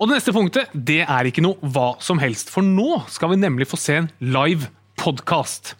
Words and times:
Og 0.00 0.08
det 0.08 0.16
neste 0.16 0.32
punktet 0.32 0.70
det 0.72 1.02
er 1.04 1.28
ikke 1.28 1.42
noe 1.44 1.60
hva 1.74 1.90
som 2.00 2.16
helst, 2.22 2.48
for 2.48 2.64
nå 2.64 3.02
skal 3.12 3.34
vi 3.34 3.42
nemlig 3.42 3.66
få 3.68 3.76
se 3.76 3.98
en 4.00 4.08
live 4.24 4.70
podkast. 4.96 5.74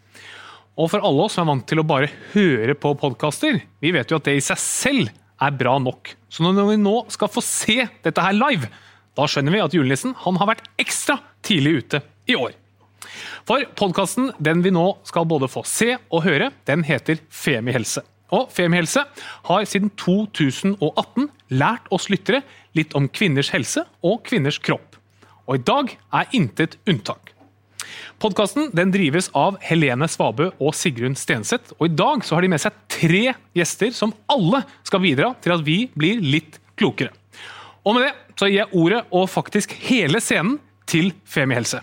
Og 0.77 0.91
for 0.93 1.01
alle 1.01 1.25
oss 1.25 1.39
som 1.39 1.47
er 1.47 1.55
vant 1.55 1.65
til 1.69 1.81
å 1.81 1.87
bare 1.89 2.11
høre 2.35 2.75
på 2.77 2.93
podkaster, 3.01 3.63
vi 3.81 3.95
vet 3.97 4.13
jo 4.13 4.19
at 4.21 4.29
det 4.29 4.37
i 4.37 4.45
seg 4.45 4.61
selv 4.61 5.09
er 5.41 5.57
bra 5.57 5.79
nok. 5.81 6.13
Så 6.29 6.45
når 6.45 6.69
vi 6.69 6.77
nå 6.83 6.95
skal 7.17 7.33
få 7.33 7.41
se 7.45 7.79
dette 8.05 8.27
her 8.27 8.37
live, 8.37 8.69
da 9.17 9.25
skjønner 9.25 9.57
vi 9.57 9.65
at 9.65 9.77
julenissen 9.77 10.13
har 10.21 10.53
vært 10.53 10.69
ekstra 10.81 11.17
tidlig 11.41 11.79
ute 11.81 12.05
i 12.29 12.37
år. 12.37 12.53
For 13.49 13.65
podkasten 13.73 14.35
den 14.37 14.61
vi 14.61 14.73
nå 14.77 14.85
skal 15.09 15.25
både 15.33 15.49
få 15.49 15.65
se 15.65 15.95
og 15.97 16.27
høre, 16.29 16.53
den 16.69 16.85
heter 16.85 17.25
Femihelse. 17.33 18.05
Og 18.35 18.51
Femihelse 18.55 19.03
har 19.49 19.67
siden 19.67 19.91
2018 19.99 21.29
lært 21.61 21.91
oss 21.95 22.09
lyttere 22.13 22.45
litt 22.79 22.95
om 22.99 23.09
kvinners 23.11 23.51
helse 23.55 23.85
og 24.07 24.23
kvinners 24.29 24.61
kropp. 24.63 24.99
Og 25.51 25.59
i 25.59 25.65
dag 25.67 25.95
er 26.15 26.37
intet 26.37 26.79
unntak. 26.89 27.35
Podkasten 28.21 28.69
drives 28.93 29.31
av 29.35 29.57
Helene 29.65 30.07
Svabø 30.11 30.51
og 30.61 30.75
Sigrun 30.77 31.17
Stenseth. 31.17 31.73
Og 31.81 31.89
i 31.89 31.95
dag 31.97 32.23
har 32.29 32.45
de 32.45 32.51
med 32.53 32.63
seg 32.63 32.77
tre 32.93 33.23
gjester 33.57 33.95
som 33.97 34.13
alle 34.31 34.63
skal 34.85 35.03
bidra 35.03 35.33
til 35.41 35.57
at 35.57 35.65
vi 35.67 35.79
blir 35.97 36.21
litt 36.21 36.61
klokere. 36.77 37.15
Og 37.83 37.97
med 37.97 38.07
det 38.07 38.13
så 38.37 38.49
gir 38.49 38.61
jeg 38.61 38.77
ordet 38.77 39.01
og 39.17 39.27
faktisk 39.33 39.73
hele 39.89 40.21
scenen 40.21 40.59
til 40.89 41.15
Femihelse. 41.25 41.81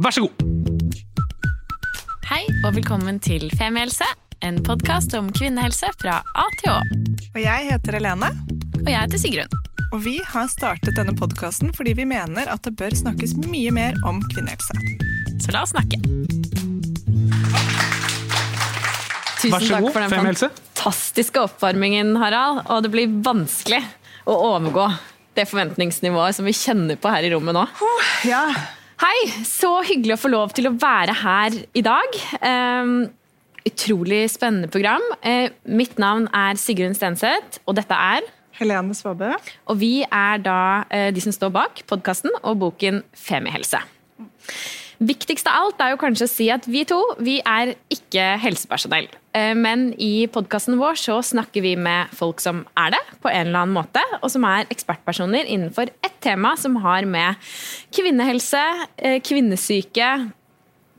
Vær 0.00 0.16
så 0.16 0.24
god! 0.24 0.54
Hei 2.24 2.42
og 2.64 2.72
velkommen 2.78 3.20
til 3.20 3.50
Femihelse, 3.52 4.08
en 4.44 4.64
podkast 4.64 5.14
om 5.14 5.30
kvinnehelse 5.32 5.88
fra 6.02 6.18
A 6.36 6.42
til 6.60 6.68
Å. 6.74 6.80
Og 7.32 7.38
jeg 7.40 7.68
heter 7.70 7.96
Helene. 7.96 8.28
Og 8.82 8.90
jeg 8.90 8.98
heter 8.98 9.22
Sigrun. 9.22 9.54
Og 9.94 10.02
vi 10.04 10.18
har 10.28 10.50
startet 10.52 10.98
denne 10.98 11.14
podkasten 11.16 11.70
fordi 11.72 11.94
vi 11.96 12.04
mener 12.08 12.50
at 12.52 12.60
det 12.66 12.74
bør 12.76 12.92
snakkes 12.98 13.32
mye 13.46 13.72
mer 13.72 13.96
om 14.04 14.20
kvinnehelse. 14.34 14.76
Så 15.40 15.54
la 15.54 15.64
oss 15.64 15.72
snakke. 15.72 15.96
Vær 19.44 19.64
Tusen 19.64 19.64
så 19.64 19.72
takk 19.78 19.86
god, 19.86 19.90
for 19.96 20.00
den 20.04 20.12
Femihelse. 20.12 20.52
fantastiske 20.52 21.40
oppvarmingen, 21.48 22.14
Harald. 22.20 22.66
Og 22.68 22.84
det 22.84 22.92
blir 22.92 23.18
vanskelig 23.24 23.80
å 24.28 24.36
overgå 24.52 24.90
det 25.40 25.48
forventningsnivået 25.48 26.36
som 26.36 26.44
vi 26.48 26.56
kjenner 26.56 27.00
på 27.00 27.12
her 27.12 27.24
i 27.24 27.32
rommet 27.32 27.56
nå. 27.56 27.64
Ja, 28.28 28.46
Hei, 29.02 29.26
så 29.44 29.80
hyggelig 29.84 30.14
å 30.14 30.20
få 30.22 30.28
lov 30.30 30.52
til 30.54 30.68
å 30.68 30.76
være 30.78 31.16
her 31.18 31.56
i 31.76 31.82
dag. 31.84 32.14
Ehm, 32.46 33.08
utrolig 33.68 34.28
spennende 34.32 34.68
program. 34.68 35.04
Eh, 35.24 35.50
mitt 35.64 35.98
navn 35.98 36.28
er 36.34 36.58
Sigrun 36.60 36.96
Stenseth, 36.96 37.60
og 37.66 37.78
dette 37.78 37.96
er 37.96 38.26
Helene 38.58 38.94
Svabø. 38.94 39.32
Og 39.66 39.80
vi 39.80 40.04
er 40.04 40.40
da 40.44 40.58
eh, 40.92 41.10
de 41.14 41.22
som 41.24 41.34
står 41.34 41.52
bak 41.54 41.84
podkasten 41.90 42.34
og 42.42 42.60
boken 42.62 43.02
Femihelse. 43.16 43.80
Viktigst 45.04 45.48
av 45.50 45.64
alt 45.64 45.80
er 45.82 45.90
jo 45.90 45.98
kanskje 45.98 46.26
å 46.28 46.30
si 46.30 46.46
at 46.54 46.68
vi 46.70 46.84
to 46.86 47.00
vi 47.18 47.40
er 47.42 47.72
ikke 47.92 48.36
helsepersonell. 48.44 49.08
Eh, 49.34 49.52
Men 49.58 49.88
i 49.98 50.28
podkasten 50.30 50.78
vår 50.78 51.00
så 51.00 51.18
snakker 51.24 51.64
vi 51.64 51.74
med 51.74 52.14
folk 52.14 52.40
som 52.44 52.62
er 52.78 52.94
det, 52.94 53.02
på 53.24 53.32
en 53.32 53.48
eller 53.48 53.64
annen 53.64 53.74
måte, 53.74 54.04
og 54.20 54.30
som 54.30 54.46
er 54.46 54.70
ekspertpersoner 54.70 55.50
innenfor 55.50 55.90
ett 56.04 56.20
tema 56.24 56.54
som 56.60 56.78
har 56.84 57.08
med 57.10 57.34
kvinnehelse, 57.94 58.62
eh, 58.96 59.18
kvinnesyke, 59.24 60.14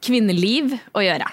kvinneliv 0.06 0.76
å 0.94 1.02
gjøre. 1.02 1.32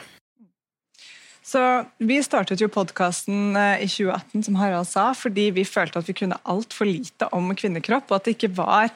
Så 1.53 1.61
Vi 2.00 2.17
startet 2.25 2.62
jo 2.62 2.69
podkasten 2.72 3.56
i 3.56 3.84
2018, 3.91 4.45
som 4.47 4.56
Harald 4.56 4.89
sa, 4.89 5.11
fordi 5.12 5.50
vi 5.53 5.67
følte 5.69 6.00
at 6.00 6.08
vi 6.08 6.14
kunne 6.17 6.39
altfor 6.48 6.89
lite 6.89 7.28
om 7.36 7.50
kvinnekropp. 7.53 8.08
og 8.11 8.17
at 8.17 8.25
det 8.25 8.36
ikke 8.39 8.56
var, 8.56 8.89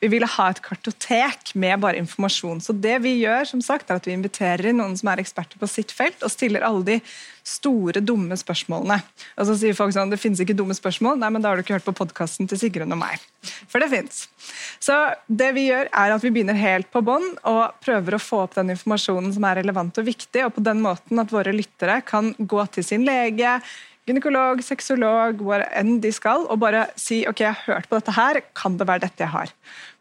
Vi 0.00 0.08
ville 0.08 0.26
ha 0.26 0.50
et 0.50 0.62
kartotek 0.62 1.54
med 1.54 1.80
bare 1.80 1.98
informasjon. 1.98 2.60
Så 2.60 2.72
det 2.72 3.02
vi 3.02 3.18
gjør, 3.24 3.44
som 3.44 3.60
sagt, 3.60 3.90
er 3.90 3.96
at 3.96 4.06
vi 4.06 4.12
inviterer 4.12 4.72
noen 4.72 4.96
som 4.96 5.08
er 5.08 5.24
eksperter 5.24 5.58
på 5.58 5.66
sitt 5.66 5.90
felt, 5.90 6.22
og 6.22 6.30
stiller 6.30 6.62
alle 6.62 6.84
de 6.84 7.00
store, 7.44 8.00
dumme 8.00 8.36
spørsmålene. 8.40 8.96
Og 9.36 9.48
så 9.48 9.56
sier 9.60 9.76
folk 9.76 9.92
sånn 9.94 10.12
det 10.12 10.20
finnes 10.20 10.40
ikke 10.40 10.56
dumme 10.56 10.76
spørsmål. 10.76 11.18
Nei, 11.20 11.30
men 11.34 11.44
da 11.44 11.50
har 11.50 11.60
du 11.60 11.64
ikke 11.64 11.76
hørt 11.76 11.86
på 11.86 11.96
podkasten 11.98 12.48
til 12.48 12.60
Sigrun 12.60 12.96
og 12.96 13.02
meg. 13.02 13.22
For 13.68 13.84
det 13.84 13.90
fins. 13.92 14.24
Så 14.82 14.96
det 15.28 15.50
vi 15.56 15.68
gjør, 15.68 15.90
er 15.92 16.14
at 16.14 16.24
vi 16.24 16.32
begynner 16.32 16.56
helt 16.58 16.88
på 16.92 17.04
bånn 17.04 17.26
og 17.50 17.76
prøver 17.84 18.16
å 18.16 18.22
få 18.22 18.44
opp 18.46 18.56
den 18.56 18.72
informasjonen 18.74 19.34
som 19.36 19.44
er 19.48 19.60
relevant 19.60 20.00
og 20.00 20.08
viktig, 20.08 20.46
og 20.46 20.54
på 20.56 20.64
den 20.64 20.80
måten 20.84 21.20
at 21.20 21.32
våre 21.34 21.52
lyttere 21.54 22.00
kan 22.08 22.32
gå 22.38 22.64
til 22.74 22.86
sin 22.86 23.04
lege, 23.06 23.58
gynekolog, 24.08 24.60
sexolog, 24.64 25.40
hvor 25.40 25.64
enn 25.72 25.96
de 26.04 26.10
skal, 26.12 26.44
og 26.52 26.60
bare 26.62 26.86
si 27.00 27.22
ok, 27.28 27.40
jeg 27.40 27.56
har 27.56 27.68
hørt 27.68 27.88
på 27.88 27.98
dette 27.98 28.16
her, 28.16 28.40
kan 28.56 28.76
det 28.80 28.88
være 28.88 29.06
dette 29.06 29.24
jeg 29.24 29.32
har? 29.32 29.52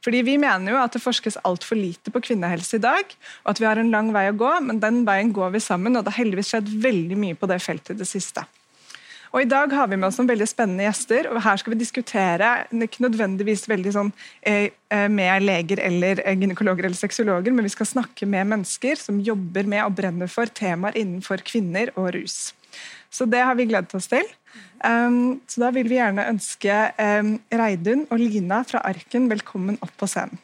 Fordi 0.04 0.24
Vi 0.24 0.38
mener 0.38 0.74
jo 0.74 0.82
at 0.82 0.92
det 0.92 1.04
forskes 1.04 1.40
altfor 1.48 1.80
lite 1.80 2.12
på 2.12 2.22
kvinnehelse 2.24 2.76
i 2.76 2.84
dag, 2.84 3.16
og 3.46 3.54
at 3.54 3.60
vi 3.62 3.66
har 3.70 3.80
en 3.80 3.92
lang 3.92 4.12
vei 4.12 4.28
å 4.30 4.36
gå, 4.36 4.52
men 4.66 4.82
den 4.84 5.06
veien 5.08 5.32
går 5.32 5.56
vi 5.56 5.64
sammen, 5.64 5.96
og 5.96 6.04
det 6.04 6.12
har 6.12 6.24
heldigvis 6.26 6.52
skjedd 6.52 6.74
veldig 6.84 7.18
mye 7.18 7.40
på 7.40 7.48
det 7.48 7.62
feltet 7.64 7.96
i 7.96 8.02
det 8.02 8.10
siste. 8.10 8.44
Og 9.34 9.42
I 9.42 9.50
dag 9.50 9.72
har 9.74 9.88
vi 9.90 9.98
med 9.98 10.12
oss 10.12 10.20
noen 10.20 10.30
veldig 10.30 10.46
spennende 10.46 10.86
gjester, 10.86 11.26
og 11.32 11.40
her 11.42 11.58
skal 11.58 11.74
vi 11.74 11.80
diskutere 11.80 12.50
ikke 12.70 13.02
nødvendigvis 13.08 13.66
veldig 13.72 13.94
sånn 13.96 14.12
eh, 14.46 14.68
eh, 14.94 15.08
med 15.10 15.48
leger 15.48 15.82
eller 15.82 16.22
eh, 16.22 16.36
gynekologer 16.38 16.86
eller 16.86 17.00
sexologer, 17.00 17.56
men 17.56 17.66
vi 17.66 17.72
skal 17.74 17.90
snakke 17.90 18.30
med 18.30 18.52
mennesker 18.52 19.00
som 19.02 19.24
jobber 19.26 19.66
med 19.66 19.88
og 19.88 19.96
brenner 19.98 20.30
for 20.30 20.52
temaer 20.54 21.00
innenfor 21.02 21.42
kvinner 21.48 21.90
og 21.96 22.12
rus. 22.14 22.52
Så 23.14 23.28
det 23.30 23.44
har 23.46 23.54
vi 23.60 23.68
gledet 23.70 23.94
oss 23.94 24.10
til. 24.10 24.26
Um, 24.84 25.40
så 25.48 25.62
da 25.64 25.70
vil 25.76 25.88
vi 25.90 26.00
gjerne 26.00 26.26
ønske 26.34 26.80
um, 26.98 27.36
Reidun 27.54 28.08
og 28.10 28.20
Lina 28.20 28.64
fra 28.68 28.82
Arken 28.90 29.30
velkommen 29.32 29.78
opp 29.86 29.94
på 30.02 30.10
scenen. 30.10 30.42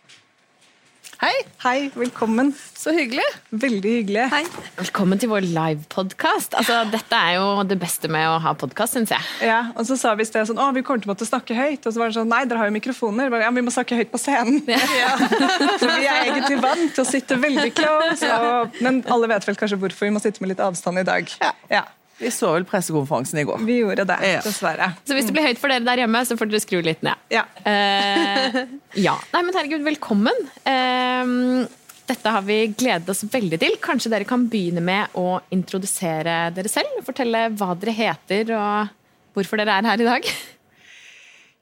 Hei, 1.19 1.33
Hei, 1.59 1.89
velkommen. 1.99 2.53
så 2.79 2.93
hyggelig. 2.95 3.25
Veldig 3.51 3.91
hyggelig. 3.97 4.29
Hei. 4.31 4.45
Velkommen 4.77 5.19
til 5.19 5.27
vår 5.27 5.43
livepodkast. 5.51 6.55
Altså, 6.55 6.77
dette 6.93 7.17
er 7.17 7.33
jo 7.35 7.65
det 7.67 7.75
beste 7.81 8.07
med 8.07 8.23
å 8.23 8.37
ha 8.39 8.53
podkast, 8.55 8.95
syns 8.95 9.11
jeg. 9.11 9.27
Ja, 9.49 9.57
og 9.75 9.83
så 9.89 9.97
sa 9.99 10.13
vi 10.15 10.23
i 10.23 10.29
sted 10.29 10.47
sånn, 10.47 10.61
å, 10.63 10.69
vi 10.71 10.85
kommer 10.87 11.03
til 11.03 11.11
å 11.11 11.11
måtte 11.11 11.27
snakke 11.27 11.57
høyt. 11.57 11.83
Og 11.83 11.91
så 11.91 11.99
var 11.99 12.13
det 12.13 12.21
sånn, 12.21 12.31
nei, 12.31 12.45
dere 12.47 12.63
har 12.63 12.71
jo 12.71 12.77
mikrofoner. 12.77 13.35
Ja, 13.43 13.51
vi 13.51 13.67
må 13.67 13.75
snakke 13.75 13.99
høyt 13.99 14.15
på 14.15 14.21
scenen. 14.23 14.63
For 14.63 15.91
vi 15.99 16.07
er 16.07 16.23
egentlig 16.29 16.63
vant 16.63 16.95
til 16.95 17.03
å 17.03 17.09
sitte 17.11 17.35
veldig 17.43 17.75
close. 17.75 18.33
Og, 18.39 18.79
men 18.79 19.03
alle 19.11 19.33
vet 19.35 19.51
vel 19.51 19.59
kanskje 19.59 19.83
hvorfor 19.83 20.07
vi 20.07 20.15
må 20.15 20.23
sitte 20.23 20.39
med 20.39 20.53
litt 20.53 20.63
avstand 20.63 21.03
i 21.03 21.09
dag. 21.11 21.39
Ja. 21.43 21.55
Ja. 21.81 21.87
Vi 22.19 22.29
så 22.35 22.49
vel 22.51 22.65
pressekonferansen 22.67 23.39
i 23.39 23.45
går. 23.47 23.61
Vi 23.65 23.77
gjorde 23.79 24.05
det, 24.09 24.17
Ja. 24.27 24.41
dessverre. 24.43 24.89
Så 25.07 25.15
hvis 25.15 25.25
det 25.29 25.33
blir 25.35 25.45
høyt 25.47 25.57
for 25.61 25.71
dere 25.71 25.85
der 25.87 26.01
hjemme, 26.03 26.21
så 26.27 26.35
får 26.37 26.49
dere 26.51 26.59
skru 26.63 26.81
litt 26.83 27.01
ned. 27.05 27.15
Ja. 27.31 27.45
Eh, 27.63 28.65
ja. 28.99 29.15
Nei, 29.33 29.41
men 29.47 29.53
herregud, 29.55 29.85
velkommen. 29.87 30.35
Eh, 30.67 31.67
dette 32.09 32.33
har 32.35 32.41
vi 32.43 32.59
gledet 32.75 33.07
oss 33.13 33.23
veldig 33.23 33.59
til. 33.61 33.77
Kanskje 33.79 34.11
dere 34.11 34.27
kan 34.27 34.47
begynne 34.51 34.81
med 34.83 35.15
å 35.15 35.39
introdusere 35.55 36.51
dere 36.55 36.67
selv? 36.71 36.99
Fortelle 37.07 37.47
hva 37.55 37.71
dere 37.79 37.95
heter 37.95 38.51
og 38.57 38.89
hvorfor 39.37 39.61
dere 39.61 39.77
er 39.79 39.87
her 39.93 40.01
i 40.03 40.09
dag. 40.09 40.27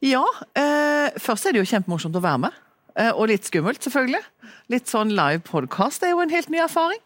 Ja, 0.02 0.24
eh, 0.56 1.10
først 1.22 1.46
er 1.50 1.54
det 1.54 1.62
jo 1.66 1.70
kjempemorsomt 1.76 2.18
å 2.18 2.22
være 2.24 2.40
med. 2.48 2.52
Eh, 2.98 3.12
og 3.14 3.28
litt 3.30 3.46
skummelt, 3.46 3.82
selvfølgelig. 3.86 4.24
Litt 4.74 4.90
sånn 4.90 5.14
live 5.14 5.44
podkast 5.46 6.02
er 6.06 6.16
jo 6.16 6.22
en 6.22 6.34
helt 6.34 6.50
ny 6.50 6.58
erfaring. 6.66 7.02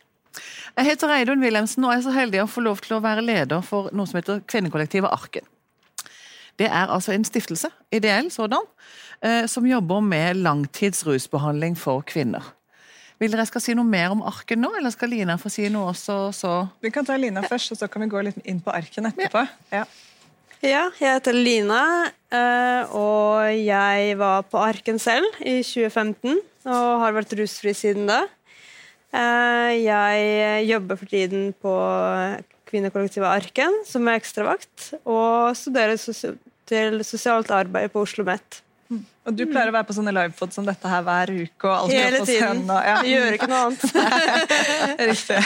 Jeg 0.78 0.88
heter 0.88 1.12
Reidun 1.12 1.44
Wilhelmsen 1.44 1.84
og 1.84 1.94
er 1.94 2.04
så 2.06 2.14
heldig 2.16 2.44
å 2.46 2.50
få 2.50 2.64
lov 2.64 2.80
til 2.86 2.96
å 2.96 3.02
være 3.04 3.24
leder 3.26 3.64
for 3.66 3.90
noe 3.96 4.08
som 4.08 4.22
heter 4.22 4.40
Kvinnekollektivet 4.48 5.12
Arken. 5.12 5.48
Det 6.59 6.70
er 6.70 6.92
altså 6.94 7.14
en 7.16 7.26
stiftelse, 7.28 7.72
ideell 7.92 8.30
sådan, 8.32 8.64
eh, 9.24 9.46
som 9.52 9.68
jobber 9.68 10.02
med 10.06 10.40
langtidsrusbehandling 10.46 11.76
for 11.80 12.06
kvinner. 12.08 12.54
Vil 13.22 13.30
dere 13.30 13.44
jeg 13.44 13.52
skal 13.52 13.62
si 13.62 13.76
noe 13.78 13.86
mer 13.86 14.14
om 14.16 14.24
Arken 14.26 14.64
nå, 14.64 14.72
eller 14.80 14.94
skal 14.94 15.12
Lina 15.14 15.36
få 15.38 15.52
si 15.54 15.68
noe 15.70 15.92
også? 15.92 16.18
Så 16.34 16.54
Vi 16.82 16.90
kan 16.90 17.06
ta 17.06 17.18
Lina 17.18 17.44
først, 17.46 17.74
og 17.74 17.78
så 17.78 17.90
kan 17.92 18.02
vi 18.02 18.09
gå 18.09 18.24
litt 18.26 18.40
inn 18.46 18.62
på 18.62 18.74
arken 18.74 19.12
etterpå. 19.12 19.46
Ja. 19.72 19.84
Ja, 20.62 20.92
jeg 21.02 21.16
heter 21.16 21.34
Lina, 21.34 22.12
eh, 22.30 22.92
og 22.94 23.50
jeg 23.58 24.18
var 24.20 24.44
på 24.46 24.59
Arken 24.62 25.00
selv 25.02 25.26
i 25.42 25.64
2015 25.66 26.38
og 26.70 27.00
har 27.02 27.16
vært 27.16 27.34
rusfri 27.40 27.74
siden 27.74 28.06
da. 28.06 28.20
Eh, 29.11 29.72
Jeg 29.84 30.66
jobber 30.69 30.99
for 30.99 31.05
tiden 31.11 31.53
på 31.61 31.75
kvinnekollektivet 32.72 33.28
Arken 33.28 33.81
som 33.87 34.08
er 34.08 34.19
ekstravakt, 34.22 34.93
og 35.03 35.55
studerer 35.59 35.97
til 36.72 37.02
sosialt 37.03 37.52
arbeid 37.52 37.91
på 37.91 38.03
Oslo 38.05 38.23
OsloMet. 38.23 38.61
Og 39.22 39.35
du 39.37 39.43
pleier 39.46 39.69
å 39.69 39.73
være 39.75 39.85
på 39.85 39.93
sånne 39.93 40.11
livepod 40.16 40.52
som 40.52 40.66
dette 40.66 40.90
her 40.90 41.03
hver 41.05 41.29
uke. 41.29 41.67
og 41.69 41.75
alltid 41.85 41.99
Hele 41.99 42.19
på 42.23 42.25
tiden. 42.25 42.63
Og, 42.66 42.87
ja. 42.87 42.96
Jeg 43.05 43.11
gjør 43.13 43.35
ikke 43.37 43.49
noe 43.52 43.59
annet. 43.67 43.84
Riktig. 45.11 45.37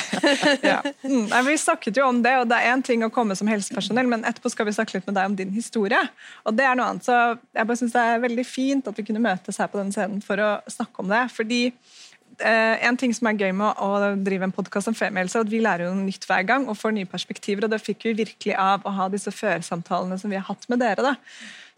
Ja. 0.63 0.77
Mm. 1.03 1.25
Nei, 1.29 1.41
vi 1.49 1.57
snakket 1.59 1.99
jo 1.99 2.07
om 2.07 2.21
det, 2.23 2.33
og 2.39 2.47
det 2.49 2.57
er 2.61 2.71
én 2.71 2.85
ting 2.87 3.03
å 3.05 3.11
komme 3.13 3.35
som 3.37 3.51
helsepersonell, 3.51 4.07
men 4.09 4.23
etterpå 4.25 4.49
skal 4.53 4.69
vi 4.69 4.73
snakke 4.77 4.95
litt 4.95 5.09
med 5.11 5.19
deg 5.19 5.29
om 5.29 5.35
din 5.37 5.51
historie. 5.53 5.99
Og 6.47 6.55
det 6.57 6.65
er 6.65 6.79
noe 6.79 6.87
annet. 6.93 7.05
Så 7.05 7.19
jeg 7.35 7.67
bare 7.67 7.81
synes 7.83 7.93
det 7.97 8.05
er 8.07 8.25
veldig 8.25 8.47
fint 8.47 8.89
at 8.89 8.97
vi 9.01 9.07
kunne 9.11 9.25
møtes 9.27 9.59
her 9.61 9.69
på 9.69 9.81
denne 9.81 9.93
scenen 9.93 10.23
for 10.25 10.41
å 10.41 10.51
snakke 10.71 11.03
om 11.03 11.11
det. 11.11 11.25
fordi 11.35 11.61
eh, 11.67 12.14
En 12.41 12.97
ting 12.99 13.13
som 13.15 13.29
er 13.29 13.37
gøy 13.39 13.51
med 13.55 13.79
å, 13.81 13.89
drive 14.25 14.47
en 14.47 14.53
podkast 14.55 14.89
om 14.91 14.95
femiehelse, 14.97 15.39
er 15.39 15.45
at 15.45 15.51
vi 15.51 15.61
lærer 15.63 15.85
jo 15.87 15.93
noe 15.95 16.07
nytt 16.07 16.25
hver 16.27 16.43
gang 16.47 16.65
og 16.67 16.77
får 16.79 16.95
nye 16.95 17.09
perspektiver. 17.09 17.65
og 17.65 17.71
Det 17.71 17.79
fikk 17.83 18.07
vi 18.09 18.15
virkelig 18.23 18.55
av 18.59 18.83
å 18.83 18.93
ha 18.97 19.07
disse 19.11 19.31
førsamtalene 19.31 20.17
som 20.19 20.33
vi 20.33 20.39
har 20.39 20.47
hatt 20.47 20.67
med 20.71 20.81
dere. 20.83 21.05
da. 21.05 21.13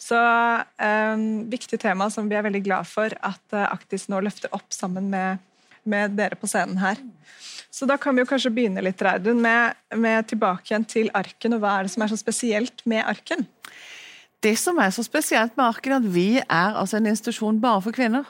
Så 0.02 0.18
um, 0.18 1.28
Viktig 1.50 1.80
tema 1.82 2.10
som 2.14 2.30
vi 2.30 2.38
er 2.38 2.46
veldig 2.46 2.64
glad 2.66 2.90
for 2.90 3.14
at 3.26 3.58
eh, 3.58 3.66
Aktis 3.66 4.08
nå 4.10 4.22
løfter 4.22 4.54
opp 4.54 4.70
sammen 4.74 5.10
med, 5.10 5.44
med 5.90 6.18
dere 6.18 6.38
på 6.38 6.50
scenen 6.50 6.78
her. 6.82 7.02
Så 7.74 7.86
da 7.90 7.98
kan 8.02 8.16
vi 8.16 8.24
jo 8.24 8.30
kanskje 8.30 8.54
begynne 8.54 8.82
litt 8.82 9.02
Reidun, 9.06 9.42
med, 9.42 9.78
med 9.94 10.30
tilbake 10.30 10.72
igjen 10.72 10.86
til 10.90 11.12
arken. 11.18 11.58
og 11.58 11.62
Hva 11.62 11.78
er 11.78 11.88
det 11.88 11.94
som 11.94 12.06
er 12.06 12.14
så 12.14 12.20
spesielt 12.20 12.86
med 12.90 13.06
arken? 13.06 13.46
Det 14.44 14.54
som 14.60 14.78
er 14.78 14.92
så 14.94 15.04
spesielt 15.04 15.58
med 15.58 15.66
Arken, 15.66 15.92
er 15.92 15.98
at 15.98 16.14
vi 16.14 16.38
er 16.38 16.76
altså 16.78 17.00
en 17.00 17.10
institusjon 17.10 17.62
bare 17.62 17.82
for 17.82 17.92
kvinner. 17.92 18.28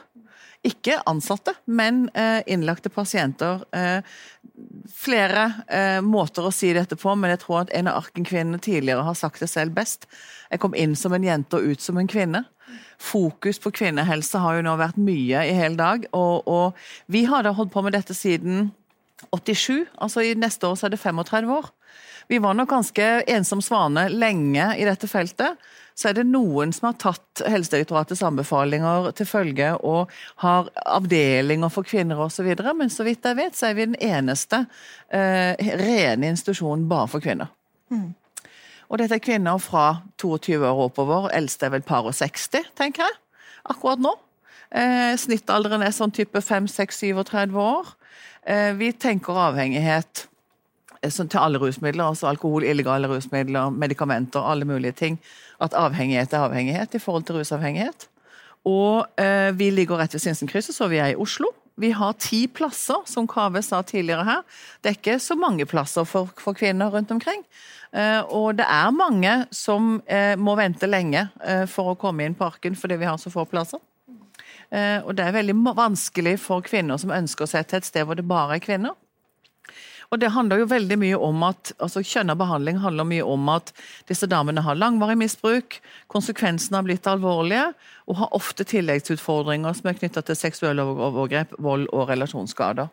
Ikke 0.66 0.96
ansatte, 1.06 1.54
men 1.70 2.08
eh, 2.18 2.40
innlagte 2.50 2.90
pasienter. 2.90 3.62
Eh, 3.70 4.00
flere 4.90 5.44
eh, 5.70 6.00
måter 6.02 6.48
å 6.48 6.52
si 6.54 6.72
dette 6.74 6.98
på, 6.98 7.14
men 7.14 7.30
jeg 7.34 7.42
tror 7.44 7.60
at 7.62 7.72
en 7.78 7.90
av 7.90 8.00
Arken-kvinnene 8.00 8.58
tidligere 8.62 9.06
har 9.06 9.18
sagt 9.18 9.44
det 9.44 9.50
selv 9.52 9.76
best. 9.76 10.08
Jeg 10.50 10.62
kom 10.62 10.74
inn 10.74 10.96
som 10.98 11.14
en 11.14 11.24
jente 11.24 11.60
og 11.60 11.74
ut 11.74 11.84
som 11.84 12.00
en 12.00 12.10
kvinne. 12.10 12.42
Fokus 12.98 13.62
på 13.62 13.70
kvinnehelse 13.78 14.42
har 14.42 14.58
jo 14.58 14.66
nå 14.66 14.74
vært 14.80 14.98
mye 14.98 15.46
i 15.46 15.54
hele 15.54 15.78
dag. 15.78 16.08
Og, 16.10 16.50
og 16.50 17.06
vi 17.06 17.22
har 17.30 17.46
da 17.46 17.54
holdt 17.54 17.72
på 17.74 17.84
med 17.86 17.94
dette 17.94 18.16
siden 18.16 18.72
87, 19.34 19.86
altså 19.98 20.22
i 20.22 20.36
neste 20.38 20.66
år 20.66 20.78
så 20.78 20.86
er 20.88 20.94
det 20.94 21.02
35 21.02 21.50
år. 21.54 21.70
Vi 22.28 22.38
var 22.42 22.54
nok 22.54 22.70
ganske 22.70 23.06
ensom 23.30 23.62
svane 23.64 24.08
lenge 24.12 24.72
i 24.76 24.84
dette 24.86 25.08
feltet. 25.10 25.56
Så 25.98 26.10
er 26.10 26.18
det 26.20 26.28
noen 26.28 26.70
som 26.74 26.92
har 26.92 26.98
tatt 27.02 27.42
Helsedirektoratets 27.50 28.22
anbefalinger 28.22 29.10
til 29.18 29.26
følge 29.26 29.72
og 29.82 30.12
har 30.44 30.70
avdelinger 30.86 31.72
for 31.74 31.86
kvinner 31.88 32.20
osv., 32.22 32.52
men 32.78 32.92
så 32.92 33.06
vidt 33.06 33.26
jeg 33.26 33.38
vet, 33.40 33.58
så 33.58 33.70
er 33.70 33.74
vi 33.74 33.88
den 33.88 33.98
eneste 33.98 34.62
eh, 35.10 35.58
rene 35.80 36.30
institusjonen 36.30 36.86
bare 36.90 37.10
for 37.10 37.24
kvinner. 37.24 37.50
Mm. 37.90 38.12
Og 38.88 39.02
dette 39.02 39.18
er 39.18 39.24
kvinner 39.24 39.58
fra 39.60 39.88
22 40.22 40.62
år 40.62 40.84
oppover. 40.86 41.28
Eldste 41.34 41.66
er 41.66 41.74
vel 41.74 41.84
par 41.84 42.06
og 42.06 42.14
60, 42.14 42.70
tenker 42.78 43.04
jeg, 43.04 43.18
akkurat 43.74 44.00
nå. 44.00 44.14
Eh, 44.70 45.16
snittalderen 45.18 45.82
er 45.82 45.94
sånn 45.96 46.14
type 46.14 46.40
5-6-37 46.44 47.58
år. 47.58 47.94
Eh, 48.46 48.70
vi 48.78 48.94
tenker 48.94 49.40
avhengighet 49.48 50.28
til 51.02 51.38
alle 51.38 51.58
rusmidler, 51.58 52.04
altså 52.04 52.26
alkohol, 52.26 52.64
illegale 52.64 53.08
rusmidler, 53.08 53.70
medikamenter, 53.70 54.40
alle 54.40 54.64
mulige 54.64 54.92
ting. 54.92 55.18
At 55.60 55.74
avhengighet 55.74 56.32
er 56.32 56.46
avhengighet 56.46 56.94
i 56.94 56.98
forhold 56.98 57.24
til 57.24 57.38
rusavhengighet. 57.38 58.08
Og 58.64 59.06
eh, 59.18 59.58
vi 59.58 59.70
ligger 59.70 59.98
rett 59.98 60.14
ved 60.14 60.20
Sinsenkrysset, 60.20 60.74
så 60.74 60.88
vi 60.88 60.98
er 60.98 61.14
i 61.14 61.16
Oslo. 61.16 61.52
Vi 61.78 61.92
har 61.94 62.12
ti 62.18 62.46
plasser, 62.46 63.04
som 63.06 63.26
Kave 63.30 63.62
sa 63.62 63.82
tidligere 63.82 64.24
her. 64.24 64.40
Det 64.82 64.90
er 64.90 64.98
ikke 64.98 65.18
så 65.22 65.36
mange 65.38 65.66
plasser 65.66 66.04
for, 66.04 66.30
for 66.36 66.52
kvinner 66.58 66.90
rundt 66.90 67.10
omkring. 67.10 67.44
Eh, 67.92 68.20
og 68.34 68.58
det 68.58 68.66
er 68.66 68.90
mange 68.90 69.34
som 69.54 70.00
eh, 70.06 70.34
må 70.36 70.56
vente 70.58 70.90
lenge 70.90 71.28
eh, 71.44 71.64
for 71.70 71.92
å 71.92 71.98
komme 72.00 72.26
inn 72.26 72.36
parken 72.36 72.76
fordi 72.76 72.98
vi 72.98 73.06
har 73.08 73.16
så 73.22 73.30
få 73.32 73.46
plasser. 73.48 73.80
Eh, 74.70 74.98
og 75.06 75.14
det 75.16 75.24
er 75.24 75.36
veldig 75.38 75.54
vanskelig 75.78 76.34
for 76.42 76.66
kvinner 76.66 76.98
som 77.00 77.14
ønsker 77.14 77.48
seg 77.48 77.68
til 77.68 77.80
et 77.80 77.88
sted 77.88 78.04
hvor 78.04 78.18
det 78.18 78.26
bare 78.28 78.58
er 78.58 78.64
kvinner. 78.64 78.98
Og 80.08 80.20
det 80.22 80.30
handler 80.32 80.62
jo 80.62 80.68
veldig 80.70 80.96
mye 81.02 81.16
om 81.20 81.42
at 81.44 81.72
altså 81.84 82.00
Kjønna 82.00 82.32
behandling 82.38 82.78
handler 82.80 83.04
mye 83.08 83.24
om 83.28 83.48
at 83.52 83.74
disse 84.08 84.28
damene 84.30 84.62
har 84.64 84.78
langvarig 84.78 85.18
misbruk, 85.20 85.76
konsekvensene 86.08 86.80
har 86.80 86.86
blitt 86.86 87.08
alvorlige, 87.10 87.66
og 88.08 88.20
har 88.22 88.36
ofte 88.36 88.64
tilleggsutfordringer 88.68 89.76
som 89.76 89.90
er 89.90 89.98
knytta 89.98 90.24
til 90.24 90.38
seksuelle 90.38 90.86
overgrep, 90.88 91.52
vold 91.60 91.90
og 91.92 92.08
relasjonsskader. 92.08 92.88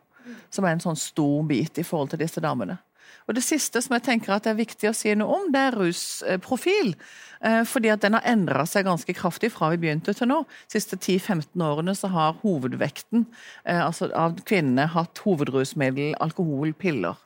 Som 0.52 0.68
er 0.68 0.76
en 0.76 0.84
sånn 0.84 1.00
stor 1.00 1.48
bit 1.48 1.80
i 1.80 1.88
forhold 1.88 2.12
til 2.12 2.24
disse 2.26 2.44
damene. 2.44 2.82
Og 3.26 3.34
Det 3.34 3.44
siste 3.44 3.82
som 3.82 3.96
jeg 3.96 4.06
tenker 4.06 4.36
at 4.36 4.46
er 4.46 4.58
viktig 4.58 4.90
å 4.90 4.94
si 4.94 5.14
noe 5.18 5.40
om, 5.40 5.48
det 5.54 5.62
er 5.68 5.78
rusprofil. 5.80 6.94
Eh, 7.42 7.64
fordi 7.66 7.90
at 7.94 8.04
den 8.06 8.18
har 8.18 8.26
endra 8.30 8.66
seg 8.70 8.86
ganske 8.86 9.16
kraftig 9.18 9.52
fra 9.54 9.72
vi 9.74 9.82
begynte 9.82 10.14
til 10.14 10.30
nå. 10.30 10.44
De 10.46 10.78
siste 10.78 10.98
10-15 11.00 11.66
årene 11.66 11.96
så 11.98 12.12
har 12.14 12.38
hovedvekten 12.44 13.26
eh, 13.66 13.82
altså 13.82 14.12
av 14.14 14.38
kvinnene 14.46 14.88
hatt 14.94 15.22
hovedrusmiddel, 15.26 16.14
alkohol, 16.22 16.74
piller. 16.78 17.18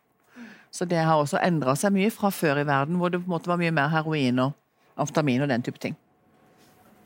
Så 0.72 0.86
det 0.86 1.01
har 1.01 1.19
også 1.19 1.42
endra 1.42 1.75
seg 1.80 1.96
mye 1.96 2.12
fra 2.13 2.31
før 2.31 2.62
i 2.62 2.68
verden, 2.68 3.00
hvor 3.02 3.12
det 3.12 3.24
på 3.24 3.28
en 3.28 3.36
måte 3.36 3.52
var 3.52 3.60
mye 3.60 3.74
mer 3.74 3.90
heroin 3.92 4.40
og 4.44 4.56
amfetamin 5.00 5.44
og 5.44 5.52
den 5.52 5.66
type 5.66 5.81
ting. 5.81 5.98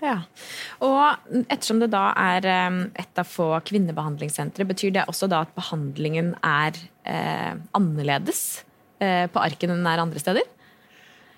Ja, 0.04 0.18
og 0.84 1.30
Ettersom 1.48 1.80
det 1.80 1.94
da 1.94 2.10
er 2.20 2.46
eh, 2.50 2.82
et 3.00 3.20
av 3.22 3.30
få 3.30 3.50
kvinnebehandlingssentre, 3.66 4.68
betyr 4.70 4.94
det 4.98 5.08
også 5.10 5.30
da 5.32 5.42
at 5.48 5.56
behandlingen 5.56 6.34
er 6.44 6.78
eh, 7.08 7.56
annerledes? 7.78 8.64
Eh, 9.02 9.26
på 9.32 9.42
arken 9.42 9.74
enn 9.74 9.82
den 9.82 9.90
er 9.90 10.02
andre 10.04 10.22
steder? 10.22 10.50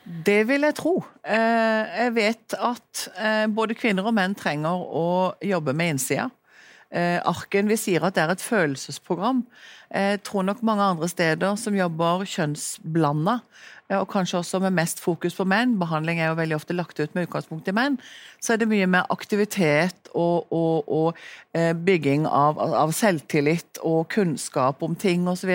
Det 0.05 0.41
vil 0.49 0.67
jeg 0.67 0.77
tro. 0.77 0.95
Eh, 1.25 1.99
jeg 2.03 2.15
vet 2.17 2.57
at 2.59 3.05
eh, 3.17 3.45
både 3.49 3.77
kvinner 3.77 4.05
og 4.05 4.15
menn 4.17 4.35
trenger 4.37 4.83
å 4.83 5.07
jobbe 5.43 5.75
med 5.77 5.95
innsida. 5.95 6.29
Arken 6.95 7.67
vi 7.67 7.75
sier 7.75 8.05
at 8.07 8.15
det 8.15 8.21
er 8.23 8.31
et 8.31 8.43
følelsesprogram. 8.45 9.41
Jeg 9.89 10.21
tror 10.23 10.45
nok 10.47 10.61
mange 10.63 10.85
andre 10.85 11.09
steder 11.11 11.57
som 11.59 11.75
jobber 11.75 12.23
kjønnsblanda, 12.29 13.39
og 13.93 14.07
kanskje 14.09 14.39
også 14.39 14.59
med 14.63 14.73
mest 14.73 15.01
fokus 15.03 15.35
på 15.37 15.45
menn, 15.45 15.75
behandling 15.77 16.17
er 16.17 16.31
jo 16.31 16.39
veldig 16.39 16.55
ofte 16.57 16.73
lagt 16.73 16.99
ut 16.99 17.11
med 17.13 17.27
utgangspunkt 17.27 17.67
i 17.69 17.75
menn, 17.75 17.99
så 18.41 18.53
er 18.53 18.61
det 18.61 18.69
mye 18.71 18.87
mer 18.89 19.05
aktivitet 19.13 20.09
og, 20.13 20.47
og, 20.49 20.89
og 20.89 21.19
eh, 21.53 21.73
bygging 21.77 22.25
av, 22.25 22.57
av, 22.57 22.93
selvtillit 22.97 23.81
og 23.85 24.07
kunnskap 24.13 24.81
om 24.85 24.95
ting 24.97 25.27
osv. 25.29 25.53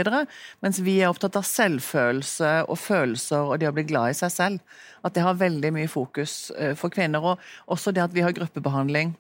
Mens 0.62 0.78
vi 0.86 1.00
er 1.00 1.10
opptatt 1.10 1.40
av 1.40 1.48
selvfølelse 1.48 2.52
og 2.68 2.78
følelser 2.78 3.50
og 3.50 3.58
det 3.58 3.70
å 3.70 3.74
bli 3.74 3.88
glad 3.90 4.14
i 4.14 4.20
seg 4.20 4.34
selv. 4.34 4.78
At 5.02 5.16
det 5.16 5.24
har 5.24 5.40
veldig 5.40 5.74
mye 5.74 5.90
fokus 5.90 6.52
eh, 6.54 6.76
for 6.78 6.92
kvinner. 6.92 7.24
Og 7.24 7.74
også 7.74 7.90
det 7.96 8.04
at 8.04 8.14
vi 8.14 8.22
har 8.22 8.36
gruppebehandling 8.36 9.16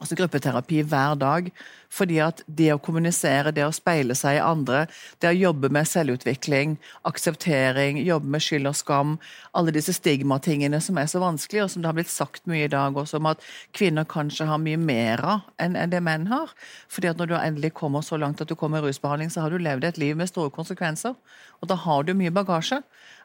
altså 0.00 0.16
gruppeterapi 0.18 0.80
hver 0.88 1.18
dag. 1.20 1.50
Fordi 1.90 2.20
at 2.22 2.42
det 2.46 2.68
å 2.70 2.78
kommunisere, 2.78 3.50
det 3.54 3.64
å 3.66 3.74
speile 3.74 4.14
seg 4.14 4.36
i 4.38 4.42
andre, 4.44 4.84
det 5.18 5.32
å 5.32 5.34
jobbe 5.36 5.72
med 5.74 5.88
selvutvikling, 5.90 6.76
akseptering, 7.08 7.98
jobbe 8.06 8.30
med 8.30 8.44
skyld 8.44 8.70
og 8.70 8.78
skam, 8.78 9.16
alle 9.58 9.74
disse 9.74 9.96
stigmatingene 9.96 10.78
som 10.84 11.00
er 11.02 11.10
så 11.10 11.22
vanskelig, 11.22 11.64
og 11.64 11.72
som 11.72 11.82
det 11.82 11.90
har 11.90 11.98
blitt 11.98 12.12
sagt 12.12 12.46
mye 12.50 12.68
i 12.68 12.70
dag 12.70 12.94
også, 12.94 13.18
om 13.18 13.30
at 13.32 13.42
kvinner 13.76 14.06
kanskje 14.06 14.46
har 14.46 14.62
mye 14.62 14.78
mer 14.78 15.24
av 15.34 15.50
enn 15.58 15.78
det 15.90 16.02
menn 16.06 16.30
har. 16.30 16.54
Fordi 16.88 17.10
at 17.10 17.18
når 17.18 17.32
du 17.32 17.38
endelig 17.40 17.74
kommer 17.82 18.06
så 18.06 18.20
langt 18.20 18.40
at 18.40 18.50
du 18.50 18.54
kommer 18.58 18.78
i 18.78 18.88
rusbehandling, 18.88 19.34
så 19.34 19.44
har 19.44 19.50
du 19.50 19.58
levd 19.58 19.90
et 19.90 20.00
liv 20.00 20.18
med 20.18 20.30
store 20.30 20.54
konsekvenser. 20.54 21.18
Og 21.60 21.70
da 21.70 21.76
har 21.76 22.06
du 22.06 22.14
mye 22.14 22.32
bagasje. 22.34 22.80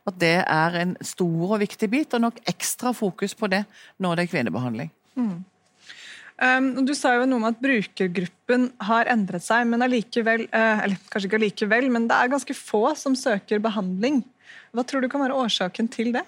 At 0.05 0.17
det 0.21 0.37
er 0.41 0.75
en 0.77 0.97
stor 1.05 1.55
og 1.55 1.59
viktig 1.61 1.89
bit, 1.89 2.13
og 2.13 2.25
nok 2.25 2.41
ekstra 2.49 2.93
fokus 2.97 3.37
på 3.37 3.49
det 3.53 3.65
når 4.01 4.17
det 4.17 4.25
er 4.25 4.33
kvinnebehandling. 4.33 4.91
Mm. 5.17 5.43
Um, 6.35 6.71
du 6.83 6.91
sa 6.97 7.13
jo 7.15 7.27
noe 7.29 7.39
om 7.39 7.47
at 7.47 7.59
brukergruppen 7.63 8.67
har 8.83 9.07
endret 9.11 9.45
seg, 9.45 9.63
men 9.71 9.85
allikevel, 9.85 10.47
uh, 10.51 10.83
eller 10.83 10.99
kanskje 11.11 11.29
ikke 11.29 11.39
allikevel, 11.39 11.87
men 11.93 12.09
det 12.09 12.17
er 12.17 12.31
ganske 12.33 12.57
få 12.57 12.89
som 12.99 13.15
søker 13.15 13.63
behandling. 13.63 14.19
Hva 14.75 14.83
tror 14.83 15.03
du 15.03 15.07
kan 15.11 15.23
være 15.23 15.37
årsaken 15.45 15.87
til 15.91 16.11
det? 16.17 16.25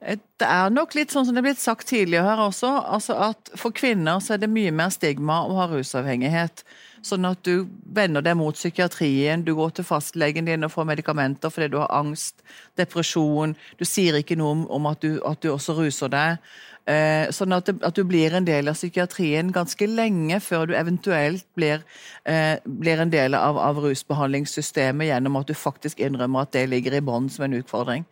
Eh, 0.00 0.18
det 0.40 0.48
er 0.48 0.72
nok 0.72 0.94
litt 0.96 1.12
sånn 1.12 1.26
som 1.26 1.36
det 1.36 1.42
er 1.42 1.48
blitt 1.50 1.62
sagt 1.62 1.90
tidligere 1.90 2.30
her 2.30 2.44
også, 2.46 2.70
altså 2.86 3.18
at 3.28 3.52
for 3.58 3.74
kvinner 3.74 4.22
så 4.22 4.36
er 4.36 4.44
det 4.44 4.52
mye 4.52 4.72
mer 4.74 4.92
stigma 4.94 5.42
å 5.44 5.56
ha 5.58 5.68
rusavhengighet. 5.72 6.64
Sånn 7.04 7.26
at 7.28 7.42
du 7.46 7.68
vender 7.94 8.24
deg 8.24 8.36
mot 8.38 8.56
psykiatrien, 8.56 9.44
du 9.46 9.54
går 9.58 9.76
til 9.76 9.86
fastlegen 9.86 10.48
din 10.48 10.66
og 10.66 10.72
får 10.74 10.88
medikamenter 10.88 11.52
fordi 11.52 11.70
du 11.72 11.78
har 11.82 11.92
angst, 11.94 12.42
depresjon, 12.78 13.54
du 13.78 13.84
sier 13.86 14.18
ikke 14.18 14.38
noe 14.38 14.66
om, 14.66 14.90
at, 14.90 15.02
du, 15.04 15.20
at, 15.26 15.42
du, 15.42 15.52
også 15.52 15.76
ruser 15.78 16.10
deg. 16.12 16.42
Eh, 16.88 17.28
sånn 17.34 17.52
at, 17.52 17.68
det, 17.68 17.82
at, 17.84 17.98
du 17.98 18.06
blir 18.08 18.32
en 18.32 18.46
del 18.46 18.70
av 18.70 18.78
psykiatrien 18.78 19.50
ganske 19.52 19.86
lenge 19.90 20.38
før 20.40 20.70
du 20.70 20.72
eventuelt 20.78 21.44
blir, 21.58 21.82
eh, 22.24 22.56
blir 22.64 23.02
en 23.02 23.12
del 23.12 23.36
av, 23.36 23.58
av, 23.60 23.80
rusbehandlingssystemet 23.84 25.10
gjennom 25.10 25.36
at 25.36 25.50
du 25.50 25.54
faktisk 25.58 26.00
innrømmer 26.00 26.46
at 26.46 26.54
det 26.56 26.64
ligger 26.72 26.96
i 26.96 27.02
bånn 27.04 27.28
som 27.28 27.44
en 27.44 27.58
utfordring. 27.60 28.06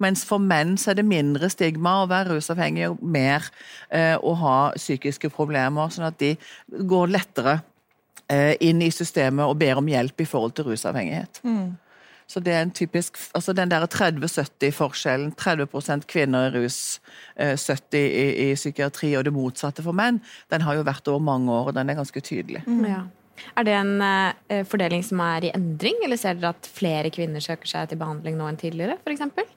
Mens 0.00 0.24
for 0.24 0.40
menn 0.40 0.78
så 0.80 0.94
er 0.94 1.02
det 1.02 1.04
mindre 1.10 1.50
stigma 1.52 1.98
å 2.00 2.08
være 2.10 2.38
rusavhengig 2.38 2.88
og 2.94 3.04
mer 3.04 3.44
eh, 3.92 4.16
å 4.16 4.32
ha 4.40 4.56
psykiske 4.80 5.28
problemer, 5.34 5.92
sånn 5.92 6.08
at 6.08 6.16
de 6.22 6.32
går 6.88 7.12
lettere 7.12 7.60
inn 8.60 8.82
i 8.82 8.90
systemet 8.94 9.44
og 9.44 9.58
ber 9.60 9.80
om 9.80 9.88
hjelp 9.90 10.22
i 10.24 10.28
forhold 10.28 10.54
til 10.56 10.70
rusavhengighet. 10.70 11.42
Mm. 11.44 11.72
Så 12.32 12.40
det 12.40 12.52
er 12.54 12.62
en 12.64 12.70
typisk, 12.72 13.18
altså 13.34 13.52
Den 13.52 13.70
der 13.70 13.86
30-70-forskjellen, 13.86 15.34
30 15.36 16.06
kvinner 16.08 16.48
i 16.48 16.62
rus, 16.62 17.00
70 17.36 17.94
eh, 17.94 18.00
i, 18.00 18.50
i, 18.50 18.54
psykiatri 18.54 19.14
og 19.18 19.26
det 19.26 19.34
motsatte 19.36 19.84
for 19.84 19.92
menn, 19.92 20.22
den 20.50 20.64
har 20.64 20.78
jo 20.78 20.86
vært 20.86 21.08
over 21.12 21.20
mange 21.20 21.52
år, 21.52 21.68
og 21.68 21.74
den 21.76 21.90
er 21.90 21.98
ganske 21.98 22.20
tydelig. 22.20 22.62
Mm. 22.66 22.86
Ja. 22.88 23.02
Er 23.58 23.66
det 23.66 23.74
en 23.74 23.96
uh, 24.00 24.62
fordeling 24.68 25.02
som 25.04 25.20
er 25.24 25.48
i 25.48 25.52
endring, 25.52 25.98
eller 26.04 26.20
ser 26.20 26.38
dere 26.38 26.54
at 26.54 26.68
flere 26.68 27.10
kvinner 27.12 27.42
søker 27.42 27.68
seg 27.68 27.90
til 27.90 28.00
behandling 28.00 28.38
nå 28.38 28.48
enn 28.48 28.60
tidligere, 28.60 28.96
f.eks.? 29.02 29.52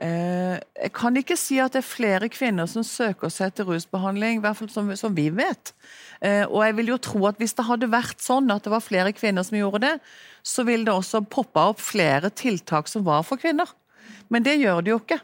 Eh, 0.00 0.56
Jeg 0.80 0.92
kan 0.96 1.16
ikke 1.16 1.36
si 1.36 1.58
at 1.60 1.74
det 1.74 1.82
er 1.82 1.86
flere 1.88 2.28
kvinner 2.32 2.68
som 2.70 2.84
søker 2.86 3.28
seg 3.32 3.52
til 3.54 3.68
rusbehandling, 3.68 4.38
i 4.38 4.44
hvert 4.44 4.56
fall 4.56 4.70
som, 4.72 4.88
som 4.96 5.14
vi 5.16 5.28
vet. 5.28 5.74
Eh, 6.24 6.46
Og 6.48 6.64
jeg 6.64 6.76
vil 6.78 6.92
jo 6.94 7.00
tro 7.04 7.26
at 7.28 7.36
hvis 7.40 7.54
det 7.58 7.66
hadde 7.68 7.90
vært 7.92 8.24
sånn 8.24 8.48
at 8.50 8.64
det 8.64 8.72
var 8.72 8.84
flere 8.84 9.12
kvinner 9.12 9.44
som 9.44 9.58
gjorde 9.60 9.82
det, 9.84 9.96
så 10.42 10.64
ville 10.64 10.88
det 10.88 10.94
også 10.94 11.20
poppa 11.28 11.68
opp 11.74 11.82
flere 11.84 12.30
tiltak 12.32 12.88
som 12.88 13.04
var 13.04 13.26
for 13.28 13.36
kvinner. 13.36 13.68
Men 14.30 14.42
det 14.46 14.60
gjør 14.60 14.80
det 14.80 14.94
jo 14.94 15.00
ikke. 15.02 15.20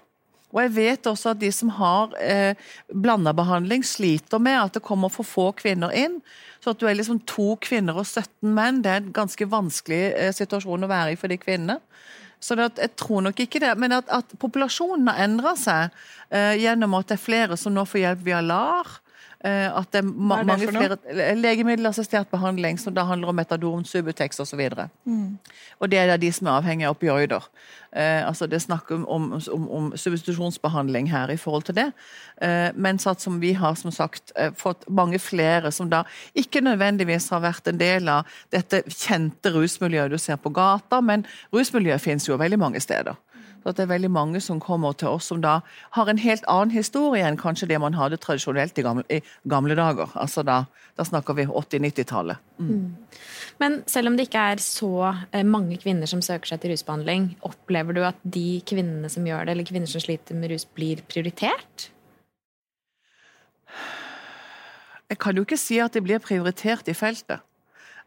Og 0.55 0.61
jeg 0.63 0.73
vet 0.77 1.09
også 1.11 1.33
at 1.35 1.41
de 1.41 1.49
som 1.53 1.73
har 1.77 2.13
eh, 2.23 2.55
blanda 2.93 3.33
behandling, 3.37 3.83
sliter 3.85 4.41
med 4.41 4.57
at 4.61 4.77
det 4.77 4.85
kommer 4.85 5.11
for 5.13 5.27
få 5.27 5.51
kvinner 5.59 5.93
inn. 5.93 6.21
Så 6.63 6.73
at 6.73 6.81
du 6.81 6.87
er 6.89 6.97
liksom 6.97 7.19
to 7.29 7.57
kvinner 7.61 7.99
og 7.99 8.07
17 8.07 8.53
menn, 8.57 8.81
det 8.85 8.93
er 8.93 9.03
en 9.03 9.13
ganske 9.17 9.49
vanskelig 9.53 10.01
eh, 10.15 10.33
situasjon 10.37 10.87
å 10.87 10.91
være 10.93 11.13
i 11.13 11.19
for 11.21 11.33
de 11.33 11.41
kvinnene. 11.41 11.81
Så 12.41 12.57
det 12.59 12.69
jeg 12.79 12.93
tror 13.01 13.25
nok 13.25 13.41
ikke 13.41 13.61
det, 13.63 13.73
men 13.81 13.95
at, 13.97 14.09
at 14.13 14.37
populasjonen 14.41 15.09
har 15.09 15.25
endra 15.25 15.55
seg 15.59 15.95
eh, 16.31 16.55
gjennom 16.61 16.95
at 16.99 17.09
det 17.11 17.17
er 17.17 17.25
flere 17.25 17.59
som 17.61 17.75
nå 17.75 17.87
får 17.89 18.03
hjelp 18.03 18.25
via 18.27 18.43
LAR. 18.45 18.99
Eh, 19.47 19.69
at 19.71 19.93
det 19.95 20.03
er 20.03 20.09
ma 20.11 20.41
er 20.41 20.45
det 20.45 20.51
mange 20.51 20.69
flere 20.75 21.35
Legemiddelassistert 21.39 22.31
behandling, 22.33 22.81
som 22.83 22.95
da 22.97 23.07
handler 23.07 23.31
om 23.33 23.39
metadon, 23.39 23.85
Subutex 23.87 24.41
osv. 24.43 24.63
Og 25.79 25.91
det 25.91 25.99
er 26.01 26.11
da 26.11 26.17
de 26.21 26.33
som 26.33 26.51
er 26.51 26.59
avhengig 26.59 26.89
av 26.89 26.97
opioider. 26.97 27.45
Eh, 27.97 28.27
altså 28.27 28.47
Det 28.47 28.59
er 28.59 28.65
snakk 28.65 28.91
om, 28.91 29.07
om, 29.09 29.29
om, 29.53 29.69
om 29.71 29.93
substitusjonsbehandling 29.97 31.11
her 31.11 31.31
i 31.33 31.37
forhold 31.37 31.63
til 31.69 31.77
det. 31.77 31.87
Eh, 32.43 32.69
mens 32.75 33.07
at 33.07 33.21
som 33.21 33.41
vi 33.41 33.53
har 33.53 33.75
som 33.75 33.91
sagt 33.91 34.33
eh, 34.37 34.53
fått 34.57 34.85
mange 34.89 35.19
flere 35.19 35.73
som 35.73 35.91
da 35.91 36.03
ikke 36.35 36.61
nødvendigvis 36.61 37.29
har 37.33 37.41
vært 37.41 37.69
en 37.69 37.81
del 37.81 38.09
av 38.09 38.29
dette 38.53 38.83
kjente 38.89 39.53
rusmiljøet 39.55 40.13
du 40.13 40.19
ser 40.19 40.37
på 40.37 40.53
gata, 40.53 41.01
men 41.01 41.25
rusmiljøet 41.55 42.03
finnes 42.03 42.29
jo 42.29 42.37
veldig 42.37 42.59
mange 42.61 42.81
steder. 42.81 43.17
At 43.67 43.79
det 43.79 43.87
er 43.87 43.91
veldig 43.91 44.11
mange 44.15 44.41
som 44.43 44.61
kommer 44.63 44.95
til 44.95 45.11
oss 45.17 45.27
som 45.33 45.41
da 45.43 45.57
har 45.97 46.11
en 46.11 46.21
helt 46.23 46.45
annen 46.51 46.71
historie 46.71 47.27
enn 47.27 47.39
kanskje 47.41 47.67
det 47.73 47.81
man 47.83 47.97
hadde 47.99 48.19
tradisjonelt 48.23 48.79
i 48.79 48.85
gamle, 48.87 49.05
i 49.11 49.19
gamle 49.51 49.75
dager. 49.79 50.13
Altså 50.15 50.45
da, 50.47 50.61
da 50.95 51.07
snakker 51.07 51.35
vi 51.35 51.49
80-90-tallet. 51.51 52.39
Men 53.59 53.81
selv 53.91 54.13
om 54.13 54.17
det 54.17 54.29
ikke 54.29 54.45
er 54.53 54.63
så 54.63 54.93
eh, 55.33 55.43
mange 55.43 55.81
kvinner 55.83 56.07
som 56.11 56.23
søker 56.23 56.53
seg 56.53 56.63
til 56.63 56.75
rusbehandling, 56.75 57.33
opplever 57.47 57.97
du 57.97 58.05
at 58.07 58.23
de 58.23 58.63
kvinnene 58.69 59.11
som 59.11 59.27
gjør 59.27 59.49
det, 59.49 59.57
eller 59.57 59.69
kvinner 59.69 59.91
som 59.91 60.05
sliter 60.05 60.39
med 60.39 60.55
rus, 60.55 60.67
blir 60.79 61.03
prioritert? 61.11 61.91
Jeg 65.11 65.19
kan 65.23 65.37
jo 65.39 65.43
ikke 65.47 65.59
si 65.59 65.79
at 65.83 65.95
de 65.95 66.03
blir 66.03 66.23
prioritert 66.23 66.89
i 66.91 66.95
feltet. 66.95 67.43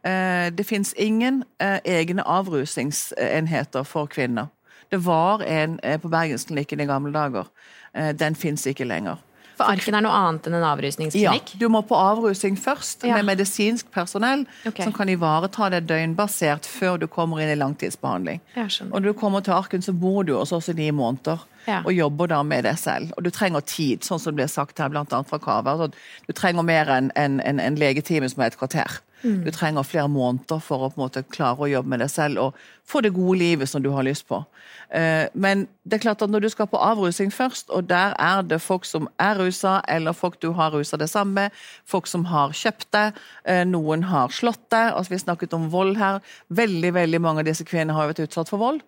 Eh, 0.04 0.48
Det 0.56 0.66
finnes 0.66 0.94
ingen 0.96 1.44
eh, 1.60 1.80
egne 1.84 2.24
avrusingsenheter 2.24 3.84
for 3.84 4.06
kvinner. 4.06 4.48
Det 4.90 5.00
var 5.06 5.42
en 5.46 5.80
eh, 5.82 5.98
på 6.00 6.10
Bergensklinikken 6.10 6.80
i 6.80 6.86
gamle 6.90 7.12
dager. 7.14 7.50
Eh, 7.94 8.12
Den 8.16 8.34
fins 8.34 8.66
ikke 8.66 8.84
lenger. 8.88 9.20
For 9.60 9.68
Arken 9.68 9.96
er 9.98 10.04
noe 10.06 10.16
annet 10.16 10.46
enn 10.48 10.56
en 10.56 11.10
Ja, 11.20 11.34
du 11.60 11.66
må 11.68 11.82
på 11.84 11.96
avrusing 11.96 12.56
først, 12.56 13.04
Ja. 13.04 13.16
med 13.16 13.26
medisinsk 13.26 13.90
personell 13.92 14.46
okay. 14.66 14.84
som 14.84 14.92
kan 14.92 15.08
ivareta 15.08 15.68
det 15.70 15.86
døgnbasert 15.86 16.64
før 16.64 16.98
du 16.98 17.06
kommer 17.06 17.40
inn 17.40 17.50
i 17.50 17.58
langtidsbehandling. 17.60 18.40
Og 18.56 19.02
når 19.02 19.12
du 19.12 19.12
kommer 19.12 19.40
til 19.44 19.52
Arken, 19.52 19.82
så 19.82 19.92
bor 19.92 20.24
du 20.24 20.34
hos 20.38 20.52
oss 20.52 20.68
i 20.68 20.72
ni 20.72 20.90
måneder. 20.90 21.40
Ja. 21.66 21.82
Og 21.84 21.92
jobber 21.92 22.26
da 22.26 22.42
med 22.42 22.64
det 22.64 22.78
selv. 22.78 23.12
Og 23.18 23.22
du 23.24 23.30
trenger 23.30 23.60
tid, 23.60 24.00
sånn 24.00 24.18
som 24.18 24.32
det 24.32 24.40
ble 24.40 24.48
sagt 24.48 24.78
her, 24.78 24.88
annet 24.88 25.28
fra 25.28 25.38
Kava. 25.38 25.74
Altså, 25.76 25.92
du 26.26 26.32
trenger 26.32 26.62
mer 26.64 26.88
enn 26.88 27.12
en, 27.14 27.40
en, 27.40 27.60
en 27.60 27.76
legetime 27.76 28.28
som 28.30 28.40
er 28.40 28.46
et 28.46 28.56
kvarter. 28.56 29.00
Mm. 29.22 29.44
Du 29.44 29.50
trenger 29.50 29.82
flere 29.82 30.08
måneder 30.08 30.60
for 30.64 30.86
å 30.86 30.90
på 30.90 31.00
en 31.00 31.04
måte 31.06 31.22
klare 31.28 31.60
å 31.60 31.68
jobbe 31.70 31.88
med 31.88 32.00
deg 32.00 32.10
selv 32.10 32.38
og 32.38 32.54
få 32.88 33.02
det 33.04 33.12
gode 33.14 33.38
livet 33.38 33.68
som 33.68 33.82
du 33.82 33.90
har 33.90 34.02
lyst 34.02 34.26
på. 34.28 34.44
Eh, 34.90 35.28
Men 35.34 35.68
det 35.84 35.98
er 35.98 36.04
klart 36.06 36.22
at 36.22 36.30
når 36.30 36.40
du 36.40 36.48
skal 36.48 36.66
på 36.66 36.80
avrusing 36.80 37.30
først, 37.30 37.70
og 37.70 37.88
der 37.88 38.14
er 38.18 38.42
det 38.42 38.60
folk 38.60 38.84
som 38.84 39.08
er 39.18 39.38
rusa, 39.38 39.80
eller 39.88 40.12
folk 40.12 40.40
du 40.40 40.52
har 40.52 40.70
rusa 40.70 40.96
det 40.96 41.10
samme 41.10 41.50
folk 41.86 42.06
som 42.06 42.24
har 42.24 42.50
kjøpt 42.52 42.90
det, 42.92 43.12
eh, 43.44 43.64
noen 43.64 44.02
har 44.02 44.28
slått 44.28 44.70
det. 44.70 44.92
Altså, 44.94 45.10
vi 45.10 45.18
snakket 45.18 45.54
om 45.54 45.70
vold 45.70 45.96
her. 45.96 46.20
Veldig, 46.48 46.94
veldig 46.94 47.20
mange 47.20 47.40
av 47.40 47.44
disse 47.44 47.64
kvinnene 47.64 47.94
har 47.94 48.08
vært 48.08 48.26
utsatt 48.26 48.48
for 48.48 48.58
vold. 48.58 48.80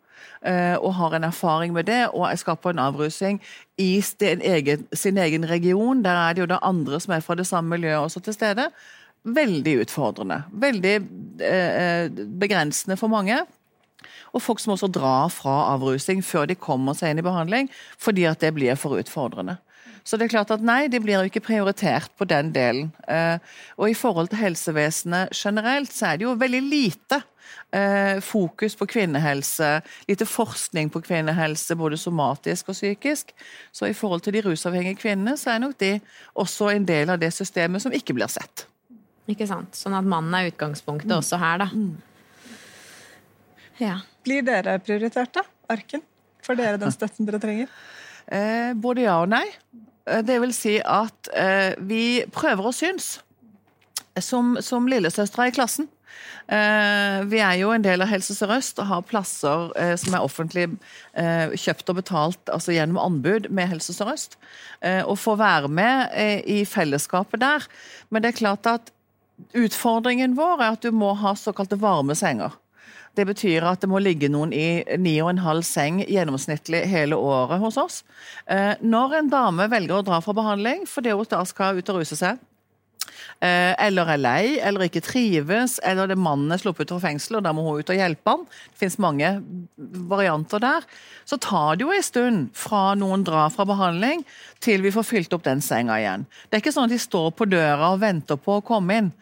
eh, 0.44 0.76
Og 0.76 0.94
har 0.94 1.14
en 1.14 1.24
erfaring 1.24 1.72
med 1.72 1.86
det, 1.86 2.08
og 2.14 2.28
på 2.62 2.70
en 2.70 2.78
avrusing 2.78 3.40
i 3.78 4.00
sin 4.00 4.40
egen, 4.40 4.86
sin 4.92 5.18
egen 5.18 5.44
region. 5.44 6.02
Der 6.02 6.10
er 6.10 6.32
det 6.32 6.40
jo 6.40 6.46
da 6.46 6.58
andre 6.62 7.00
som 7.00 7.12
er 7.12 7.20
fra 7.20 7.34
det 7.34 7.46
samme 7.46 7.70
miljøet 7.70 8.04
også 8.04 8.22
til 8.22 8.32
stede. 8.32 8.70
Veldig 9.22 9.74
utfordrende. 9.84 10.42
Veldig 10.50 10.94
eh, 11.46 12.22
begrensende 12.42 12.98
for 12.98 13.12
mange. 13.12 13.42
Og 14.32 14.42
folk 14.42 14.62
som 14.62 14.74
også 14.74 14.88
drar 14.90 15.28
fra 15.30 15.74
avrusing 15.74 16.22
før 16.26 16.48
de 16.50 16.58
kommer 16.58 16.96
seg 16.98 17.12
inn 17.12 17.20
i 17.22 17.26
behandling, 17.26 17.68
fordi 18.00 18.24
at 18.26 18.40
det 18.42 18.54
blir 18.56 18.78
for 18.80 18.98
utfordrende. 18.98 19.58
Så 20.02 20.18
det 20.18 20.26
er 20.26 20.32
klart 20.32 20.50
at 20.50 20.64
nei, 20.66 20.88
de 20.90 20.98
blir 20.98 21.20
jo 21.20 21.30
ikke 21.30 21.44
prioritert 21.46 22.10
på 22.18 22.26
den 22.26 22.50
delen. 22.54 22.88
Eh, 23.06 23.38
og 23.78 23.90
i 23.90 23.94
forhold 23.94 24.32
til 24.32 24.40
helsevesenet 24.40 25.30
generelt, 25.36 25.92
så 25.94 26.10
er 26.10 26.18
det 26.18 26.26
jo 26.26 26.34
veldig 26.40 26.62
lite 26.66 27.20
eh, 27.70 28.18
fokus 28.24 28.74
på 28.78 28.88
kvinnehelse. 28.90 29.70
Lite 30.10 30.26
forskning 30.26 30.90
på 30.90 31.04
kvinnehelse, 31.06 31.78
både 31.78 32.00
somatisk 32.00 32.74
og 32.74 32.78
psykisk. 32.80 33.30
Så 33.70 33.86
i 33.86 33.94
forhold 33.94 34.26
til 34.26 34.34
de 34.34 34.42
rusavhengige 34.48 34.98
kvinnene, 35.04 35.36
så 35.38 35.54
er 35.54 35.62
nok 35.62 35.78
de 35.78 35.94
også 36.34 36.72
en 36.74 36.88
del 36.88 37.14
av 37.14 37.22
det 37.22 37.30
systemet 37.36 37.86
som 37.86 37.94
ikke 37.94 38.18
blir 38.18 38.32
sett. 38.32 38.66
Ikke 39.30 39.46
sant? 39.46 39.76
Sånn 39.78 39.94
at 39.94 40.06
mannen 40.08 40.34
er 40.34 40.48
utgangspunktet 40.50 41.12
også 41.14 41.38
her, 41.38 41.62
da. 41.62 41.68
Ja. 43.82 43.98
Blir 44.26 44.42
dere 44.46 44.76
prioritert, 44.82 45.32
da? 45.34 45.42
Arken? 45.72 46.02
Får 46.46 46.58
dere 46.58 46.78
den 46.82 46.92
støtten 46.94 47.28
dere 47.28 47.42
trenger? 47.42 47.72
Eh, 48.32 48.70
både 48.78 49.02
ja 49.02 49.16
og 49.18 49.26
nei. 49.32 49.48
Eh, 50.06 50.20
Det 50.22 50.36
vil 50.40 50.52
si 50.54 50.76
at 50.78 51.26
eh, 51.34 51.74
vi 51.82 52.22
prøver 52.32 52.68
å 52.68 52.70
synes. 52.72 53.16
Som, 54.22 54.54
som 54.62 54.86
lillesøstre 54.88 55.48
i 55.50 55.52
klassen. 55.56 55.88
Eh, 56.46 57.18
vi 57.26 57.40
er 57.42 57.56
jo 57.58 57.72
en 57.74 57.82
del 57.82 58.04
av 58.04 58.08
Helse 58.12 58.36
Sør-Øst 58.38 58.78
og 58.78 58.88
har 58.92 59.02
plasser 59.10 59.74
eh, 59.74 59.92
som 60.00 60.14
er 60.14 60.22
offentlig 60.24 60.68
eh, 61.18 61.50
kjøpt 61.58 61.90
og 61.92 61.98
betalt 61.98 62.54
altså 62.54 62.76
gjennom 62.76 63.02
anbud 63.02 63.50
med 63.50 63.72
Helse 63.74 63.92
Sør-Øst. 63.98 64.38
Eh, 64.86 65.02
og 65.02 65.18
får 65.18 65.42
være 65.42 65.72
med 65.82 66.14
eh, 66.14 66.40
i 66.46 66.62
fellesskapet 66.64 67.42
der. 67.42 67.66
Men 68.08 68.22
det 68.22 68.32
er 68.32 68.38
klart 68.44 68.70
at 68.70 68.94
utfordringen 69.54 70.36
vår 70.38 70.60
er 70.60 70.76
at 70.76 70.84
du 70.84 70.92
må 70.94 71.12
ha 71.20 71.34
såkalte 71.38 71.78
varme 71.80 72.16
senger. 72.18 72.54
Det 73.14 73.26
betyr 73.28 73.64
at 73.68 73.82
det 73.82 73.90
må 73.92 74.00
ligge 74.00 74.30
noen 74.32 74.54
i 74.56 74.84
ni 74.96 75.18
og 75.20 75.34
en 75.34 75.42
halv 75.44 75.66
seng 75.68 76.00
gjennomsnittlig 76.06 76.86
hele 76.88 77.18
året 77.18 77.60
hos 77.60 77.76
oss. 77.76 77.98
Eh, 78.46 78.72
Når 78.80 79.18
en 79.18 79.28
dame 79.32 79.68
velger 79.68 79.98
å 79.98 80.06
dra 80.06 80.20
fra 80.24 80.32
behandling 80.36 80.86
fordi 80.88 81.12
hun 81.12 81.28
da 81.28 81.42
skal 81.44 81.76
ut 81.76 81.92
og 81.92 82.00
ruse 82.00 82.16
seg, 82.16 82.40
eller 83.42 84.06
er 84.12 84.20
lei, 84.20 84.42
eller 84.62 84.86
ikke 84.86 85.02
trives, 85.02 85.80
eller 85.82 86.06
det 86.06 86.18
mannen 86.20 86.54
er 86.54 86.60
sluppet 86.62 86.92
fra 86.92 87.00
fengsel, 87.02 87.40
og 87.40 87.42
da 87.42 87.50
må 87.50 87.64
hun 87.66 87.80
ut 87.82 87.90
og 87.90 87.98
hjelpe 87.98 88.34
han. 88.36 88.44
Det 88.46 88.78
finnes 88.84 88.98
mange 89.02 89.32
varianter 90.12 90.62
der. 90.62 90.86
Så 91.26 91.40
tar 91.42 91.74
det 91.74 91.86
jo 91.86 91.90
en 91.90 92.06
stund 92.06 92.44
fra 92.54 92.92
noen 92.98 93.26
drar 93.26 93.50
fra 93.50 93.66
behandling, 93.66 94.22
til 94.62 94.86
vi 94.86 94.94
får 94.94 95.08
fylt 95.08 95.34
opp 95.34 95.42
den 95.48 95.64
senga 95.64 95.98
igjen. 95.98 96.28
Det 96.46 96.58
er 96.58 96.62
ikke 96.62 96.74
sånn 96.76 96.86
at 96.86 96.94
de 96.94 97.02
står 97.02 97.32
på 97.34 97.50
døra 97.50 97.90
og 97.96 98.02
venter 98.04 98.38
på 98.38 98.60
å 98.60 98.66
komme 98.66 99.00
inn. 99.00 99.12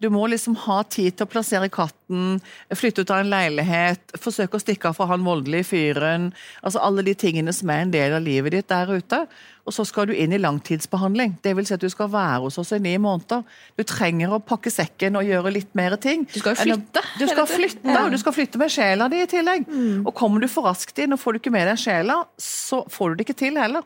Du 0.00 0.08
må 0.08 0.24
liksom 0.32 0.54
ha 0.64 0.78
tid 0.88 1.18
til 1.18 1.26
å 1.26 1.28
plassere 1.28 1.68
katten, 1.72 2.38
flytte 2.72 3.04
ut 3.04 3.10
av 3.12 3.20
en 3.20 3.28
leilighet, 3.32 4.14
forsøke 4.16 4.56
å 4.56 4.62
stikke 4.62 4.88
av 4.88 4.96
fra 4.96 5.10
han 5.10 5.26
voldelige 5.26 5.68
fyren. 5.74 6.30
Altså 6.64 6.80
alle 6.80 7.04
de 7.04 7.12
tingene 7.20 7.52
som 7.52 7.68
er 7.72 7.84
en 7.84 7.92
del 7.92 8.16
av 8.16 8.24
livet 8.24 8.56
ditt 8.56 8.70
der 8.72 8.88
ute. 8.96 9.26
Og 9.68 9.76
så 9.76 9.84
skal 9.84 10.08
du 10.08 10.14
inn 10.16 10.32
i 10.32 10.40
langtidsbehandling. 10.40 11.36
Det 11.44 11.52
vil 11.58 11.68
si 11.68 11.76
at 11.76 11.84
du 11.84 11.90
skal 11.92 12.08
være 12.10 12.40
hos 12.46 12.56
oss 12.62 12.72
i 12.72 12.80
ni 12.80 12.96
måneder. 12.96 13.44
Du 13.76 13.84
trenger 13.84 14.32
å 14.32 14.40
pakke 14.40 14.72
sekken 14.72 15.20
og 15.20 15.28
gjøre 15.28 15.52
litt 15.58 15.76
mer 15.76 15.98
ting. 16.00 16.24
Du 16.32 16.40
skal 16.40 16.56
jo 16.56 16.62
flytte, 16.64 17.04
Du 17.20 17.26
skal 17.28 17.50
flytte, 17.52 18.00
og 18.00 18.10
du 18.16 18.18
skal 18.24 18.38
flytte 18.40 18.64
med 18.64 18.72
sjela 18.72 19.12
di 19.12 19.20
i 19.20 19.28
tillegg. 19.30 19.68
Og 20.00 20.14
kommer 20.16 20.40
du 20.40 20.48
for 20.48 20.70
raskt 20.70 20.98
inn 21.04 21.12
og 21.12 21.20
får 21.20 21.36
du 21.36 21.44
ikke 21.44 21.52
med 21.54 21.68
deg 21.68 21.84
sjela, 21.84 22.22
så 22.40 22.86
får 22.88 23.12
du 23.12 23.20
det 23.20 23.28
ikke 23.28 23.42
til 23.44 23.60
heller. 23.60 23.84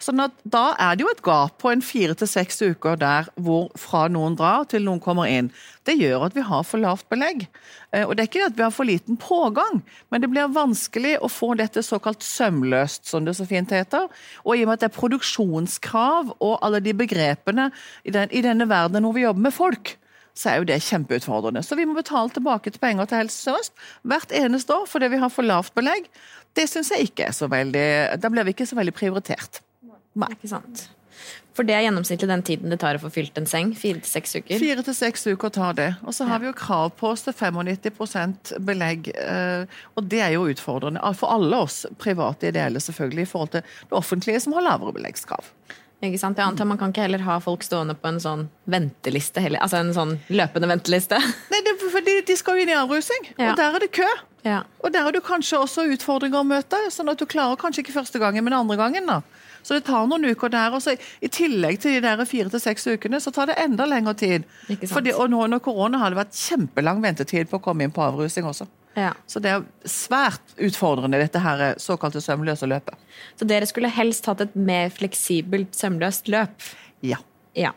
Sånn 0.00 0.22
at 0.24 0.32
Da 0.48 0.74
er 0.80 0.96
det 0.96 1.04
jo 1.04 1.10
et 1.12 1.20
gap 1.22 1.58
på 1.60 1.68
en 1.70 1.82
fire 1.84 2.14
til 2.16 2.28
seks 2.30 2.62
uker 2.64 2.96
der 2.96 3.26
hvor 3.36 3.68
fra 3.76 4.06
noen 4.08 4.36
drar 4.38 4.64
til 4.70 4.86
noen 4.86 5.00
kommer 5.04 5.28
inn. 5.28 5.50
Det 5.84 5.98
gjør 6.00 6.24
at 6.30 6.36
vi 6.38 6.44
har 6.48 6.64
for 6.64 6.80
lavt 6.80 7.04
belegg. 7.12 7.46
Eh, 7.92 8.06
Og 8.08 8.16
Det 8.16 8.24
er 8.24 8.30
ikke 8.30 8.46
at 8.46 8.56
vi 8.56 8.64
har 8.64 8.72
for 8.72 8.88
liten 8.88 9.18
pågang, 9.20 9.82
men 10.10 10.20
det 10.22 10.30
blir 10.32 10.48
vanskelig 10.56 11.18
å 11.20 11.28
få 11.28 11.52
dette 11.60 11.82
såkalt 11.84 12.24
sømløst, 12.24 13.04
som 13.06 13.24
det 13.28 13.36
så 13.36 13.44
fint 13.46 13.68
heter. 13.70 14.08
Og 14.46 14.56
i 14.56 14.62
og 14.64 14.68
med 14.70 14.78
at 14.78 14.80
det 14.86 14.90
er 14.90 14.98
produksjonskrav 15.00 16.34
og 16.40 16.58
alle 16.62 16.80
de 16.80 16.94
begrepene 16.96 17.70
i, 18.04 18.10
den, 18.10 18.28
i 18.32 18.40
denne 18.40 18.68
verdenen 18.70 19.04
hvor 19.04 19.14
vi 19.16 19.26
jobber 19.26 19.48
med 19.50 19.52
folk, 19.52 19.96
så 20.34 20.50
er 20.54 20.60
jo 20.62 20.68
det 20.70 20.80
kjempeutfordrende. 20.86 21.60
Så 21.66 21.76
vi 21.76 21.84
må 21.84 21.92
betale 21.98 22.30
tilbake 22.32 22.70
til 22.70 22.80
penger 22.80 23.04
til 23.10 23.20
Helse 23.20 23.42
Sør-Øst 23.50 23.72
hvert 24.08 24.32
eneste 24.32 24.72
år 24.72 24.86
fordi 24.88 25.10
vi 25.12 25.20
har 25.20 25.28
for 25.28 25.44
lavt 25.44 25.74
belegg. 25.76 26.06
Det 26.56 26.68
syns 26.70 26.90
jeg 26.94 27.10
ikke 27.10 27.26
er 27.28 27.34
så 27.36 27.50
veldig 27.50 27.88
Da 28.22 28.30
blir 28.32 28.46
vi 28.48 28.54
ikke 28.54 28.66
så 28.66 28.78
veldig 28.78 28.94
prioritert. 28.96 29.60
Nei. 30.14 30.28
Ikke 30.34 30.48
sant. 30.48 30.88
For 31.54 31.66
det 31.66 31.74
er 31.74 31.82
gjennomsnittlig 31.84 32.28
den 32.30 32.42
tiden 32.46 32.70
det 32.72 32.78
tar 32.80 32.96
å 32.96 33.00
få 33.02 33.10
fylt 33.12 33.36
en 33.36 33.44
seng? 33.46 33.74
Fire 33.76 34.00
til 34.00 34.08
seks 34.08 34.36
uker? 34.38 34.58
Fire 34.62 34.82
til 34.86 34.94
seks 34.96 35.26
uker 35.26 35.50
tar 35.52 35.74
det. 35.76 35.88
Og 36.06 36.14
så 36.16 36.24
har 36.30 36.38
vi 36.40 36.46
jo 36.48 36.54
krav 36.56 36.92
på 36.96 37.10
oss 37.10 37.22
til 37.26 37.34
95 37.36 38.54
belegg. 38.64 39.10
eh, 39.14 39.66
Og 39.96 40.08
det 40.08 40.20
er 40.20 40.32
jo 40.36 40.46
utfordrende 40.48 41.02
for 41.18 41.28
alle 41.34 41.56
oss 41.66 41.84
private 41.98 42.48
ideelle, 42.48 42.80
selvfølgelig, 42.80 43.22
i 43.22 43.30
forhold 43.32 43.50
til 43.50 43.60
det 43.62 43.92
offentlige, 43.98 44.40
som 44.40 44.52
har 44.56 44.62
lavere 44.62 44.94
beleggskrav. 44.96 45.44
Ikke 46.02 46.18
sant? 46.18 46.38
Jeg 46.38 46.46
antar 46.46 46.64
Man 46.64 46.78
kan 46.78 46.92
ikke 46.94 47.02
heller 47.04 47.18
ha 47.26 47.38
folk 47.44 47.60
stående 47.62 47.92
på 47.94 48.08
en 48.08 48.20
sånn 48.20 48.48
venteliste, 48.66 49.42
heller. 49.44 49.60
altså 49.60 49.76
en 49.82 49.92
sånn 49.92 50.18
løpende 50.30 50.66
venteliste. 50.70 51.18
Nei, 51.52 51.60
det, 51.66 51.76
for 51.82 52.00
de, 52.00 52.22
De 52.24 52.36
skal 52.36 52.56
jo 52.56 52.62
inn 52.62 52.70
i 52.72 52.78
avrusing, 52.78 53.34
Ja. 53.36 53.50
og 53.50 53.56
der 53.60 53.74
er 53.76 53.78
det 53.80 53.92
kø. 53.92 54.08
Ja. 54.46 54.62
Og 54.82 54.92
der 54.94 55.02
har 55.02 55.12
du 55.12 55.20
kanskje 55.20 55.58
også 55.60 55.84
utfordringer 55.92 56.40
å 56.40 56.46
møte, 56.46 56.78
sånn 56.88 57.10
at 57.10 57.18
du 57.20 57.26
klarer 57.26 57.58
kanskje 57.60 57.84
ikke 57.84 57.92
første 58.00 58.18
gangen, 58.18 58.42
men 58.44 58.54
andre 58.56 58.76
gangen. 58.80 59.04
da. 59.06 59.20
Så 59.62 59.76
det 59.76 59.84
tar 59.86 60.08
noen 60.10 60.24
uker 60.30 60.52
der. 60.52 60.74
og 60.74 60.82
så 60.82 60.96
I 60.96 61.28
tillegg 61.28 61.80
til 61.82 61.96
de 61.96 62.02
der 62.04 62.24
fire 62.28 62.50
til 62.52 62.62
seks 62.62 62.86
ukene, 62.86 63.20
så 63.20 63.32
tar 63.34 63.50
det 63.50 63.58
enda 63.60 63.86
lengre 63.86 64.14
tid. 64.14 64.44
Fordi, 64.88 65.12
og 65.12 65.30
nå 65.30 65.44
under 65.44 65.62
korona 65.62 65.98
har 65.98 66.10
det 66.10 66.20
vært 66.20 66.36
kjempelang 66.36 67.02
ventetid 67.02 67.50
på 67.50 67.60
å 67.60 67.64
komme 67.64 67.84
inn 67.84 67.94
på 67.94 68.04
avrusing 68.04 68.48
også. 68.48 68.68
Ja. 68.98 69.12
Så 69.26 69.38
det 69.42 69.52
er 69.54 69.66
svært 69.86 70.56
utfordrende, 70.58 71.20
dette 71.20 71.42
her 71.42 71.76
såkalte 71.80 72.22
sømløse 72.24 72.66
løpet. 72.66 72.98
Så 73.38 73.46
dere 73.48 73.68
skulle 73.70 73.92
helst 73.92 74.26
hatt 74.26 74.42
et 74.42 74.56
mer 74.58 74.90
fleksibelt 74.94 75.76
sømløst 75.78 76.30
løp? 76.32 76.70
Ja. 77.06 77.20
Ja. 77.54 77.72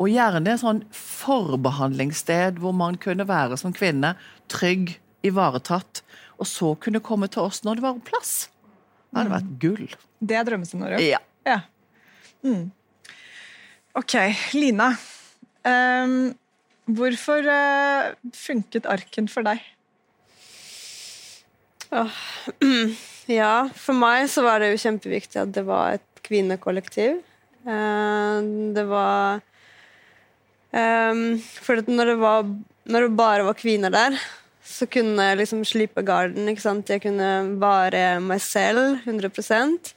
Og 0.00 0.08
gjerne 0.08 0.54
et 0.54 0.62
sånn 0.62 0.84
forbehandlingssted 0.96 2.60
hvor 2.62 2.72
man 2.76 2.96
kunne 3.00 3.26
være 3.28 3.58
som 3.60 3.74
kvinne 3.76 4.14
trygg, 4.50 4.96
ivaretatt, 5.26 6.00
og 6.40 6.48
så 6.48 6.72
kunne 6.80 7.02
komme 7.04 7.28
til 7.28 7.44
oss 7.44 7.60
når 7.66 7.76
det 7.76 7.84
var 7.84 7.98
plass. 8.06 8.32
Det 9.10 9.20
hadde 9.20 9.34
vært 9.34 9.52
gull. 9.60 9.90
Det 10.20 10.36
er 10.36 10.46
drømmescenarioet? 10.46 11.04
Ja. 11.08 11.20
Ja. 11.48 11.60
Mm. 12.44 12.70
Ok, 13.98 14.14
Lina. 14.54 14.92
um, 15.64 16.14
hvorfor 16.86 17.44
uh, 17.48 18.12
funket 18.36 18.86
arken 18.88 19.28
for 19.28 19.46
deg? 19.46 19.64
Ja, 23.30 23.68
for 23.74 23.98
meg 23.98 24.28
så 24.30 24.44
var 24.46 24.62
det 24.62 24.72
jo 24.72 24.82
kjempeviktig 24.84 25.40
at 25.42 25.52
det 25.54 25.64
var 25.66 25.98
et 25.98 26.22
kvinnekollektiv. 26.26 27.18
Eh, 27.66 28.36
det 28.76 28.84
var 28.88 29.40
ehm, 30.72 31.40
For 31.42 31.82
når 31.84 32.12
det, 32.12 32.18
var, 32.22 32.46
når 32.88 33.06
det 33.06 33.18
bare 33.18 33.46
var 33.48 33.58
kvinner 33.58 33.92
der, 33.92 34.16
så 34.70 34.86
kunne 34.90 35.28
jeg 35.30 35.40
liksom 35.40 35.62
slippe 35.66 36.04
garden. 36.06 36.48
ikke 36.48 36.62
sant? 36.62 36.90
Jeg 36.90 37.02
kunne 37.02 37.30
være 37.60 38.20
meg 38.22 38.42
selv 38.44 39.00
100% 39.04 39.92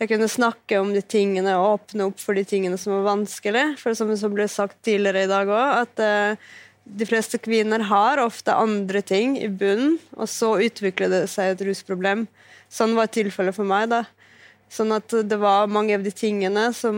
Jeg 0.00 0.10
kunne 0.10 0.28
snakke 0.30 0.80
om 0.82 0.90
de 0.94 1.02
tingene 1.02 1.54
og 1.58 1.76
åpne 1.76 2.08
opp 2.10 2.18
for 2.18 2.34
de 2.34 2.42
tingene 2.48 2.78
som 2.80 2.96
var 2.96 3.04
vanskelig. 3.12 3.76
For 3.78 3.94
som 3.94 4.10
det 4.10 4.30
ble 4.34 4.48
sagt 4.50 4.80
tidligere 4.82 5.26
i 5.26 5.30
dag 5.30 5.50
òg, 5.50 5.84
at 5.84 6.02
uh, 6.02 6.48
de 6.82 7.06
fleste 7.06 7.38
kvinner 7.38 7.84
har 7.86 8.18
ofte 8.18 8.54
andre 8.54 9.02
ting 9.06 9.36
i 9.38 9.46
bunnen, 9.46 10.00
og 10.18 10.26
så 10.26 10.56
utvikler 10.58 11.12
det 11.12 11.22
seg 11.30 11.52
et 11.52 11.62
rusproblem. 11.68 12.26
Sånn 12.72 12.96
var 12.98 13.12
tilfellet 13.14 13.54
for 13.54 13.68
meg. 13.68 13.92
da. 13.94 14.02
Sånn 14.72 14.94
at 14.96 15.12
det 15.28 15.36
var 15.36 15.68
mange 15.68 15.98
av 15.98 16.04
de 16.04 16.10
tingene 16.16 16.70
som 16.72 16.96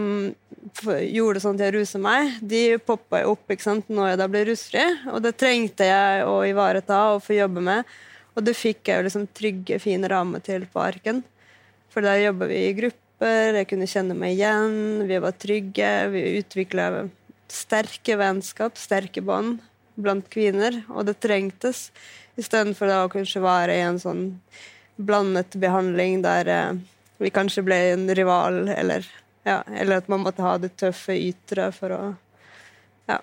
gjorde 0.84 1.42
sånn 1.42 1.58
at 1.58 1.64
jeg 1.66 1.74
ruset 1.74 2.02
meg, 2.02 2.36
de 2.40 2.78
poppa 2.78 3.24
opp 3.26 3.50
ikke 3.50 3.66
sant, 3.66 3.88
når 3.90 4.12
jeg 4.12 4.20
da 4.20 4.28
ble 4.30 4.42
rusfri. 4.48 4.84
Og 5.10 5.22
det 5.24 5.34
trengte 5.40 5.88
jeg 5.88 6.26
å 6.28 6.36
ivareta 6.46 7.00
og 7.14 7.24
få 7.24 7.34
jobbe 7.38 7.64
med. 7.66 7.90
Og 8.34 8.46
det 8.46 8.56
fikk 8.58 8.90
jeg 8.90 9.00
jo 9.00 9.06
liksom 9.08 9.26
trygge, 9.34 9.80
fine 9.82 10.10
rammer 10.10 10.42
til 10.44 10.68
på 10.70 10.82
Arken. 10.82 11.22
For 11.90 12.02
der 12.02 12.22
jobba 12.24 12.48
vi 12.50 12.62
i 12.68 12.76
grupper, 12.78 13.60
jeg 13.60 13.68
kunne 13.70 13.90
kjenne 13.90 14.16
meg 14.18 14.34
igjen, 14.34 15.04
vi 15.10 15.20
var 15.22 15.36
trygge. 15.38 15.92
Vi 16.14 16.24
utvikla 16.40 16.88
sterke 17.50 18.18
vennskap, 18.18 18.78
sterke 18.80 19.22
bånd 19.22 19.62
blant 19.94 20.26
kvinner, 20.30 20.80
og 20.90 21.06
det 21.06 21.20
trengtes. 21.22 21.88
Istedenfor 22.38 22.90
å 22.90 23.04
kanskje 23.12 23.42
være 23.44 23.76
i 23.78 23.84
en 23.86 24.00
sånn 24.02 24.24
blandet 24.98 25.54
behandling 25.58 26.22
der 26.22 26.50
eh, 26.50 26.82
vi 27.18 27.30
kanskje 27.34 27.64
ble 27.66 27.78
en 27.92 28.08
rival, 28.16 28.68
eller, 28.68 29.06
ja, 29.46 29.62
eller 29.70 30.02
at 30.02 30.10
man 30.12 30.24
måtte 30.24 30.44
ha 30.44 30.56
det 30.58 30.74
tøffe 30.80 31.16
ytre 31.16 31.70
for 31.76 31.94
å 31.94 32.02
Ja. 33.10 33.18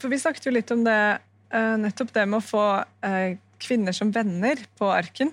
For 0.00 0.12
vi 0.12 0.20
snakket 0.20 0.46
jo 0.48 0.54
litt 0.56 0.70
om 0.74 0.84
det, 0.84 1.18
eh, 1.52 1.76
nettopp 1.76 2.12
det 2.12 2.26
med 2.28 2.40
å 2.40 2.46
få 2.46 2.84
eh, 3.02 3.36
kvinner 3.62 3.92
som 3.92 4.12
venner 4.12 4.56
på 4.78 4.90
arken. 4.92 5.32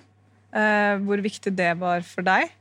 eh, 0.54 0.96
hvor 1.02 1.18
viktig 1.18 1.50
det 1.56 1.72
var 1.80 2.02
for 2.06 2.22
deg. 2.22 2.52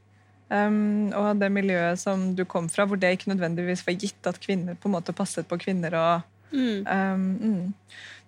Um, 0.49 1.13
og 1.13 1.39
det 1.39 1.49
miljøet 1.53 1.99
som 2.01 2.35
du 2.35 2.43
kom 2.45 2.67
fra, 2.69 2.85
hvor 2.85 2.97
det 2.97 3.11
ikke 3.15 3.31
nødvendigvis 3.31 3.85
var 3.85 3.93
gitt 3.93 4.27
at 4.29 4.39
kvinner 4.41 4.75
på 4.75 4.89
en 4.89 4.95
måte 4.97 5.13
passet 5.13 5.47
på 5.47 5.57
kvinner. 5.61 5.93
og 5.93 6.21
Mm. 6.53 6.85
Um, 6.85 7.21
mm. 7.41 7.73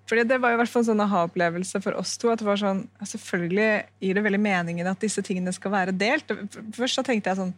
Fordi 0.05 0.23
Det 0.27 0.37
var 0.41 0.53
i 0.53 0.57
hvert 0.59 0.69
fall 0.69 0.83
en 0.83 0.89
sånn 0.91 1.01
aha-opplevelse 1.01 1.81
for 1.81 1.97
oss 1.97 2.13
to. 2.21 2.29
at 2.29 2.41
det 2.41 2.45
var 2.47 2.59
sånn, 2.61 2.83
Selvfølgelig 3.01 3.85
gir 4.01 4.17
det 4.17 4.23
veldig 4.25 4.41
meningen 4.41 4.87
at 4.87 5.01
disse 5.01 5.23
tingene 5.25 5.53
skal 5.55 5.73
være 5.73 5.95
delt. 5.97 6.29
Først 6.75 6.99
så 6.99 7.03
tenkte 7.05 7.31
jeg 7.31 7.39
sånn 7.39 7.53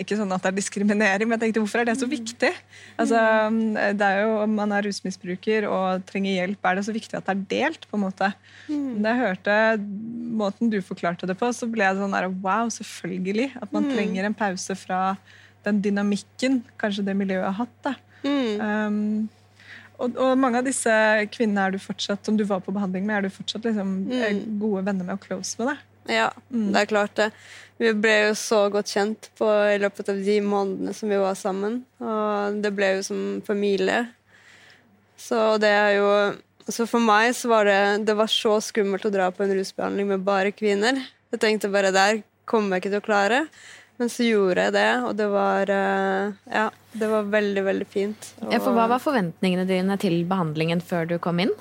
Ikke 0.00 0.16
sånn 0.16 0.32
at 0.32 0.42
det 0.42 0.50
er 0.50 0.56
diskriminering, 0.56 1.28
men 1.28 1.36
jeg 1.36 1.44
tenkte 1.44 1.62
hvorfor 1.62 1.82
er 1.82 1.90
det 1.90 1.98
så 2.00 2.08
viktig? 2.08 2.50
Altså, 2.98 3.20
det 3.94 4.06
er 4.08 4.22
jo 4.24 4.38
Om 4.42 4.54
man 4.56 4.72
er 4.72 4.86
rusmisbruker 4.88 5.68
og 5.68 6.06
trenger 6.08 6.40
hjelp, 6.40 6.64
er 6.64 6.80
det 6.80 6.86
så 6.88 6.96
viktig 6.96 7.18
at 7.18 7.28
det 7.28 7.36
er 7.36 7.44
delt? 7.52 7.86
på 7.90 7.98
en 7.98 8.06
måte. 8.06 8.32
Da 8.66 9.12
jeg 9.12 9.20
hørte 9.20 9.58
måten 10.32 10.70
du 10.72 10.80
forklarte 10.82 11.28
det 11.28 11.36
på, 11.38 11.50
så 11.52 11.68
ble 11.70 11.84
jeg 11.84 11.98
sånn 12.00 12.14
der, 12.16 12.30
wow, 12.42 12.70
selvfølgelig. 12.72 13.52
At 13.60 13.72
man 13.74 13.90
trenger 13.92 14.24
en 14.24 14.34
pause 14.34 14.74
fra 14.80 15.02
den 15.66 15.78
dynamikken 15.84 16.62
kanskje 16.80 17.04
det 17.06 17.14
miljøet 17.18 17.46
har 17.50 17.60
hatt. 17.62 17.76
da. 17.84 17.94
Mm. 18.24 18.60
Um, 18.62 19.28
og, 20.02 20.18
og 20.18 20.36
mange 20.38 20.60
av 20.60 20.66
disse 20.66 20.92
kvinnene 21.32 21.68
er 21.68 21.74
du 21.74 21.82
fortsatt, 21.82 22.24
som 22.26 22.36
du 22.38 22.44
var 22.48 22.62
på 22.64 22.74
behandling 22.74 23.06
med, 23.06 23.18
er 23.18 23.28
du 23.28 23.34
fortsatt 23.34 23.66
liksom, 23.68 23.96
mm. 24.10 24.44
gode 24.60 24.84
venner 24.88 25.06
med 25.06 25.16
og 25.16 25.26
close 25.26 25.60
med? 25.60 25.72
deg? 25.72 25.88
Ja, 26.10 26.30
det 26.50 26.80
er 26.80 26.88
klart 26.90 27.14
det. 27.18 27.28
Vi 27.78 27.92
ble 27.98 28.14
jo 28.28 28.32
så 28.38 28.64
godt 28.70 28.90
kjent 28.90 29.28
på, 29.38 29.46
i 29.70 29.78
løpet 29.82 30.10
av 30.10 30.18
de 30.22 30.38
månedene 30.44 30.94
som 30.94 31.10
vi 31.10 31.18
var 31.18 31.38
sammen. 31.38 31.80
Og 32.02 32.58
det 32.62 32.72
ble 32.74 32.96
jo 32.96 33.04
som 33.06 33.20
familie. 33.46 34.04
Så 35.18 35.56
det 35.62 35.70
er 35.70 35.92
jo 36.00 36.08
Så 36.62 36.86
for 36.86 37.02
meg 37.02 37.32
så 37.34 37.48
var 37.50 37.66
det 37.66 38.06
Det 38.06 38.14
var 38.14 38.30
så 38.30 38.56
skummelt 38.62 39.04
å 39.06 39.10
dra 39.10 39.28
på 39.34 39.42
en 39.42 39.54
rusbehandling 39.54 40.08
med 40.08 40.26
bare 40.26 40.54
kvinner. 40.54 40.98
Jeg 41.34 41.40
tenkte 41.42 41.70
bare 41.70 41.90
der 41.94 42.22
kommer 42.46 42.76
jeg 42.76 42.82
ikke 42.82 42.92
til 42.92 43.02
å 43.02 43.06
klare. 43.06 43.40
Men 44.02 44.10
så 44.10 44.24
gjorde 44.26 44.62
jeg 44.66 44.74
det, 44.74 44.88
og 45.06 45.12
det 45.14 45.26
var 45.30 45.70
eh, 45.70 46.32
Ja, 46.50 46.64
det 46.98 47.06
var 47.06 47.28
veldig, 47.30 47.62
veldig 47.68 47.86
fint. 47.86 48.32
Ja, 48.50 48.58
for 48.58 48.74
Hva 48.74 48.88
var 48.90 49.02
forventningene 49.02 49.62
dine 49.68 49.94
til 50.02 50.24
behandlingen 50.26 50.82
før 50.82 51.06
du 51.06 51.20
kom 51.22 51.38
inn? 51.44 51.52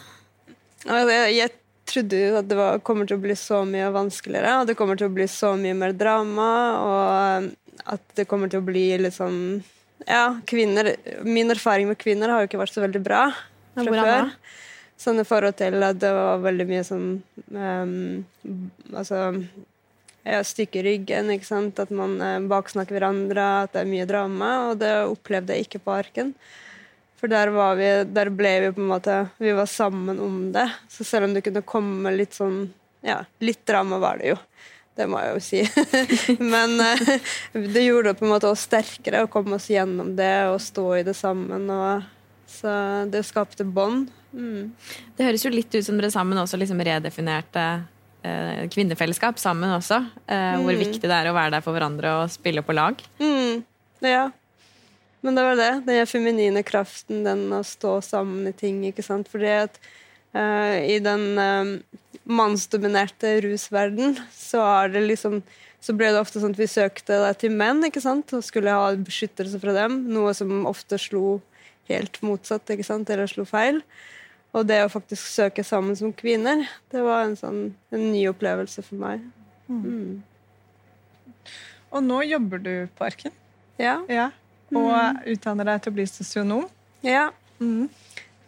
Jeg, 0.82 1.52
trodde 1.92 2.18
jo 2.18 2.40
at 2.40 2.48
det 2.50 2.58
var, 2.58 2.80
kommer 2.88 3.06
til 3.06 3.20
å 3.20 3.22
bli 3.22 3.36
så 3.38 3.60
mye 3.68 3.92
vanskeligere, 3.94 4.56
og 4.62 4.70
det 4.70 4.78
kommer 4.80 4.98
til 4.98 5.12
å 5.12 5.14
bli 5.14 5.28
så 5.30 5.52
mye 5.60 5.76
mer 5.78 5.94
drama, 5.98 6.50
og 6.82 7.46
um, 7.46 7.50
at 7.94 8.18
det 8.18 8.26
kommer 8.32 8.50
til 8.50 8.62
å 8.62 8.66
bli 8.66 8.86
sånn 9.14 9.40
Ja, 10.08 10.40
kvinner 10.50 10.96
Min 11.26 11.54
erfaring 11.54 11.90
med 11.90 12.00
kvinner 12.02 12.32
har 12.32 12.42
jo 12.42 12.50
ikke 12.50 12.62
vært 12.62 12.74
så 12.74 12.82
veldig 12.86 13.02
bra 13.06 13.24
fra 13.34 13.86
Hvordan 13.86 14.08
før. 14.08 14.32
Sånn 15.02 15.22
i 15.22 15.28
forhold 15.28 15.58
til 15.62 15.78
at 15.86 16.00
det 16.02 16.14
var 16.16 16.42
veldig 16.46 16.68
mye 16.70 16.86
sånn 16.86 17.10
um, 17.54 18.24
Altså 18.94 19.28
ja, 20.28 20.42
stykke 20.46 20.84
ryggen, 20.86 21.32
ikke 21.34 21.48
sant? 21.48 21.80
at 21.82 21.94
man 21.94 22.18
eh, 22.22 22.42
baksnakker 22.52 22.98
hverandre, 22.98 23.46
at 23.66 23.74
det 23.74 23.84
er 23.84 23.90
mye 23.90 24.10
drama. 24.10 24.52
Og 24.72 24.82
det 24.82 24.92
opplevde 25.10 25.56
jeg 25.56 25.68
ikke 25.68 25.82
på 25.86 25.96
Arken. 25.96 26.36
For 27.22 27.30
der, 27.30 27.52
vi, 27.78 27.90
der 28.10 28.32
ble 28.34 28.52
vi 28.64 28.70
på 28.74 28.82
en 28.82 28.90
måte 28.90 29.16
Vi 29.38 29.52
var 29.54 29.68
sammen 29.70 30.20
om 30.20 30.48
det. 30.54 30.68
Så 30.90 31.06
selv 31.06 31.28
om 31.28 31.36
det 31.36 31.44
kunne 31.46 31.62
komme 31.62 32.14
litt 32.16 32.34
sånn 32.34 32.64
Ja, 33.06 33.20
litt 33.42 33.62
drama 33.70 34.00
var 34.02 34.22
det 34.22 34.34
jo. 34.34 34.40
Det 34.98 35.06
må 35.10 35.22
jeg 35.22 35.36
jo 35.36 35.44
si. 35.46 35.62
Men 36.54 36.76
eh, 36.84 37.06
det 37.54 37.86
gjorde 37.86 38.12
det 38.12 38.20
på 38.20 38.26
en 38.28 38.34
måte 38.34 38.50
oss 38.50 38.66
sterkere 38.68 39.24
å 39.26 39.30
komme 39.32 39.58
oss 39.58 39.70
gjennom 39.72 40.16
det 40.18 40.34
og 40.52 40.60
stå 40.62 40.88
i 41.00 41.06
det 41.08 41.16
sammen. 41.18 41.70
Og, 41.72 42.10
så 42.52 42.74
det 43.10 43.24
skapte 43.26 43.66
bånd. 43.66 44.10
Mm. 44.34 44.74
Det 45.18 45.26
høres 45.26 45.46
jo 45.46 45.54
litt 45.54 45.74
ut 45.74 45.86
som 45.86 45.98
dere 45.98 46.12
sammen 46.14 46.40
også 46.42 46.60
liksom 46.60 46.82
redefinerte 46.84 47.64
eh, 47.64 47.88
kvinnefellesskap 48.72 49.40
sammen 49.42 49.72
også. 49.74 50.02
Eh, 50.28 50.60
Hvor 50.62 50.78
viktig 50.78 51.02
det 51.02 51.16
er 51.16 51.32
å 51.32 51.36
være 51.36 51.56
der 51.56 51.66
for 51.66 51.76
hverandre 51.76 52.14
og 52.22 52.34
spille 52.34 52.64
på 52.66 52.76
lag. 52.78 53.02
Mm, 53.22 53.64
ja. 54.06 54.28
Men 55.22 55.38
det 55.38 55.46
var 55.46 55.58
det. 55.58 55.72
Den 55.86 56.08
feminine 56.10 56.64
kraften, 56.66 57.24
den 57.26 57.48
å 57.54 57.64
stå 57.66 58.00
sammen 58.06 58.50
i 58.50 58.54
ting. 58.58 58.84
ikke 58.90 59.06
sant? 59.06 59.30
Fordi 59.30 59.50
at 59.64 59.82
eh, 60.34 60.96
i 60.96 61.00
den 61.04 61.26
uh, 61.38 61.76
mannsdominerte 62.26 63.40
rusverden, 63.46 64.18
så 64.34 64.64
er 64.66 64.96
det 64.96 65.06
liksom 65.10 65.42
så 65.82 65.96
ble 65.98 66.12
det 66.14 66.22
ofte 66.22 66.38
sånn 66.38 66.54
at 66.54 66.60
vi 66.62 66.70
søkte 66.70 67.16
det 67.24 67.32
til 67.42 67.56
menn 67.58 67.82
ikke 67.88 68.04
sant? 68.04 68.30
og 68.38 68.46
skulle 68.46 68.74
ha 68.74 68.92
beskyttelse 68.94 69.58
fra 69.62 69.74
dem. 69.74 70.04
Noe 70.14 70.34
som 70.38 70.68
ofte 70.70 71.00
slo 71.02 71.40
helt 71.90 72.20
motsatt, 72.22 72.70
ikke 72.70 72.86
sant? 72.86 73.10
eller 73.10 73.30
slo 73.30 73.48
feil. 73.50 73.82
Og 74.52 74.68
det 74.68 74.82
å 74.84 74.92
faktisk 74.92 75.30
søke 75.32 75.64
sammen 75.64 75.96
som 75.96 76.12
kvinner, 76.16 76.66
det 76.92 77.04
var 77.06 77.24
en 77.24 77.38
sånn 77.40 77.62
en 77.94 78.04
ny 78.12 78.26
opplevelse 78.32 78.84
for 78.84 79.00
meg. 79.00 79.24
Mm. 79.72 80.20
Og 81.92 82.04
nå 82.04 82.22
jobber 82.28 82.60
du 82.64 82.74
på 82.98 83.08
Arken. 83.08 83.34
Ja. 83.80 84.02
Ja. 84.12 84.30
Og 84.76 85.28
utdanner 85.32 85.68
deg 85.68 85.84
til 85.84 85.94
å 85.94 85.98
bli 86.00 86.08
sosionom. 86.08 86.68
ja. 87.08 87.30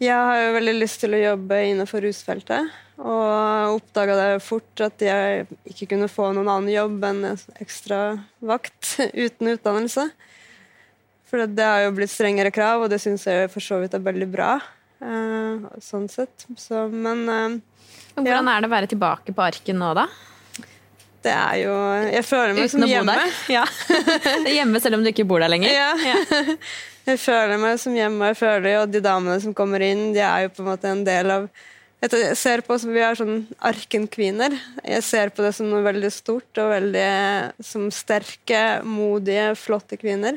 Jeg 0.02 0.26
har 0.28 0.40
jo 0.40 0.54
veldig 0.56 0.72
lyst 0.74 0.98
til 1.04 1.14
å 1.14 1.20
jobbe 1.20 1.60
innenfor 1.70 2.02
rusfeltet. 2.02 2.72
Og 2.98 3.76
oppdaga 3.78 4.16
det 4.18 4.42
fort 4.44 4.82
at 4.84 5.02
jeg 5.02 5.46
ikke 5.70 5.88
kunne 5.94 6.10
få 6.10 6.32
noen 6.34 6.50
annen 6.50 6.72
jobb 6.72 7.04
enn 7.08 7.22
ekstra 7.62 8.00
vakt 8.44 8.96
uten 9.14 9.52
utdannelse. 9.54 10.08
For 11.30 11.46
det 11.50 11.66
har 11.66 11.84
jo 11.86 11.94
blitt 11.96 12.12
strengere 12.12 12.52
krav, 12.54 12.84
og 12.84 12.92
det 12.92 13.00
syns 13.02 13.24
jeg 13.26 13.50
for 13.54 13.64
så 13.64 13.80
vidt 13.82 13.94
er 13.96 14.04
veldig 14.04 14.28
bra. 14.34 14.50
Eh, 15.04 15.80
sånn 15.84 16.08
sett. 16.12 16.46
Så, 16.60 16.86
men 16.92 17.26
eh, 17.28 17.58
Hvordan 18.18 18.48
er 18.50 18.62
det 18.62 18.70
å 18.70 18.74
være 18.74 18.90
tilbake 18.94 19.34
på 19.34 19.44
arken 19.44 19.80
nå, 19.80 19.92
da? 19.98 20.08
det 21.24 21.32
er 21.32 21.60
jo 21.62 21.74
Jeg 22.12 22.24
føler 22.28 22.56
meg 22.56 22.66
Uten 22.68 22.82
som 22.82 22.90
hjemme. 22.90 23.14
Ja. 23.52 23.62
Hjemme 24.58 24.80
selv 24.84 24.98
om 24.98 25.04
du 25.04 25.10
ikke 25.12 25.26
bor 25.28 25.40
der 25.40 25.52
lenger? 25.52 25.72
Ja. 25.72 25.92
Jeg 27.04 27.20
føler 27.20 27.60
meg 27.60 27.76
som 27.76 27.92
hjemme, 27.92 28.30
jeg 28.30 28.36
føler 28.38 28.70
jo 28.70 28.84
de 28.88 29.00
damene 29.04 29.36
som 29.42 29.52
kommer 29.52 29.82
inn, 29.84 30.14
de 30.14 30.22
er 30.24 30.46
jo 30.46 30.52
på 30.56 30.62
en 30.62 30.68
måte 30.70 30.88
en 30.88 31.02
del 31.04 31.32
av 31.34 31.42
jeg 32.04 32.36
ser 32.36 32.62
på 32.64 32.74
oss, 32.74 32.86
Vi 32.88 33.00
er 33.00 33.16
sånn 33.16 33.46
Arken-kvinner. 33.64 34.52
Jeg 34.84 35.04
ser 35.04 35.30
på 35.32 35.44
det 35.44 35.54
som 35.56 35.70
noe 35.70 35.84
veldig 35.84 36.10
stort 36.12 36.60
og 36.60 36.72
veldig 36.72 37.04
som 37.64 37.86
sterke, 37.92 38.80
modige, 38.84 39.54
flotte 39.56 39.96
kvinner. 40.00 40.36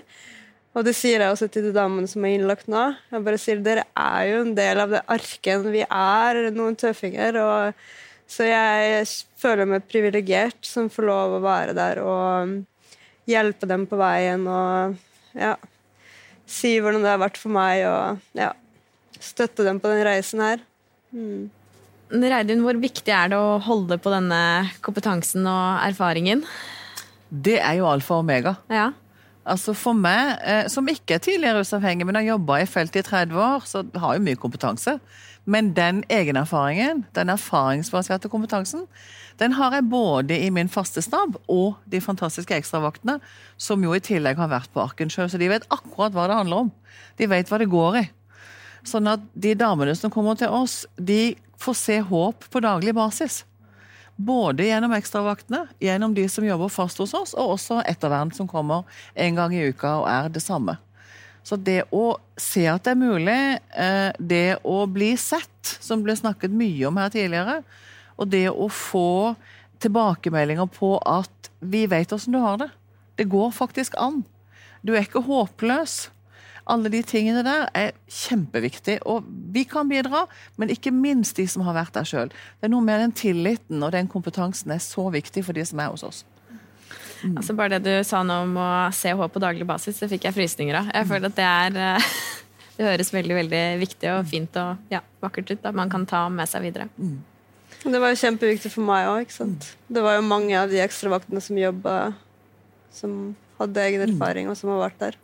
Og 0.78 0.86
det 0.86 0.94
sier 0.94 1.24
jeg 1.24 1.34
også 1.34 1.48
til 1.50 1.66
de 1.66 1.74
damene 1.74 2.10
som 2.10 2.26
er 2.28 2.36
innlagt 2.38 2.68
nå. 2.70 2.84
Jeg 3.10 3.26
bare 3.26 3.40
sier 3.42 3.62
Dere 3.66 3.88
er 3.98 4.28
jo 4.30 4.42
en 4.44 4.52
del 4.58 4.82
av 4.84 4.92
det 4.94 5.02
Arken. 5.10 5.72
Vi 5.74 5.82
er 5.84 6.42
noen 6.54 6.78
tøffinger. 6.78 7.40
og 7.42 7.80
så 8.28 8.44
jeg 8.44 9.08
føler 9.40 9.70
meg 9.70 9.88
privilegert 9.88 10.60
som 10.68 10.92
får 10.92 11.08
lov 11.08 11.38
å 11.38 11.44
være 11.46 11.74
der 11.78 12.02
og 12.04 12.58
hjelpe 13.28 13.70
dem 13.70 13.86
på 13.88 14.00
veien 14.00 14.44
og 14.52 14.98
ja, 15.38 15.54
si 16.48 16.74
hvordan 16.84 17.06
det 17.06 17.14
har 17.14 17.22
vært 17.24 17.40
for 17.40 17.56
meg 17.56 17.86
og 17.88 18.38
ja, 18.38 18.52
støtte 19.16 19.64
dem 19.68 19.80
på 19.80 19.92
den 19.92 20.04
reisen 20.08 20.44
her. 20.44 20.64
Reidun, 22.08 22.64
hvor 22.68 22.80
viktig 22.84 23.16
er 23.16 23.32
det 23.32 23.40
å 23.40 23.58
holde 23.64 23.98
på 24.00 24.12
denne 24.12 24.42
kompetansen 24.84 25.48
og 25.48 25.88
erfaringen? 25.88 26.44
Det 27.28 27.58
er 27.60 27.80
jo 27.80 27.90
alfa 27.90 28.20
og 28.20 28.28
omega. 28.28 28.58
Ja. 28.72 28.92
Altså 29.48 29.74
For 29.78 29.96
meg, 29.96 30.38
eh, 30.44 30.66
som 30.72 30.88
ikke 30.92 31.16
er 31.16 31.24
tidligere 31.24 31.62
rusavhengig, 31.62 32.06
men 32.06 32.20
har 32.20 32.26
jobba 32.34 32.60
i 32.62 32.68
feltet 32.68 33.06
i 33.06 33.10
30 33.10 33.40
år, 33.40 33.64
så 33.66 33.86
har 33.96 34.18
jeg 34.18 34.26
mye 34.26 34.40
kompetanse. 34.40 34.98
Men 35.48 35.72
den 35.74 36.04
egenerfaringen, 36.12 37.06
den 37.16 37.30
erfaringsbaserte 37.32 38.28
kompetansen, 38.30 38.84
den 39.40 39.54
har 39.56 39.72
jeg 39.78 39.90
både 39.90 40.36
i 40.44 40.50
min 40.50 40.68
faste 40.70 41.02
stab 41.02 41.38
og 41.48 41.78
de 41.86 42.02
fantastiske 42.02 42.58
ekstravaktene, 42.58 43.20
som 43.58 43.84
jo 43.84 43.94
i 43.96 44.04
tillegg 44.04 44.36
har 44.42 44.52
vært 44.52 44.74
på 44.74 44.84
Arken 44.84 45.12
sjøl, 45.14 45.30
så 45.32 45.40
de 45.40 45.48
vet 45.48 45.68
akkurat 45.72 46.12
hva 46.12 46.28
det 46.28 46.40
handler 46.42 46.66
om. 46.66 46.72
De 47.18 47.30
vet 47.32 47.48
hva 47.48 47.62
det 47.62 47.70
går 47.72 48.02
i. 48.02 48.06
Sånn 48.88 49.08
at 49.08 49.24
de 49.34 49.56
damene 49.56 49.96
som 49.96 50.12
kommer 50.12 50.36
til 50.36 50.52
oss, 50.52 50.86
de 51.00 51.38
får 51.62 51.80
se 51.80 52.02
håp 52.12 52.50
på 52.52 52.64
daglig 52.64 52.96
basis. 52.98 53.46
Både 54.18 54.66
gjennom 54.66 54.96
ekstravaktene, 54.98 55.68
gjennom 55.80 56.14
de 56.18 56.26
som 56.30 56.46
jobber 56.46 56.72
fast 56.74 56.98
hos 56.98 57.14
oss, 57.14 57.36
og 57.38 57.54
også 57.54 57.84
ettervern 57.86 58.34
som 58.34 58.50
kommer 58.50 58.88
en 59.14 59.38
gang 59.38 59.54
i 59.54 59.68
uka 59.70 59.94
og 60.02 60.08
er 60.10 60.32
det 60.34 60.42
samme. 60.42 60.80
Så 61.46 61.56
det 61.56 61.84
å 61.96 62.18
se 62.36 62.66
at 62.68 62.84
det 62.84 62.96
er 62.96 63.00
mulig, 63.00 63.42
eh, 63.78 64.10
det 64.20 64.58
å 64.68 64.82
bli 64.90 65.14
sett, 65.22 65.78
som 65.80 66.02
ble 66.04 66.18
snakket 66.18 66.52
mye 66.52 66.90
om 66.90 66.98
her 66.98 67.14
tidligere, 67.14 67.62
og 68.18 68.34
det 68.34 68.50
å 68.50 68.68
få 68.74 69.36
tilbakemeldinger 69.80 70.68
på 70.74 70.98
at 71.06 71.52
vi 71.62 71.86
vet 71.88 72.12
åssen 72.12 72.34
du 72.34 72.42
har 72.42 72.58
det. 72.58 72.70
Det 73.16 73.30
går 73.30 73.54
faktisk 73.54 73.96
an. 74.02 74.24
Du 74.82 74.96
er 74.96 75.06
ikke 75.06 75.24
håpløs. 75.24 76.10
Alle 76.68 76.92
de 76.92 77.00
tingene 77.08 77.44
der 77.48 77.70
er 77.78 77.94
kjempeviktig, 78.12 79.00
og 79.08 79.28
vi 79.56 79.64
kan 79.68 79.88
bidra, 79.88 80.26
men 80.60 80.72
ikke 80.74 80.92
minst 80.92 81.40
de 81.40 81.46
som 81.48 81.64
har 81.68 81.78
vært 81.78 81.96
der 81.96 82.08
sjøl. 82.08 82.32
Det 82.32 82.68
er 82.68 82.74
noe 82.74 82.84
med 82.84 83.00
den 83.06 83.14
tilliten 83.16 83.84
og 83.84 83.94
den 83.96 84.10
kompetansen 84.12 84.74
er 84.76 84.84
så 84.84 85.08
viktig 85.14 85.46
for 85.48 85.56
de 85.56 85.64
som 85.68 85.80
er 85.84 85.94
hos 85.94 86.04
oss. 86.04 86.26
Altså 87.26 87.56
Bare 87.58 87.80
det 87.80 87.88
du 87.88 88.06
sa 88.06 88.22
nå 88.26 88.42
om 88.46 88.58
å 88.62 88.68
se 88.94 89.14
håp 89.16 89.34
på 89.34 89.42
daglig 89.42 89.66
basis, 89.68 89.98
det 90.02 90.12
fikk 90.12 90.28
jeg 90.28 90.36
frysninger 90.36 90.82
av. 90.82 90.92
Jeg 90.94 91.10
føler 91.10 91.32
at 91.32 91.40
det 91.40 91.48
er 91.48 91.80
eh, 91.86 92.12
Det 92.78 92.86
høres 92.86 93.10
veldig 93.10 93.34
veldig 93.34 93.62
viktig 93.82 94.10
og 94.14 94.28
fint 94.30 94.58
og 94.62 94.92
ja, 94.94 95.00
vakkert 95.24 95.50
ut. 95.50 95.64
At 95.66 95.74
man 95.74 95.90
kan 95.90 96.04
ta 96.06 96.28
med 96.30 96.46
seg 96.46 96.68
videre. 96.68 96.86
Det 97.82 98.02
var 98.04 98.12
jo 98.14 98.20
kjempeviktig 98.22 98.70
for 98.70 98.86
meg 98.86 99.08
òg. 99.10 99.34
Det 99.90 100.04
var 100.06 100.20
jo 100.20 100.28
mange 100.28 100.54
av 100.60 100.70
de 100.70 100.84
ekstravaktene 100.84 101.42
som 101.42 101.58
jobba, 101.58 101.96
som 102.94 103.16
hadde 103.58 103.86
egen 103.88 104.04
erfaring, 104.06 104.50
og 104.52 104.58
som 104.60 104.72
har 104.74 104.84
vært 104.88 105.00
der. 105.02 105.18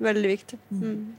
Veldig 0.00 0.30
viktig. 0.30 0.58
Mm. 0.72 1.16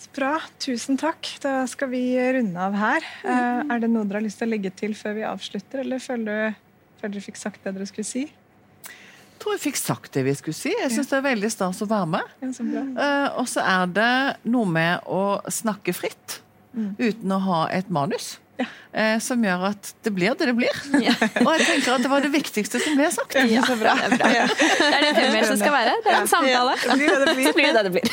Så 0.00 0.12
bra. 0.16 0.32
Tusen 0.62 0.98
takk. 1.00 1.28
Da 1.42 1.60
skal 1.70 1.90
vi 1.92 2.02
runde 2.36 2.60
av 2.60 2.76
her. 2.76 3.06
Eh, 3.24 3.60
er 3.74 3.82
det 3.82 3.90
noe 3.92 4.06
dere 4.06 4.20
har 4.20 4.26
lyst 4.26 4.42
til 4.42 4.48
å 4.48 4.54
legge 4.54 4.72
til 4.76 4.96
før 4.98 5.16
vi 5.18 5.28
avslutter, 5.28 5.84
eller 5.84 6.02
føler, 6.02 6.26
du, 6.56 6.90
føler 7.00 7.16
dere 7.16 7.26
fikk 7.28 7.40
sagt 7.40 7.62
det 7.64 7.76
dere 7.76 7.88
skulle 7.88 8.08
si? 8.08 8.26
Jeg 8.26 9.42
tror 9.42 9.52
jeg 9.56 9.64
fikk 9.66 9.78
sagt 9.78 10.16
det 10.16 10.24
vi 10.26 10.34
skulle 10.36 10.56
si. 10.56 10.72
Jeg 10.72 10.92
syns 10.94 11.10
det 11.12 11.18
er 11.18 11.26
veldig 11.28 11.50
stas 11.52 11.82
å 11.84 11.88
være 11.90 12.08
med. 12.16 12.34
Ja, 12.42 12.50
så 12.56 12.66
bra. 12.66 12.82
Eh, 13.04 13.28
og 13.40 13.50
så 13.52 13.64
er 13.64 13.94
det 13.98 14.16
noe 14.48 14.68
med 14.78 15.06
å 15.06 15.22
snakke 15.52 15.94
fritt 15.96 16.40
uten 16.76 17.32
å 17.32 17.38
ha 17.40 17.60
et 17.72 17.88
manus. 17.92 18.34
Eh, 18.58 19.18
som 19.22 19.42
gjør 19.44 19.64
at 19.70 19.90
det 20.06 20.12
blir 20.16 20.34
det 20.38 20.46
det 20.50 20.54
blir. 20.56 20.74
Og 21.46 21.50
jeg 21.56 21.66
tenker 21.66 21.94
at 21.94 22.04
det 22.04 22.10
var 22.12 22.24
det 22.24 22.32
viktigste 22.32 22.80
som 22.82 22.96
ble 22.98 23.10
sagt. 23.14 23.36
Ja, 23.36 23.62
det 23.66 23.74
er 23.76 23.80
bra. 23.80 23.94
Det 23.96 24.20
er 24.26 25.04
det 25.04 25.12
femmilsen 25.18 25.60
skal 25.60 25.74
være. 25.74 25.96
Det 26.04 26.12
er 26.12 26.18
en 26.20 26.30
samtale. 26.30 26.76
Det 26.82 26.96
blir 27.00 27.12
det 27.12 27.18
det 27.22 27.36
blir. 27.36 27.46
Så 27.50 27.54
blir 27.58 27.66
det 27.66 27.74
det 27.76 27.84
det 27.86 27.92
blir. 27.96 28.06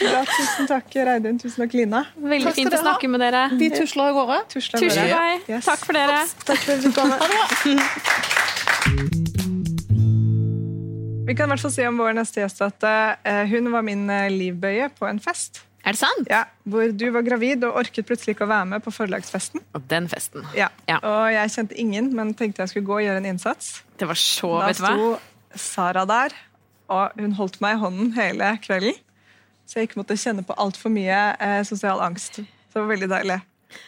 Bra. 0.00 0.24
Tusen 0.32 0.70
takk, 0.70 0.88
Reidun. 1.10 1.36
Tusen 1.42 1.64
takk, 1.64 1.76
Lina. 1.78 2.04
Veldig 2.16 2.50
Takk 2.50 2.58
fint 2.62 2.74
å 2.74 2.82
snakke 2.84 3.12
med 3.12 3.24
dere. 3.26 3.46
Vi 3.56 3.70
tusler 3.74 4.10
av 4.10 4.20
gårde. 4.20 4.38
Tusler 4.56 4.80
av 4.80 4.86
Tusen 4.86 5.12
gårde. 5.12 5.38
Yes. 5.50 5.68
Takk 5.68 5.86
for 5.86 6.00
dere. 6.00 6.24
Takk 6.46 6.60
for 6.64 6.72
at 6.76 6.82
du 6.82 6.90
kom. 6.96 7.08
Vi 11.26 11.34
kan 11.34 11.48
i 11.48 11.56
hvert 11.56 11.62
fall 11.64 11.72
si 11.74 11.82
om 11.82 11.96
vår 11.98 12.14
neste 12.14 12.38
gjest 12.44 12.60
at 12.62 12.84
eh, 12.86 13.40
hun 13.50 13.72
var 13.74 13.82
min 13.82 14.06
eh, 14.12 14.28
livbøye 14.30 14.92
på 14.94 15.08
en 15.08 15.18
fest. 15.18 15.65
Er 15.86 15.94
det 15.94 16.00
sant? 16.00 16.26
Ja, 16.30 16.42
hvor 16.66 16.90
du 16.90 17.04
var 17.14 17.22
gravid 17.22 17.62
og 17.68 17.76
orket 17.78 18.08
plutselig 18.08 18.34
ikke 18.34 18.46
å 18.48 18.50
være 18.50 18.66
med 18.72 18.82
på 18.82 18.90
forlagsfesten. 18.90 19.62
Og 19.78 19.84
den 19.86 20.08
festen. 20.10 20.42
Ja. 20.58 20.66
Ja. 20.90 20.98
Og 20.98 21.30
jeg 21.30 21.52
kjente 21.54 21.78
ingen, 21.78 22.10
men 22.16 22.34
tenkte 22.34 22.64
jeg 22.64 22.72
skulle 22.74 22.88
gå 22.88 22.96
og 22.98 23.04
gjøre 23.06 23.22
en 23.22 23.28
innsats. 23.30 23.76
Det 23.96 24.08
var 24.10 24.18
så, 24.18 24.50
Da 24.58 24.70
vet 24.72 24.80
du 24.80 24.86
hva? 24.86 24.94
Da 24.96 24.96
sto 24.98 25.60
Sara 25.66 26.02
der, 26.10 26.34
og 26.92 27.20
hun 27.22 27.36
holdt 27.38 27.60
meg 27.62 27.76
i 27.76 27.80
hånden 27.80 28.10
hele 28.18 28.50
kvelden. 28.64 28.98
Så 29.66 29.78
jeg 29.80 29.88
ikke 29.88 30.02
måtte 30.02 30.18
kjenne 30.18 30.44
på 30.46 30.54
altfor 30.62 30.92
mye 30.94 31.20
eh, 31.42 31.60
sosial 31.66 32.02
angst. 32.04 32.42
Så 32.42 32.74
det 32.76 32.82
var 32.82 32.90
veldig 32.92 33.08
deilig. 33.14 33.38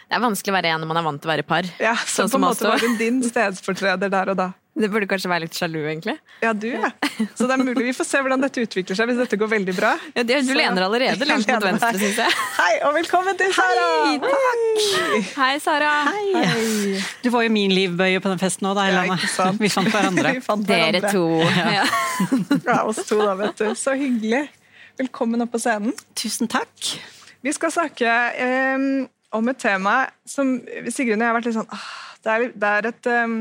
Det 0.09 0.17
er 0.17 0.23
vanskelig 0.23 0.53
å 0.53 0.57
være 0.57 0.73
en 0.75 0.83
når 0.83 0.91
man 0.91 1.01
er 1.01 1.07
vant 1.07 1.21
til 1.23 1.31
å 1.31 1.33
være 1.35 1.47
par. 1.47 1.69
Ja, 1.83 1.95
Så 2.07 2.25
Sånn 2.25 2.33
på 2.33 2.41
en 2.41 2.47
måte 2.47 2.71
var 2.71 2.83
hun 2.83 2.97
din 2.99 3.21
stedsfortreder 3.27 4.11
der 4.15 4.33
og 4.33 4.39
da. 4.41 4.49
Det 4.79 4.87
burde 4.93 5.09
kanskje 5.11 5.27
være 5.31 5.43
litt 5.47 5.57
sjalu, 5.59 5.81
egentlig. 5.91 6.15
Ja, 6.45 6.53
du, 6.55 6.69
ja. 6.71 6.89
Så 7.35 7.49
det 7.49 7.55
er 7.57 7.63
mulig 7.67 7.83
vi 7.89 7.95
får 7.97 8.07
se 8.07 8.21
hvordan 8.23 8.45
dette 8.45 8.63
utvikler 8.63 8.95
seg 8.99 9.09
hvis 9.11 9.17
dette 9.19 9.39
går 9.41 9.51
veldig 9.51 9.75
bra. 9.75 9.91
Ja, 10.15 10.23
det, 10.23 10.37
du 10.47 10.53
Så- 10.53 10.59
lener 10.59 10.85
allerede 10.87 11.27
langt 11.27 11.49
mot 11.51 11.67
venstre, 11.67 11.99
syns 11.99 12.21
jeg. 12.23 12.37
Hei, 12.61 12.75
og 12.87 12.95
velkommen 12.95 13.39
til 13.41 13.51
Sara! 13.57 13.89
Hei, 14.07 14.21
Takk! 14.23 15.33
Hei, 15.41 15.51
Sara. 15.65 15.91
Hei. 16.13 17.03
Du 17.25 17.31
var 17.35 17.43
jo 17.49 17.51
min 17.57 17.75
livbøye 17.75 18.23
på 18.23 18.31
den 18.31 18.39
festen 18.39 18.71
òg, 18.71 18.79
da, 18.79 18.87
Helene. 18.87 19.19
Ja. 19.19 19.51
Vi 19.65 19.73
fant 19.75 19.91
hverandre. 19.91 20.35
Vi 20.39 20.45
fant 20.47 20.67
Dere 20.71 21.03
hverandre. 21.03 21.11
to. 21.11 21.27
Ja. 21.59 21.85
Ja, 22.71 22.81
oss 22.87 23.03
to, 23.11 23.19
da, 23.25 23.35
vet 23.43 23.59
du. 23.59 23.69
Så 23.79 23.99
hyggelig. 23.99 24.45
Velkommen 24.99 25.43
opp 25.43 25.53
på 25.55 25.61
scenen. 25.63 25.95
Tusen 26.19 26.47
takk. 26.51 26.93
Vi 27.43 27.53
skal 27.55 27.71
snakke 27.75 28.15
um, 28.79 29.09
om 29.39 29.51
et 29.51 29.59
tema 29.63 30.05
som 30.27 30.57
Sigrun 30.91 31.19
og 31.19 31.23
jeg 31.23 31.29
har 31.29 31.37
vært 31.37 31.47
litt 31.51 31.55
sånn 31.59 31.69
ah, 31.71 31.85
Det 32.25 32.33
er, 32.35 32.47
det 32.59 32.71
er 32.79 32.89
et 32.91 33.09
eh, 33.13 33.35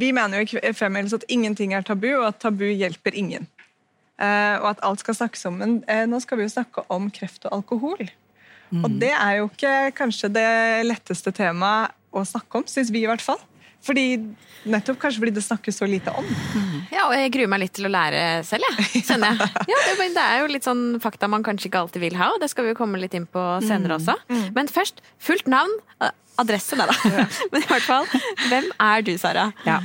Vi 0.00 0.12
mener 0.16 0.40
jo 0.40 0.60
i 0.60 0.72
Femihelse 0.76 1.20
at 1.20 1.28
ingenting 1.28 1.74
er 1.76 1.84
tabu, 1.84 2.08
og 2.16 2.30
at 2.30 2.40
tabu 2.40 2.64
hjelper 2.64 3.16
ingen. 3.16 3.48
Eh, 4.20 4.56
og 4.60 4.70
at 4.72 4.82
alt 4.86 5.02
skal 5.02 5.16
snakkes 5.16 5.46
om. 5.48 5.60
Men 5.60 5.76
eh, 5.88 6.06
nå 6.08 6.20
skal 6.24 6.40
vi 6.40 6.46
jo 6.48 6.54
snakke 6.54 6.84
om 6.92 7.10
kreft 7.12 7.44
og 7.48 7.60
alkohol. 7.60 8.08
Og 8.70 8.90
det 9.02 9.10
er 9.10 9.40
jo 9.40 9.48
ikke 9.48 9.90
kanskje 9.98 10.28
det 10.30 10.50
letteste 10.86 11.32
temaet 11.34 11.90
å 12.14 12.22
snakke 12.26 12.60
om, 12.60 12.66
syns 12.70 12.92
vi 12.94 13.02
i 13.02 13.08
hvert 13.10 13.24
fall. 13.24 13.40
Fordi, 13.84 14.04
nettopp 14.68 14.98
kanskje 15.00 15.22
fordi 15.22 15.32
det 15.38 15.42
snakkes 15.44 15.78
så 15.80 15.86
lite 15.88 16.12
om. 16.12 16.26
ja, 16.92 17.06
og 17.06 17.14
jeg 17.16 17.32
gruer 17.32 17.48
meg 17.48 17.62
litt 17.62 17.72
til 17.78 17.88
å 17.88 17.92
lære 17.92 18.24
selv, 18.46 18.66
jeg. 18.76 19.04
Kjenner 19.08 19.38
jeg. 19.38 19.52
Ja, 19.72 19.78
det, 19.86 19.94
men 20.00 20.16
det 20.16 20.24
er 20.24 20.42
jo 20.42 20.50
litt 20.52 20.66
sånn 20.68 20.82
fakta 21.00 21.30
man 21.32 21.44
kanskje 21.46 21.70
ikke 21.70 21.84
alltid 21.86 22.04
vil 22.04 22.18
ha, 22.20 22.32
og 22.34 22.42
det 22.42 22.50
skal 22.52 22.66
vi 22.66 22.74
jo 22.74 22.80
komme 22.80 23.00
litt 23.00 23.16
inn 23.16 23.28
på 23.30 23.44
senere 23.64 23.96
også. 23.96 24.18
Men 24.56 24.68
først, 24.68 25.00
fullt 25.22 25.48
navn, 25.50 25.72
eh, 26.04 26.12
adresse, 26.40 26.76
nei 26.76 26.88
da. 26.90 26.98
Men 27.54 27.64
i 27.64 27.70
hvert 27.70 27.88
fall, 27.88 28.10
hvem 28.50 28.68
er 28.76 29.06
du, 29.06 29.14
Sara? 29.20 29.48
Ja. 29.68 29.80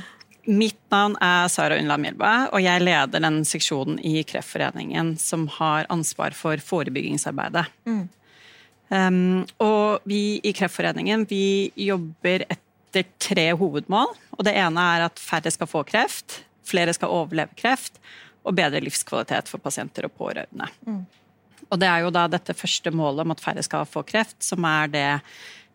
Mitt 0.45 0.77
navn 0.93 1.15
er 1.25 1.47
Sara 1.49 1.79
Unnland 1.79 2.03
Milba, 2.05 2.33
og 2.53 2.61
jeg 2.61 2.83
leder 2.83 3.23
den 3.23 3.39
seksjonen 3.47 3.97
i 4.05 4.19
Kreftforeningen 4.27 5.15
som 5.17 5.47
har 5.55 5.87
ansvar 5.93 6.35
for 6.37 6.61
forebyggingsarbeidet. 6.61 7.65
Um, 8.93 9.41
og 9.57 10.05
vi 10.05 10.37
i 10.45 10.51
Kreftforeningen 10.53 11.23
vi 11.31 11.71
jobber 11.87 12.45
etter 12.45 12.61
tre 13.19 13.49
hovedmål. 13.57 14.13
Og 14.37 14.45
det 14.47 14.55
ene 14.55 14.85
er 14.95 15.07
at 15.09 15.19
færre 15.19 15.51
skal 15.51 15.67
få 15.67 15.83
kreft, 15.87 16.43
flere 16.65 16.93
skal 16.95 17.13
overleve 17.13 17.55
kreft, 17.59 17.99
og 18.45 18.55
bedre 18.57 18.81
livskvalitet 18.83 19.49
for 19.49 19.61
pasienter 19.63 20.05
og 20.07 20.13
pårørende. 20.17 20.69
Og 21.71 21.79
det 21.81 21.89
er 21.89 22.03
jo 22.05 22.13
da 22.13 22.27
dette 22.29 22.53
første 22.53 22.91
målet 22.93 23.25
om 23.25 23.33
at 23.33 23.41
færre 23.41 23.63
skal 23.65 23.87
få 23.89 24.03
kreft, 24.05 24.37
som 24.43 24.65
er 24.69 24.91
det 24.93 25.07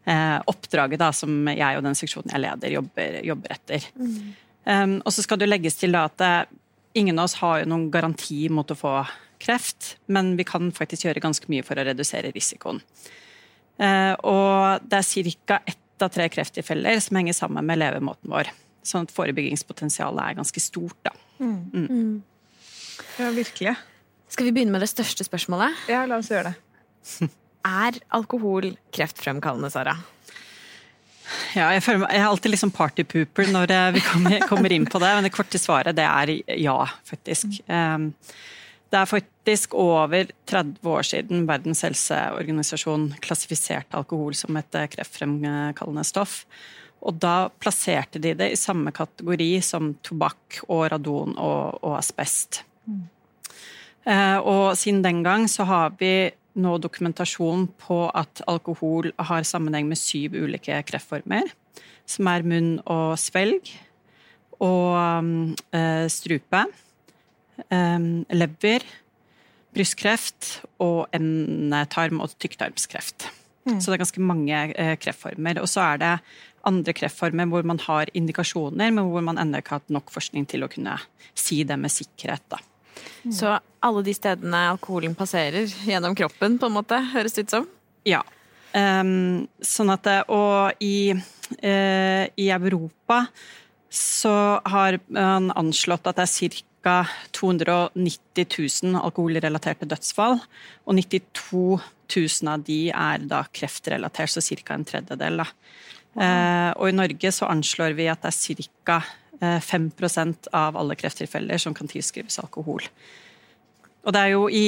eh, 0.07 0.39
oppdraget 0.51 1.01
da, 1.03 1.11
som 1.13 1.49
jeg 1.51 1.79
og 1.79 1.85
den 1.87 1.99
seksjonen 1.99 2.31
jeg 2.35 2.45
leder, 2.45 2.77
jobber, 2.79 3.19
jobber 3.27 3.57
etter. 3.57 3.89
Um, 4.65 5.01
og 5.05 5.13
så 5.15 5.25
skal 5.25 5.41
det 5.41 5.49
legges 5.49 5.81
til 5.81 5.97
da 5.97 6.05
at 6.07 6.19
det, 6.21 6.35
ingen 7.01 7.19
av 7.19 7.27
oss 7.27 7.39
har 7.41 7.63
jo 7.63 7.71
noen 7.71 7.89
garanti 7.91 8.45
mot 8.53 8.71
å 8.71 8.79
få 8.79 8.95
kreft, 9.41 9.97
men 10.07 10.35
vi 10.37 10.45
kan 10.45 10.71
faktisk 10.75 11.07
gjøre 11.07 11.23
ganske 11.25 11.49
mye 11.51 11.65
for 11.67 11.81
å 11.81 11.87
redusere 11.89 12.33
risikoen. 12.35 12.83
Uh, 13.81 14.15
og 14.29 14.85
det 14.85 15.01
er 15.01 15.31
ca. 15.49 15.63
ett 15.65 15.81
av 16.07 16.13
tre 16.15 16.29
krefttilfeller 16.33 17.01
som 17.05 17.19
henger 17.21 17.37
sammen 17.37 17.67
med 17.67 17.81
levemåten 17.81 18.33
vår. 18.33 18.51
Sånn 18.87 19.07
at 19.07 19.15
forebyggingspotensialet 19.15 20.23
er 20.25 20.39
ganske 20.39 20.63
stort, 20.63 20.97
da. 21.07 21.13
Ja, 23.21 23.29
virkelig. 23.37 23.75
Skal 24.31 24.49
vi 24.49 24.55
begynne 24.55 24.73
med 24.75 24.85
det 24.85 24.91
største 24.93 25.27
spørsmålet? 25.27 25.77
Ja, 25.91 26.05
la 26.09 26.21
oss 26.21 26.31
gjøre 26.33 26.53
det. 26.53 27.31
Er 27.61 27.99
alkohol 28.17 28.71
kreftfremkallende, 28.89 29.69
Sara? 29.69 29.93
Ja, 31.53 31.67
jeg, 31.75 31.83
føler, 31.85 32.07
jeg 32.09 32.23
er 32.23 32.29
alltid 32.31 32.55
liksom 32.55 32.73
partypooper 32.75 33.51
når 33.53 33.75
eh, 33.75 33.89
vi 33.99 34.03
kommer, 34.07 34.47
kommer 34.49 34.73
inn 34.73 34.87
på 34.89 34.99
det, 35.03 35.11
men 35.13 35.27
det 35.27 35.33
korte 35.35 35.61
svaret 35.61 35.99
det 35.99 36.07
er 36.07 36.33
ja, 36.57 36.79
faktisk. 37.07 37.61
Um, 37.69 38.09
det 38.91 38.99
er 38.99 39.07
faktisk 39.07 39.75
over 39.79 40.33
30 40.51 40.91
år 40.91 41.07
siden 41.07 41.45
Verdens 41.47 41.85
helseorganisasjon 41.87 43.13
klassifiserte 43.23 43.95
alkohol 43.99 44.35
som 44.35 44.59
et 44.59 44.79
eh, 44.79 44.89
kreftfremkallende 44.91 46.05
stoff. 46.07 46.43
Og 47.01 47.17
da 47.23 47.49
plasserte 47.63 48.21
de 48.21 48.35
det 48.37 48.51
i 48.53 48.59
samme 48.59 48.93
kategori 48.93 49.53
som 49.65 49.95
tobakk 50.05 50.61
og 50.67 50.89
radon 50.93 51.37
og, 51.39 51.79
og 51.87 51.97
asbest. 52.01 52.65
Eh, 54.05 54.39
Og 54.39 54.77
siden 54.77 55.03
den 55.07 55.23
gang 55.23 55.47
så 55.49 55.65
har 55.71 55.95
vi 56.01 56.33
nå 56.61 56.77
dokumentasjon 56.83 57.69
på 57.79 58.03
at 58.11 58.43
alkohol 58.51 59.13
har 59.17 59.47
sammenheng 59.47 59.87
med 59.87 60.01
syv 60.01 60.35
ulike 60.35 60.83
kreftformer, 60.89 61.47
som 62.11 62.27
er 62.27 62.43
munn 62.43 62.73
og 62.91 63.15
svelg, 63.23 63.71
og 64.61 65.55
eh, 65.73 66.07
strupe, 66.11 66.67
lever, 67.71 68.85
brystkreft 69.75 70.63
og 70.83 71.07
endetarm- 71.15 72.21
og 72.23 72.33
tykktarmskreft. 72.43 73.29
Så 73.71 73.91
det 73.91 73.99
er 73.99 74.03
ganske 74.03 74.23
mange 74.25 74.61
eh, 74.75 74.97
kreftformer. 74.99 75.61
Og 75.63 75.69
så 75.69 75.83
er 75.93 76.01
det 76.01 76.15
andre 76.67 76.95
kreftformer 76.97 77.47
hvor 77.47 77.67
man 77.69 77.79
har 77.85 78.11
indikasjoner, 78.17 78.91
men 78.91 79.05
hvor 79.13 79.23
man 79.23 79.39
ennå 79.39 79.61
ikke 79.61 79.77
har 79.77 79.83
hatt 79.83 79.93
nok 79.95 80.11
forskning 80.11 80.49
til 80.51 80.65
å 80.65 80.71
kunne 80.73 80.97
si 81.39 81.63
det 81.65 81.77
med 81.79 81.93
sikkerhet. 81.93 82.43
da. 82.51 82.59
Så 83.33 83.53
alle 83.85 84.03
de 84.05 84.15
stedene 84.17 84.65
alkoholen 84.73 85.15
passerer 85.15 85.69
gjennom 85.87 86.17
kroppen, 86.19 86.59
på 86.59 86.69
en 86.69 86.77
måte, 86.81 86.99
høres 87.13 87.37
det 87.37 87.47
ut 87.47 87.55
som? 87.55 87.69
Ja. 88.09 88.23
Um, 88.75 89.49
sånn 89.61 89.93
at 89.93 90.03
det- 90.03 90.25
Og 90.29 90.73
i, 90.81 91.13
uh, 91.13 92.25
i 92.37 92.51
Europa 92.51 93.27
så 93.91 94.61
har 94.65 95.01
man 95.09 95.51
anslått 95.51 96.07
at 96.07 96.17
det 96.17 96.23
er 96.23 96.27
ca. 96.83 96.97
290 97.37 98.47
000 98.83 99.01
alkoholrelaterte 99.01 99.89
dødsfall. 99.89 100.39
Og 100.87 100.99
92 100.99 101.81
000 102.17 102.53
av 102.53 102.67
de 102.67 102.81
er 102.91 103.25
da 103.31 103.45
kreftrelatert, 103.53 104.33
så 104.33 104.43
ca. 104.43 104.75
en 104.75 104.87
tredjedel. 104.89 105.43
Da. 105.43 105.49
Eh, 106.21 106.71
og 106.77 106.89
i 106.89 106.97
Norge 106.97 107.33
så 107.33 107.51
anslår 107.51 107.97
vi 107.99 108.11
at 108.11 108.23
det 108.27 108.35
er 108.35 108.71
ca. 108.85 109.01
5% 109.41 110.51
av 110.53 110.77
alle 110.77 110.93
krefttilfeller 111.01 111.57
som 111.63 111.73
kan 111.73 111.89
tilskrives 111.89 112.37
alkohol. 112.43 112.85
Og 114.05 114.13
det 114.13 114.21
er 114.21 114.35
jo 114.35 114.43
i 114.53 114.65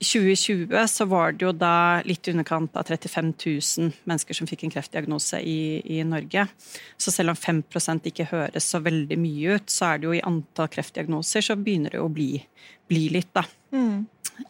2020 0.00 0.88
så 0.92 1.04
var 1.08 1.32
det 1.32 1.46
jo 1.46 1.52
da 1.56 2.02
litt 2.04 2.28
i 2.28 2.32
underkant 2.34 2.74
av 2.76 2.84
35 2.84 3.30
000 3.32 3.92
mennesker 4.04 4.36
som 4.36 4.48
fikk 4.48 4.66
en 4.66 4.72
kreftdiagnose 4.74 5.40
i, 5.40 5.80
i 5.96 6.02
Norge. 6.04 6.44
Så 7.00 7.14
selv 7.14 7.32
om 7.32 7.38
5% 7.38 8.10
ikke 8.10 8.28
høres 8.28 8.68
så 8.68 8.82
veldig 8.84 9.16
mye 9.20 9.56
ut, 9.56 9.72
så 9.72 9.88
er 9.90 10.02
det 10.02 10.08
jo 10.08 10.16
i 10.18 10.24
antall 10.26 10.68
kreftdiagnoser 10.74 11.46
så 11.48 11.56
begynner 11.56 11.96
det 11.96 12.02
å 12.04 12.10
bli, 12.12 12.34
bli 12.90 13.06
litt, 13.14 13.32
da. 13.36 13.46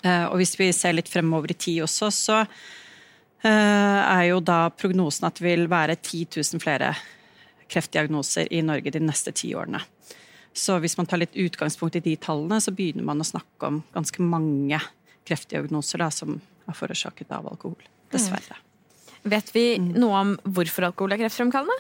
Eh, 0.03 0.25
og 0.27 0.41
hvis 0.41 0.57
vi 0.59 0.73
ser 0.75 0.97
litt 0.97 1.11
fremover 1.13 1.55
i 1.55 1.59
tid 1.59 1.85
også, 1.87 2.11
så 2.11 2.41
eh, 2.43 3.47
er 3.47 4.25
jo 4.33 4.43
da 4.43 4.65
prognosen 4.75 5.29
at 5.29 5.39
det 5.39 5.47
vil 5.47 5.67
være 5.71 5.99
10 6.01 6.41
000 6.41 6.63
flere 6.65 6.91
kreftdiagnoser 7.71 8.51
i 8.55 8.63
Norge 8.67 8.93
de 8.95 9.03
neste 9.03 9.35
ti 9.35 9.55
årene. 9.55 9.83
Så 10.57 10.79
hvis 10.81 10.97
man 10.99 11.07
tar 11.07 11.21
litt 11.21 11.37
utgangspunkt 11.37 11.99
i 11.99 12.05
de 12.05 12.15
tallene, 12.19 12.59
så 12.63 12.73
begynner 12.75 13.05
man 13.07 13.21
å 13.21 13.29
snakke 13.29 13.69
om 13.69 13.83
ganske 13.95 14.25
mange 14.25 14.81
kreftdiagnoser 15.27 16.03
da, 16.03 16.11
som 16.15 16.39
er 16.67 16.77
forårsaket 16.79 17.33
av 17.35 17.49
alkohol. 17.51 17.83
Dessverre. 18.13 18.61
Vet 19.27 19.51
vi 19.55 19.67
noe 19.83 20.23
om 20.23 20.33
hvorfor 20.45 20.87
alkohol 20.89 21.17
er 21.17 21.25
kreftfremkallende? 21.25 21.77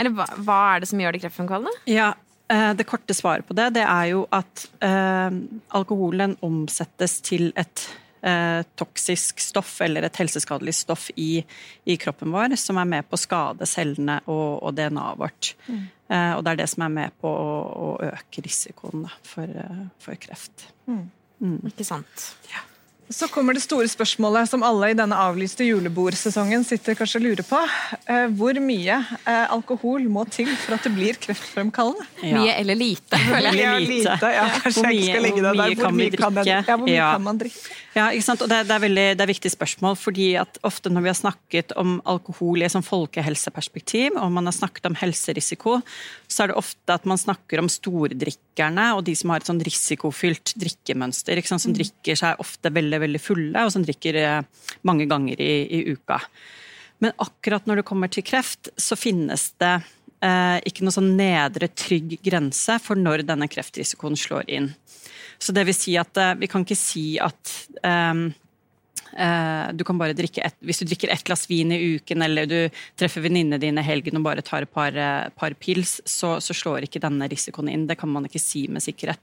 Eller 0.00 0.14
hva, 0.16 0.26
hva 0.42 0.58
er 0.74 0.82
det 0.82 0.90
som 0.90 1.00
gjør 1.02 1.14
det 1.14 1.22
kreftfremkallende? 1.22 1.72
Ja, 1.90 2.12
eh, 2.50 2.72
Det 2.74 2.86
korte 2.88 3.14
svaret 3.14 3.46
på 3.46 3.54
det, 3.54 3.68
det 3.76 3.84
er 3.86 4.06
jo 4.14 4.24
at 4.34 4.66
eh, 4.82 5.40
alkoholen 5.76 6.38
omsettes 6.46 7.20
til 7.26 7.52
et 7.54 7.84
eh, 8.26 8.62
toksisk 8.80 9.40
stoff, 9.44 9.76
eller 9.84 10.08
et 10.08 10.18
helseskadelig 10.22 10.74
stoff 10.80 11.10
i, 11.16 11.44
i 11.84 11.96
kroppen 12.00 12.32
vår, 12.34 12.56
som 12.58 12.80
er 12.80 12.88
med 12.96 13.08
på 13.10 13.18
å 13.18 13.22
skade 13.22 13.68
cellene 13.70 14.18
og, 14.26 14.62
og 14.64 14.74
DNA-et 14.78 15.20
vårt. 15.20 15.52
Eh, 15.70 16.32
og 16.34 16.42
det 16.42 16.56
er 16.56 16.62
det 16.64 16.68
som 16.74 16.88
er 16.88 16.96
med 16.96 17.20
på 17.22 17.30
å, 17.30 17.54
å 17.86 17.88
øke 18.10 18.42
risikoen 18.46 19.06
da, 19.06 19.14
for, 19.22 19.46
eh, 19.46 19.86
for 20.02 20.18
kreft. 20.20 20.66
Ikke 20.90 21.86
sant? 21.86 22.32
Så 23.10 23.26
kommer 23.26 23.56
det 23.56 23.62
store 23.64 23.88
spørsmålet 23.90 24.46
som 24.46 24.62
alle 24.62 24.92
i 24.92 24.94
denne 24.94 25.16
avlyste 25.18 25.64
julebordsesongen 25.66 26.62
sitter 26.64 26.94
kanskje 26.94 27.18
og 27.18 27.24
lurer 27.24 27.46
på. 27.48 27.58
Eh, 28.06 28.28
Hvor 28.38 28.60
mye 28.62 29.00
eh, 29.26 29.46
alkohol 29.50 30.04
må 30.14 30.22
til 30.30 30.46
for 30.62 30.76
at 30.76 30.86
det 30.86 30.92
blir 30.94 31.18
kreftfremkallende? 31.18 32.06
Ja. 32.22 32.38
Mye 32.38 32.54
eller 32.60 32.78
lite, 32.78 33.18
føler 33.18 33.50
jeg. 33.50 33.66
Eller 33.66 33.86
lite. 33.88 34.30
Ja, 34.36 34.44
kanskje 34.62 34.84
Hvor 34.84 34.90
jeg 34.94 35.00
ikke 35.00 35.10
mye- 35.10 35.10
skal 35.10 35.26
legge 35.26 35.42
det 35.42 35.42
hvor 35.50 35.56
mye 35.58 36.20
kan 36.22 36.38
vi 36.38 36.44
jeg-? 36.52 36.68
Ja, 36.70 36.76
hvor 36.76 36.86
mye 36.86 36.94
Ja. 37.00 37.10
kan 37.16 37.26
man 37.26 37.38
drikke? 37.42 37.76
Ja, 37.96 38.04
ikke 38.14 38.22
sant? 38.28 38.42
Og 38.46 38.48
det, 38.52 38.60
det, 38.68 38.74
er 38.76 38.82
veldig, 38.86 39.06
det 39.18 39.24
er 39.26 39.30
viktig 39.32 39.50
spørsmål, 39.50 39.96
fordi 39.98 40.28
at 40.38 40.60
ofte 40.62 40.92
når 40.94 41.02
vi 41.02 41.10
har 41.10 41.18
snakket 41.18 41.72
om 41.82 41.96
alkohol 42.06 42.62
i 42.62 42.68
et 42.68 42.70
sånn 42.76 42.86
folkehelseperspektiv, 42.86 44.14
og 44.22 44.30
man 44.30 44.46
har 44.46 44.54
snakket 44.54 44.86
om 44.86 44.94
helserisiko, 45.00 45.80
så 46.30 46.44
er 46.44 46.52
det 46.52 46.58
ofte 46.62 46.94
at 46.94 47.08
man 47.10 47.18
snakker 47.18 47.58
om 47.58 47.66
stordrikkerne 47.66 48.86
og 48.94 49.02
de 49.08 49.16
som 49.18 49.32
har 49.34 49.42
et 49.42 49.50
sånn 49.50 49.58
risikofylt 49.66 50.54
drikkemønster, 50.62 51.40
ikke 51.42 51.50
sant? 51.50 51.64
som 51.66 51.74
drikker 51.74 52.14
seg 52.22 52.38
ofte 52.38 52.70
veldig, 52.70 52.99
veldig 53.02 53.22
fulle, 53.22 53.64
og 53.64 53.72
som 53.74 53.84
drikker 53.86 54.18
eh, 54.20 54.66
mange 54.88 55.06
ganger 55.10 55.40
i, 55.40 55.54
i 55.80 55.80
uka. 55.94 56.20
Men 57.00 57.16
akkurat 57.16 57.66
når 57.66 57.80
det 57.80 57.88
kommer 57.88 58.12
til 58.12 58.26
kreft, 58.26 58.68
så 58.76 58.98
finnes 58.98 59.50
det 59.62 59.78
eh, 60.20 60.58
ikke 60.68 60.84
noe 60.84 60.94
sånn 60.94 61.14
nedre 61.16 61.70
trygg 61.72 62.18
grense 62.24 62.76
for 62.84 63.00
når 63.00 63.24
denne 63.28 63.48
kreftrisikoen 63.50 64.18
slår 64.20 64.48
inn. 64.52 64.70
Så 65.40 65.56
det 65.56 65.64
vil 65.68 65.76
si 65.76 65.96
at 66.00 66.20
eh, 66.20 66.36
vi 66.42 66.48
kan 66.50 66.66
ikke 66.66 66.76
si 66.76 67.04
at 67.22 67.54
ehm, 67.86 68.26
eh, 69.16 69.72
du 69.72 69.84
kan 69.88 69.98
bare 70.00 70.16
drikke 70.16 70.44
et, 70.44 70.58
Hvis 70.60 70.82
du 70.82 70.88
drikker 70.90 71.12
ett 71.14 71.24
glass 71.24 71.46
vin 71.48 71.72
i 71.72 71.80
uken, 71.96 72.22
eller 72.26 72.48
du 72.50 72.58
treffer 73.00 73.24
venninnene 73.24 73.60
dine 73.62 73.80
i 73.80 73.88
helgen 73.88 74.20
og 74.20 74.26
bare 74.28 74.44
tar 74.44 74.66
et 74.66 74.72
par, 74.72 74.92
eh, 74.92 75.32
par 75.32 75.56
pils, 75.56 75.98
så, 76.04 76.36
så 76.44 76.56
slår 76.56 76.84
ikke 76.84 77.02
denne 77.02 77.28
risikoen 77.32 77.72
inn. 77.72 77.88
Det 77.88 77.96
kan 78.00 78.12
man 78.12 78.28
ikke 78.28 78.42
si 78.42 78.66
med 78.68 78.84
sikkerhet. 78.84 79.22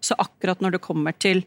Så 0.00 0.16
akkurat 0.16 0.64
når 0.64 0.78
det 0.78 0.86
kommer 0.88 1.16
til 1.20 1.44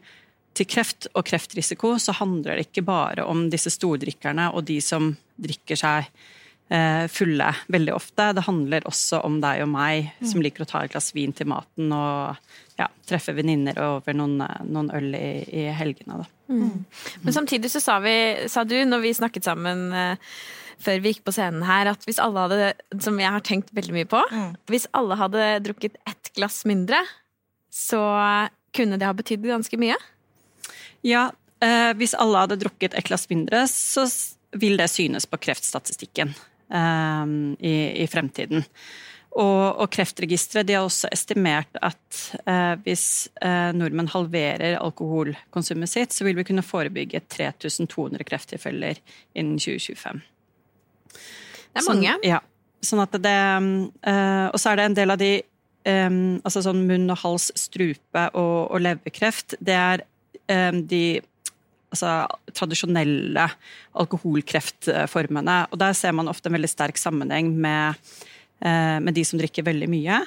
til 0.56 0.68
kreft 0.68 1.08
og 1.16 1.24
kreftrisiko 1.28 1.96
så 2.02 2.14
handler 2.18 2.58
det 2.58 2.68
ikke 2.68 2.84
bare 2.86 3.24
om 3.28 3.46
disse 3.52 3.72
stordrikkerne 3.72 4.50
og 4.52 4.66
de 4.68 4.78
som 4.84 5.12
drikker 5.40 5.78
seg 5.80 6.08
eh, 6.72 7.04
fulle 7.12 7.48
veldig 7.72 7.94
ofte. 7.96 8.30
Det 8.36 8.44
handler 8.46 8.88
også 8.88 9.22
om 9.26 9.40
deg 9.42 9.64
og 9.64 9.70
meg 9.72 10.12
som 10.28 10.44
liker 10.44 10.64
å 10.64 10.68
ta 10.68 10.84
et 10.84 10.92
glass 10.92 11.12
vin 11.16 11.34
til 11.36 11.48
maten 11.52 11.92
og 11.96 12.36
ja, 12.80 12.88
treffe 13.08 13.34
venninner 13.36 13.78
over 13.84 14.16
noen, 14.16 14.40
noen 14.68 14.90
øl 14.96 15.12
i, 15.16 15.30
i 15.64 15.68
helgene. 15.76 16.22
Da. 16.22 16.28
Men 17.22 17.36
samtidig 17.36 17.72
så 17.72 17.80
sa, 17.82 17.98
vi, 18.04 18.16
sa 18.52 18.64
du, 18.68 18.76
når 18.88 19.06
vi 19.06 19.16
snakket 19.16 19.48
sammen 19.48 19.88
eh, 19.96 20.32
før 20.82 21.02
vi 21.02 21.12
gikk 21.12 21.24
på 21.26 21.34
scenen 21.34 21.64
her, 21.66 21.92
at 21.92 22.04
hvis 22.08 22.20
alle 22.22 22.44
hadde, 22.44 22.72
som 23.04 23.20
jeg 23.20 23.30
har 23.30 23.44
tenkt 23.46 23.70
veldig 23.76 23.94
mye 23.94 24.08
på, 24.10 24.20
hvis 24.70 24.88
alle 24.98 25.18
hadde 25.20 25.44
drukket 25.62 26.00
ett 26.10 26.32
glass 26.34 26.64
mindre, 26.66 26.98
så 27.72 28.02
kunne 28.74 28.98
det 28.98 29.06
ha 29.06 29.14
betydd 29.14 29.46
ganske 29.46 29.78
mye. 29.80 29.94
Ja, 31.06 31.30
eh, 31.62 31.92
hvis 31.98 32.14
alle 32.18 32.44
hadde 32.44 32.60
drukket 32.60 32.94
et 32.94 33.08
glass 33.08 33.28
mindre, 33.30 33.64
så 33.70 34.06
vil 34.58 34.76
det 34.80 34.90
synes 34.92 35.26
på 35.26 35.40
kreftstatistikken 35.40 36.34
eh, 36.72 37.32
i, 37.58 37.74
i 38.04 38.06
fremtiden. 38.10 38.66
Og, 39.32 39.80
og 39.80 39.88
Kreftregisteret 39.94 40.68
har 40.74 40.84
også 40.84 41.08
estimert 41.14 41.78
at 41.80 42.18
eh, 42.44 42.74
hvis 42.84 43.30
eh, 43.40 43.70
nordmenn 43.72 44.10
halverer 44.12 44.76
alkoholkonsumet 44.76 45.88
sitt, 45.88 46.12
så 46.12 46.26
vil 46.26 46.36
vi 46.36 46.44
kunne 46.50 46.64
forebygge 46.64 47.22
3200 47.32 48.26
krefttilfeller 48.28 49.00
innen 49.32 49.56
2025. 49.56 50.20
Det 51.72 51.80
er 51.80 51.86
Sånn- 51.86 52.02
mange. 52.02 52.18
ja. 52.28 52.42
Sånn 52.82 53.00
at 53.00 53.14
det, 53.24 53.32
eh, 54.10 54.46
og 54.52 54.58
så 54.60 54.72
er 54.72 54.76
det 54.82 54.84
en 54.90 54.98
del 54.98 55.14
av 55.14 55.20
de 55.20 55.32
um, 55.86 56.40
altså 56.42 56.64
sånn 56.66 56.84
munn 56.88 57.10
og 57.14 57.20
hals, 57.22 57.48
strupe 57.56 58.24
og, 58.34 58.56
og 58.74 58.82
leverkreft, 58.82 59.54
det 59.62 59.76
er 59.78 60.02
de 60.88 61.04
altså, 61.92 62.12
tradisjonelle 62.56 63.48
alkoholkreftformene. 64.02 65.58
Og 65.72 65.80
der 65.80 65.96
ser 65.96 66.14
man 66.16 66.30
ofte 66.32 66.50
en 66.50 66.56
veldig 66.56 66.70
sterk 66.70 67.00
sammenheng 67.00 67.52
med, 67.52 67.98
uh, 68.64 68.98
med 69.02 69.16
de 69.16 69.26
som 69.28 69.40
drikker 69.40 69.66
veldig 69.68 69.90
mye. 69.92 70.22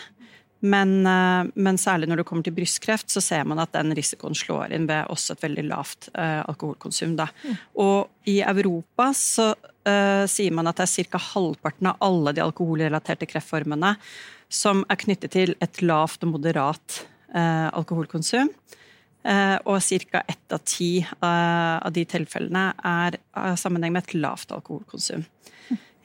Men, 0.66 0.94
uh, 1.06 1.46
men, 1.54 1.80
særlig 1.82 2.10
når 2.10 2.22
det 2.22 2.28
kommer 2.30 2.46
til 2.46 2.56
brystkreft, 2.56 3.10
så 3.12 3.22
ser 3.22 3.46
man 3.48 3.62
at 3.62 3.74
den 3.76 3.94
risikoen 3.98 4.38
slår 4.38 4.74
inn 4.76 4.88
ved 4.90 5.12
også 5.14 5.36
et 5.36 5.46
veldig 5.46 5.66
lavt 5.70 6.10
uh, 6.14 6.42
alkoholkonsum. 6.46 7.18
Mm. 7.18 7.58
Og 7.82 8.30
i 8.30 8.42
Europa 8.46 9.12
så 9.18 9.54
sier 9.86 10.50
man 10.58 10.66
at 10.66 10.80
det 10.80 10.88
er 10.88 11.06
ca. 11.14 11.20
halvparten 11.22 11.92
av 11.92 12.00
alle 12.02 12.32
de 12.34 12.42
alkoholrelaterte 12.42 13.28
kreftformene 13.30 13.92
som 14.50 14.80
er 14.90 14.98
knyttet 14.98 15.36
til 15.36 15.54
et 15.62 15.78
lavt 15.86 16.26
og 16.26 16.32
moderat 16.32 16.96
alkoholkonsum. 17.38 18.50
Eh, 19.26 19.58
og 19.66 19.82
ca. 20.12 20.22
ett 20.28 20.54
av 20.54 20.62
ti 20.64 21.00
eh, 21.02 21.78
av 21.82 21.92
de 21.94 22.04
tilfellene 22.06 22.66
er 22.86 23.18
av 23.34 23.56
sammenheng 23.58 23.96
med 23.96 24.06
et 24.06 24.18
lavt 24.20 24.52
alkoholkonsum. 24.54 25.26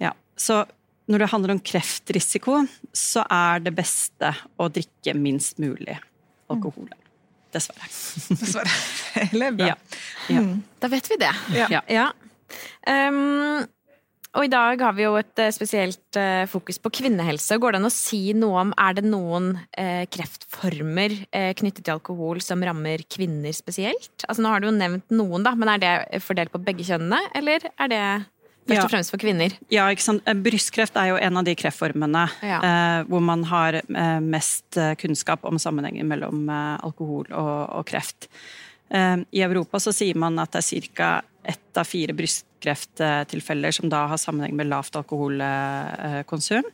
Ja, 0.00 0.14
så 0.36 0.62
når 1.10 1.24
det 1.24 1.28
handler 1.32 1.52
om 1.56 1.60
kreftrisiko, 1.60 2.62
så 2.96 3.24
er 3.28 3.60
det 3.66 3.74
beste 3.76 4.32
å 4.56 4.70
drikke 4.72 5.14
minst 5.18 5.58
mulig 5.60 5.98
alkohol. 6.50 6.88
Dessverre. 7.52 7.90
Dessverre. 8.30 8.72
Eller 9.26 9.52
bra. 9.58 9.72
Ja. 9.72 9.76
ja. 10.30 10.44
Da 10.80 10.90
vet 10.92 11.10
vi 11.10 11.18
det. 11.20 11.32
Ja. 11.58 11.82
ja. 11.90 12.06
Um, 12.86 13.66
og 14.30 14.46
i 14.46 14.50
dag 14.50 14.78
har 14.78 14.94
vi 14.94 15.02
jo 15.02 15.16
et 15.18 15.40
eh, 15.42 15.50
spesielt 15.50 16.18
eh, 16.18 16.46
fokus 16.50 16.78
på 16.78 16.92
kvinnehelse. 17.00 17.58
Går 17.58 17.74
det 17.74 17.80
an 17.80 17.88
å 17.88 17.92
si 17.92 18.20
noe 18.38 18.62
om 18.62 18.74
Er 18.78 18.94
det 18.98 19.02
noen 19.08 19.52
eh, 19.74 20.04
kreftformer 20.06 21.16
knyttet 21.58 21.82
til 21.82 21.96
alkohol 21.96 22.42
som 22.44 22.62
rammer 22.62 23.02
kvinner 23.10 23.54
spesielt? 23.56 24.12
Altså 24.28 24.44
Nå 24.44 24.52
har 24.52 24.62
du 24.62 24.68
jo 24.68 24.76
nevnt 24.76 25.10
noen, 25.10 25.42
da, 25.46 25.56
men 25.58 25.72
er 25.72 25.82
det 25.82 26.22
fordelt 26.22 26.52
på 26.54 26.62
begge 26.62 26.86
kjønnene, 26.86 27.18
eller 27.38 27.66
er 27.74 27.90
det 27.90 28.02
først 28.70 28.84
og 28.84 28.92
fremst 28.92 29.14
for 29.14 29.22
kvinner? 29.22 29.56
Ja, 29.72 29.88
ikke 29.90 30.06
sant. 30.06 30.30
Brystkreft 30.44 30.98
er 31.00 31.10
jo 31.10 31.18
en 31.18 31.40
av 31.40 31.46
de 31.48 31.56
kreftformene 31.58 32.24
ja. 32.46 32.60
eh, 32.60 33.00
hvor 33.10 33.24
man 33.24 33.42
har 33.50 33.80
mest 34.22 34.78
kunnskap 35.02 35.46
om 35.48 35.58
sammenhengen 35.58 36.06
mellom 36.10 36.46
alkohol 36.50 37.26
og, 37.34 37.54
og 37.80 37.88
kreft. 37.90 38.30
I 38.90 39.42
Europa 39.44 39.78
så 39.78 39.92
sier 39.94 40.18
man 40.18 40.38
at 40.42 40.54
det 40.54 40.62
er 40.62 40.86
ca. 40.90 41.10
ett 41.44 41.80
av 41.80 41.88
fire 41.88 42.12
brystkrefttilfeller 42.16 43.72
som 43.72 43.88
da 43.92 44.04
har 44.10 44.20
sammenheng 44.20 44.56
med 44.56 44.68
lavt 44.70 44.98
alkoholkonsum. 45.00 46.66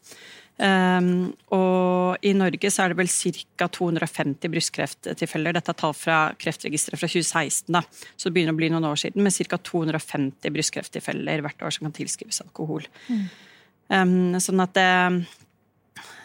Um, 0.57 1.35
og 1.52 2.24
i 2.24 2.31
Norge 2.33 2.70
så 2.72 2.87
er 2.87 2.92
det 2.92 2.96
vel 3.02 3.11
ca. 3.12 3.68
250 3.68 4.52
brystkrefttilfeller. 4.55 5.52
Dette 5.52 5.74
er 5.74 5.79
tall 5.83 5.92
fra 5.96 6.20
Kreftregisteret 6.40 6.96
fra 6.96 7.11
2016, 7.12 7.68
da. 7.76 7.83
så 8.16 8.29
det 8.29 8.38
begynner 8.38 8.57
å 8.57 8.61
bli 8.62 8.70
noen 8.72 8.88
år 8.88 9.02
siden. 9.02 9.24
Med 9.26 9.37
ca. 9.37 9.61
250 9.61 10.55
brystkrefttilfeller 10.57 11.44
hvert 11.44 11.66
år 11.66 11.76
som 11.76 11.88
kan 11.88 11.96
tilskrives 11.98 12.40
alkohol. 12.44 12.88
Mm. 13.12 13.26
Um, 13.92 14.38
sånn 14.42 14.64
at 14.64 14.72
det, 14.79 14.88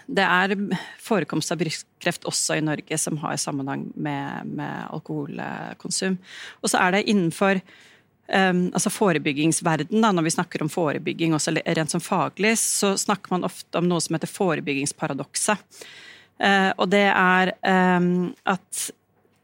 det 0.07 0.23
er 0.23 0.55
forekomst 1.03 1.51
av 1.51 1.59
brystkreft 1.59 2.25
også 2.29 2.57
i 2.57 2.65
Norge 2.65 2.97
som 3.03 3.19
har 3.25 3.35
sammenheng 3.41 3.89
med, 3.99 4.55
med 4.55 4.87
alkoholkonsum. 4.95 6.17
Og 6.63 6.71
så 6.71 6.79
er 6.87 6.95
det 6.95 7.07
innenfor 7.11 7.59
altså 8.31 8.91
forebyggingsverden, 8.93 10.01
da, 10.03 10.11
når 10.15 10.27
vi 10.27 10.33
snakker 10.37 10.63
om 10.63 10.71
forebygging 10.71 11.35
også 11.35 11.53
rent 11.59 11.91
som 11.91 12.03
faglig, 12.03 12.53
så 12.61 12.93
snakker 12.99 13.33
man 13.33 13.47
ofte 13.47 13.81
om 13.81 13.89
noe 13.89 14.01
som 14.03 14.15
heter 14.15 14.31
forebyggingsparadokset. 14.31 15.83
Uh, 16.41 16.71
og 16.77 16.87
det 16.93 17.05
er 17.11 17.53
at 17.59 18.89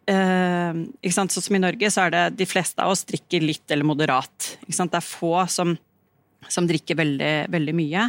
Sånn 0.08 1.28
som 1.28 1.56
i 1.58 1.60
Norge, 1.60 1.90
så 1.92 2.06
er 2.06 2.14
det 2.14 2.22
de 2.40 2.46
fleste 2.48 2.80
av 2.80 2.94
oss 2.94 3.02
drikker 3.10 3.44
litt 3.44 3.74
eller 3.76 3.84
moderat. 3.84 4.54
Det 4.64 4.86
er 4.86 5.04
få 5.04 5.34
som, 5.52 5.74
som 6.48 6.70
drikker 6.70 6.96
veldig, 6.96 7.34
veldig 7.52 7.74
mye. 7.76 8.06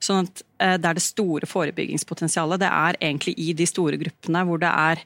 Sånn 0.00 0.24
at 0.24 0.40
uh, 0.40 0.78
det 0.80 0.88
er 0.88 0.96
det 0.96 1.04
store 1.04 1.50
forebyggingspotensialet. 1.50 2.62
Det 2.64 2.70
er 2.72 3.00
egentlig 3.02 3.36
i 3.36 3.52
de 3.58 3.68
store 3.68 4.00
gruppene 4.00 4.46
hvor 4.48 4.64
det 4.64 4.72
er 4.72 5.04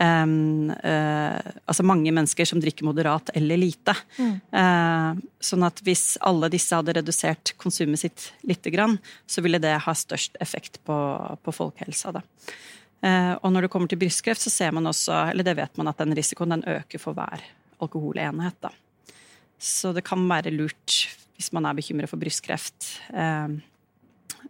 Um, 0.00 0.70
uh, 0.72 1.36
altså 1.68 1.84
mange 1.84 2.12
mennesker 2.16 2.48
som 2.48 2.60
drikker 2.62 2.86
moderat 2.88 3.28
eller 3.36 3.60
lite. 3.60 3.92
Mm. 4.16 4.34
Uh, 4.48 5.20
sånn 5.44 5.66
at 5.68 5.82
hvis 5.84 6.16
alle 6.24 6.48
disse 6.52 6.76
hadde 6.78 6.94
redusert 6.96 7.52
konsumet 7.60 8.00
sitt 8.00 8.30
lite 8.48 8.72
grann, 8.72 8.96
så 9.28 9.44
ville 9.44 9.60
det 9.60 9.74
ha 9.84 9.94
størst 9.96 10.40
effekt 10.40 10.80
på, 10.88 10.96
på 11.44 11.56
folkehelsa. 11.58 12.14
Da. 12.16 12.24
Uh, 13.04 13.34
og 13.42 13.50
når 13.52 13.66
det 13.66 13.72
kommer 13.74 13.92
til 13.92 14.00
brystkreft, 14.00 14.40
så 14.40 14.52
ser 14.54 14.72
man 14.72 14.88
også, 14.88 15.26
eller 15.34 15.46
det 15.46 15.58
vet 15.60 15.76
man 15.80 15.92
at 15.92 16.00
den 16.00 16.16
risikoen 16.16 16.56
den 16.56 16.64
øker 16.78 17.02
for 17.02 17.18
hver 17.18 17.44
alkoholenhet. 17.82 18.56
Da. 18.64 18.72
Så 19.60 19.92
det 19.92 20.06
kan 20.08 20.24
være 20.30 20.54
lurt 20.54 21.02
hvis 21.36 21.52
man 21.52 21.66
er 21.66 21.76
bekymret 21.76 22.08
for 22.08 22.20
brystkreft. 22.20 22.94
Uh, 23.12 23.60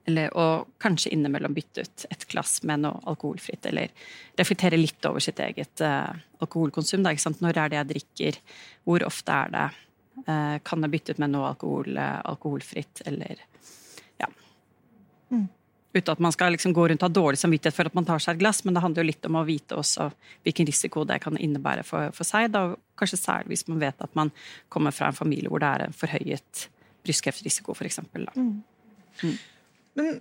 eller, 0.05 0.33
og 0.35 0.73
kanskje 0.83 1.13
innimellom 1.15 1.55
bytte 1.55 1.85
ut 1.85 2.05
et 2.11 2.27
glass 2.31 2.59
med 2.67 2.83
noe 2.83 2.99
alkoholfritt. 3.11 3.67
Eller 3.71 3.93
reflektere 4.39 4.81
litt 4.81 5.05
over 5.07 5.23
sitt 5.23 5.39
eget 5.43 5.83
uh, 5.85 6.11
alkoholkonsum. 6.43 7.05
Da, 7.07 7.15
Når 7.15 7.59
er 7.59 7.71
det 7.71 7.79
jeg 7.79 7.91
drikker? 7.93 8.39
Hvor 8.89 9.07
ofte 9.07 9.39
er 9.45 9.55
det? 9.55 9.67
Uh, 10.27 10.59
kan 10.67 10.83
jeg 10.83 10.95
bytte 10.97 11.15
ut 11.15 11.23
med 11.23 11.35
noe 11.35 11.53
alkohol, 11.53 11.95
uh, 11.95 12.19
alkoholfritt? 12.33 13.05
Eller 13.07 13.45
ja. 14.19 14.31
Mm. 15.31 15.47
Uten 15.93 16.13
at 16.17 16.25
man 16.25 16.35
skal 16.35 16.57
liksom 16.57 16.75
gå 16.75 16.89
rundt 16.89 17.05
og 17.05 17.11
ha 17.11 17.15
dårlig 17.21 17.39
samvittighet 17.39 17.77
for 17.77 17.87
at 17.87 17.95
man 17.95 18.07
tar 18.09 18.23
seg 18.25 18.35
et 18.35 18.43
glass, 18.43 18.63
men 18.65 18.75
det 18.75 18.83
handler 18.83 19.05
jo 19.05 19.11
litt 19.11 19.27
om 19.29 19.39
å 19.39 19.45
vite 19.47 19.77
også 19.77 20.09
hvilken 20.43 20.67
risiko 20.67 21.05
det 21.07 21.21
kan 21.23 21.37
innebære 21.37 21.85
for, 21.87 22.11
for 22.17 22.27
seg. 22.27 22.51
Da, 22.55 22.73
kanskje 22.99 23.21
særlig 23.21 23.55
hvis 23.55 23.67
man 23.69 23.83
vet 23.85 24.03
at 24.03 24.19
man 24.19 24.33
kommer 24.73 24.95
fra 24.97 25.13
en 25.13 25.19
familie 25.19 25.53
hvor 25.53 25.63
det 25.63 25.69
er 25.69 25.87
en 25.87 25.95
forhøyet 25.97 26.67
brystkreftrisiko, 27.05 27.77
f.eks. 27.77 28.01
Mm. 28.35 28.63
Mm. 29.23 29.37
Men 29.99 30.21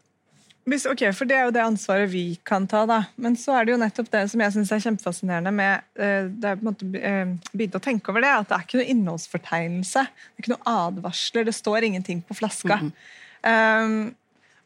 hvis, 0.70 0.86
ok, 0.86 1.08
For 1.18 1.26
det 1.26 1.36
er 1.38 1.48
jo 1.48 1.54
det 1.56 1.64
ansvaret 1.64 2.12
vi 2.12 2.26
kan 2.46 2.68
ta, 2.70 2.84
da. 2.90 3.00
Men 3.18 3.36
så 3.40 3.56
er 3.58 3.66
det 3.66 3.74
jo 3.74 3.82
nettopp 3.82 4.12
det 4.14 4.24
som 4.30 4.44
jeg 4.44 4.54
syns 4.56 4.72
er 4.72 4.84
kjempefascinerende 4.84 5.54
med 5.58 5.86
uh, 5.98 6.30
det 6.30 6.50
er 6.52 6.60
på 6.60 6.66
en 6.66 6.70
måte 6.70 6.90
uh, 7.02 7.32
begynte 7.50 7.82
å 7.82 7.84
tenke 7.84 8.14
over 8.14 8.22
det, 8.22 8.34
at 8.36 8.50
det 8.50 8.58
er 8.58 8.68
ikke 8.68 8.82
noe 8.82 8.92
innholdsfortegnelse. 8.94 10.04
Det 10.06 10.38
er 10.38 10.46
ikke 10.46 10.54
noe 10.54 10.76
advarsler. 10.86 11.48
Det 11.50 11.56
står 11.58 11.88
ingenting 11.90 12.22
på 12.28 12.38
flaska. 12.38 12.78
Mm 12.78 12.92
-hmm. 12.92 13.84
um, 13.84 14.16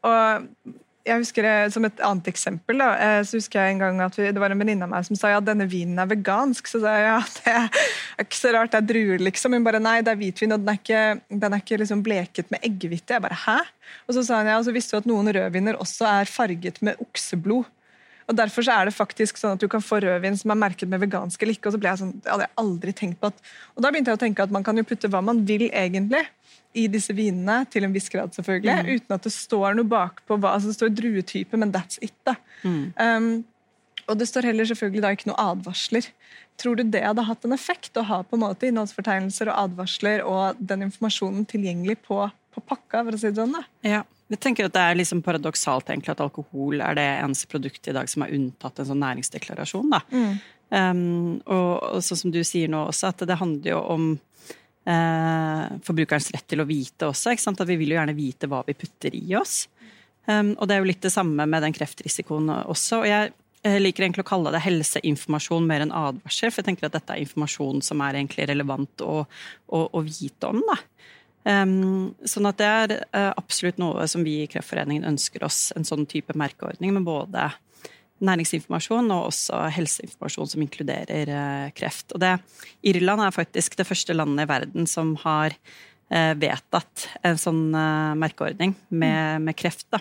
og 0.06 0.74
jeg 1.06 1.22
husker 1.22 1.46
Som 1.72 1.86
et 1.88 2.00
annet 2.04 2.30
eksempel 2.30 2.80
da, 2.80 2.88
eh, 3.02 3.20
så 3.26 3.38
husker 3.38 3.62
jeg 3.62 3.76
en 3.76 3.82
gang 3.84 4.00
at 4.04 4.18
vi, 4.18 4.28
det 4.34 4.42
var 4.42 4.52
en 4.52 4.60
venninne 4.60 4.86
av 4.86 4.92
meg 4.92 5.06
som 5.06 5.18
sa 5.18 5.30
ja, 5.32 5.42
denne 5.44 5.68
vinen 5.70 6.00
er 6.02 6.10
vegansk. 6.10 6.68
Så 6.70 6.82
sa 6.82 6.96
jeg 6.96 7.06
ja, 7.06 7.20
det 7.38 7.54
er 7.54 8.26
ikke 8.26 8.40
så 8.40 8.52
rart, 8.56 8.72
det 8.74 8.80
er 8.80 8.88
druer, 8.90 9.24
liksom. 9.28 9.56
Hun 9.56 9.66
bare 9.66 9.82
nei, 9.82 9.98
det 10.06 10.12
er 10.12 10.20
hvitvin, 10.20 10.56
og 10.56 10.64
den 10.64 10.72
er 10.72 10.80
ikke, 10.80 11.04
den 11.44 11.56
er 11.56 11.64
ikke 11.64 11.80
liksom 11.82 12.02
bleket 12.06 12.52
med 12.54 12.66
eggehvite. 12.66 13.16
Jeg 13.16 13.24
bare 13.24 13.40
hæ? 13.46 13.58
Og 14.06 14.18
så 14.18 14.26
sa 14.26 14.40
hun 14.40 14.50
ja, 14.50 14.58
og 14.58 14.66
så 14.66 14.74
visste 14.74 14.96
du 14.96 15.04
at 15.04 15.08
noen 15.10 15.30
rødviner 15.36 15.78
også 15.82 16.08
er 16.10 16.30
farget 16.30 16.82
med 16.86 17.00
okseblod. 17.06 17.70
Og 18.26 18.36
Derfor 18.36 18.66
så 18.66 18.74
er 18.74 18.88
det 18.88 18.96
faktisk 18.96 19.38
sånn 19.38 19.54
at 19.54 19.62
du 19.62 19.68
kan 19.70 19.82
få 19.84 20.00
rødvin 20.02 20.36
som 20.38 20.50
er 20.50 20.58
merket 20.58 20.90
med 20.90 21.02
vegansk 21.04 21.42
eller 21.42 21.54
ikke. 21.54 21.70
Og 21.70 21.76
så 21.76 21.80
ble 21.82 21.92
jeg 21.92 22.02
sånn, 22.02 22.14
det 22.24 22.32
hadde 22.32 22.48
jeg 22.48 22.56
aldri 22.62 22.94
tenkt 22.98 23.20
på 23.22 23.30
at, 23.30 23.44
og 23.74 23.84
Da 23.84 23.92
begynte 23.92 24.12
jeg 24.12 24.18
å 24.18 24.24
tenke 24.24 24.46
at 24.46 24.54
man 24.54 24.66
kan 24.66 24.78
jo 24.78 24.86
putte 24.88 25.10
hva 25.12 25.22
man 25.24 25.44
vil 25.46 25.68
egentlig 25.68 26.24
i 26.76 26.86
disse 26.92 27.14
vinene, 27.16 27.62
til 27.72 27.86
en 27.86 27.94
viss 27.94 28.10
grad 28.12 28.34
selvfølgelig, 28.36 28.74
mm. 28.84 28.88
uten 28.98 29.16
at 29.16 29.24
det 29.24 29.32
står 29.32 29.76
noe 29.78 29.88
bakpå. 29.88 30.36
hva, 30.36 30.56
altså 30.56 30.72
Det 30.72 30.76
står 30.76 30.96
druetype, 30.98 31.56
men 31.56 31.72
that's 31.72 32.00
it. 32.04 32.16
da. 32.26 32.36
Mm. 32.66 32.92
Um, 33.00 33.30
og 34.06 34.18
det 34.20 34.28
står 34.28 34.46
heller 34.50 34.68
selvfølgelig 34.68 35.02
da 35.02 35.12
ikke 35.14 35.30
noe 35.30 35.46
advarsler. 35.52 36.10
Tror 36.60 36.78
du 36.78 36.84
det 36.88 37.02
hadde 37.02 37.24
hatt 37.26 37.46
en 37.46 37.54
effekt 37.56 37.96
å 37.98 38.04
ha 38.06 38.20
på 38.24 38.36
en 38.36 38.44
måte 38.44 38.68
innholdsfortegnelser 38.68 39.50
og 39.50 39.62
advarsler 39.64 40.22
og 40.24 40.60
den 40.60 40.86
informasjonen 40.86 41.46
tilgjengelig 41.48 41.98
på, 42.06 42.26
på 42.56 42.64
pakka? 42.72 43.04
for 43.04 43.14
å 43.14 43.20
si 43.20 43.30
det 43.30 43.40
sånn? 43.40 43.56
Ja. 43.86 44.02
Jeg 44.26 44.40
tenker 44.42 44.66
at 44.66 44.74
Det 44.74 44.82
er 44.82 44.98
liksom 44.98 45.20
paradoksalt 45.22 45.90
egentlig 45.92 46.10
at 46.16 46.22
alkohol 46.24 46.80
er 46.82 46.96
det 46.98 47.06
eneste 47.20 47.46
produktet 47.46 47.92
i 47.92 47.94
dag 47.94 48.08
som 48.10 48.24
er 48.24 48.34
unntatt 48.34 48.80
en 48.82 48.88
sånn 48.88 49.04
næringsdeklarasjon. 49.04 49.92
da. 49.92 50.00
Mm. 50.10 50.32
Um, 50.66 51.36
og, 51.46 51.70
og 51.94 52.02
sånn 52.02 52.24
som 52.24 52.32
du 52.34 52.40
sier 52.42 52.72
nå 52.72 52.88
også, 52.88 53.12
at 53.12 53.22
det 53.28 53.38
handler 53.38 53.70
jo 53.70 53.78
om 53.94 54.08
eh, 54.82 55.76
forbrukerens 55.86 56.32
rett 56.34 56.46
til 56.50 56.62
å 56.62 56.66
vite 56.66 57.06
også. 57.06 57.34
ikke 57.34 57.44
sant? 57.44 57.62
At 57.62 57.70
vi 57.70 57.78
vil 57.78 57.94
jo 57.94 58.00
gjerne 58.00 58.16
vite 58.18 58.50
hva 58.50 58.64
vi 58.66 58.74
putter 58.78 59.14
i 59.14 59.24
oss. 59.38 59.68
Um, 60.26 60.56
og 60.58 60.66
det 60.66 60.74
er 60.74 60.82
jo 60.82 60.90
litt 60.90 61.06
det 61.06 61.14
samme 61.14 61.46
med 61.46 61.62
den 61.62 61.74
kreftrisikoen 61.76 62.50
også. 62.64 63.04
og 63.04 63.06
jeg 63.10 63.34
liker 63.82 64.04
egentlig 64.04 64.22
å 64.22 64.28
kalle 64.28 64.52
det 64.54 64.62
helseinformasjon 64.62 65.66
mer 65.66 65.82
enn 65.82 65.94
advarsel, 65.94 66.52
for 66.52 66.62
jeg 66.62 66.68
tenker 66.68 66.86
at 66.86 66.96
dette 66.98 67.14
er 67.14 67.22
informasjon 67.22 67.80
som 67.82 68.02
er 68.04 68.18
egentlig 68.18 68.46
relevant 68.50 69.02
å, 69.02 69.24
å, 69.26 69.80
å 69.86 70.02
vite 70.06 70.50
om. 70.50 70.60
da. 70.66 70.76
Sånn 71.46 72.48
at 72.48 72.56
det 72.58 72.66
er 72.66 72.92
uh, 73.14 73.32
absolutt 73.38 73.76
noe 73.78 74.08
som 74.10 74.24
vi 74.26 74.40
i 74.42 74.48
Kreftforeningen 74.50 75.06
ønsker 75.06 75.44
oss, 75.46 75.68
en 75.78 75.86
sånn 75.86 76.02
type 76.10 76.34
merkeordning 76.34 76.96
med 76.96 77.06
både 77.06 77.44
næringsinformasjon 78.24 79.10
og 79.12 79.28
også 79.30 79.58
helseinformasjon 79.76 80.52
som 80.52 80.62
inkluderer 80.64 81.32
eh, 81.32 81.66
kreft. 81.76 82.14
Og 82.16 82.22
det, 82.22 82.36
Irland 82.88 83.22
er 83.22 83.34
faktisk 83.34 83.76
det 83.76 83.88
første 83.88 84.16
landet 84.16 84.46
i 84.46 84.50
verden 84.50 84.88
som 84.88 85.14
har 85.24 85.52
eh, 85.52 86.32
vedtatt 86.38 87.08
en 87.26 87.40
sånn 87.40 87.66
eh, 87.76 88.14
merkeordning 88.22 88.72
med, 88.88 89.44
med 89.44 89.58
kreft. 89.58 89.88
Da. 89.92 90.00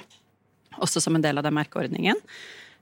Også 0.79 1.03
som 1.03 1.17
en 1.17 1.25
del 1.25 1.41
av 1.41 1.47
den 1.47 1.57
merkeordningen. 1.57 2.21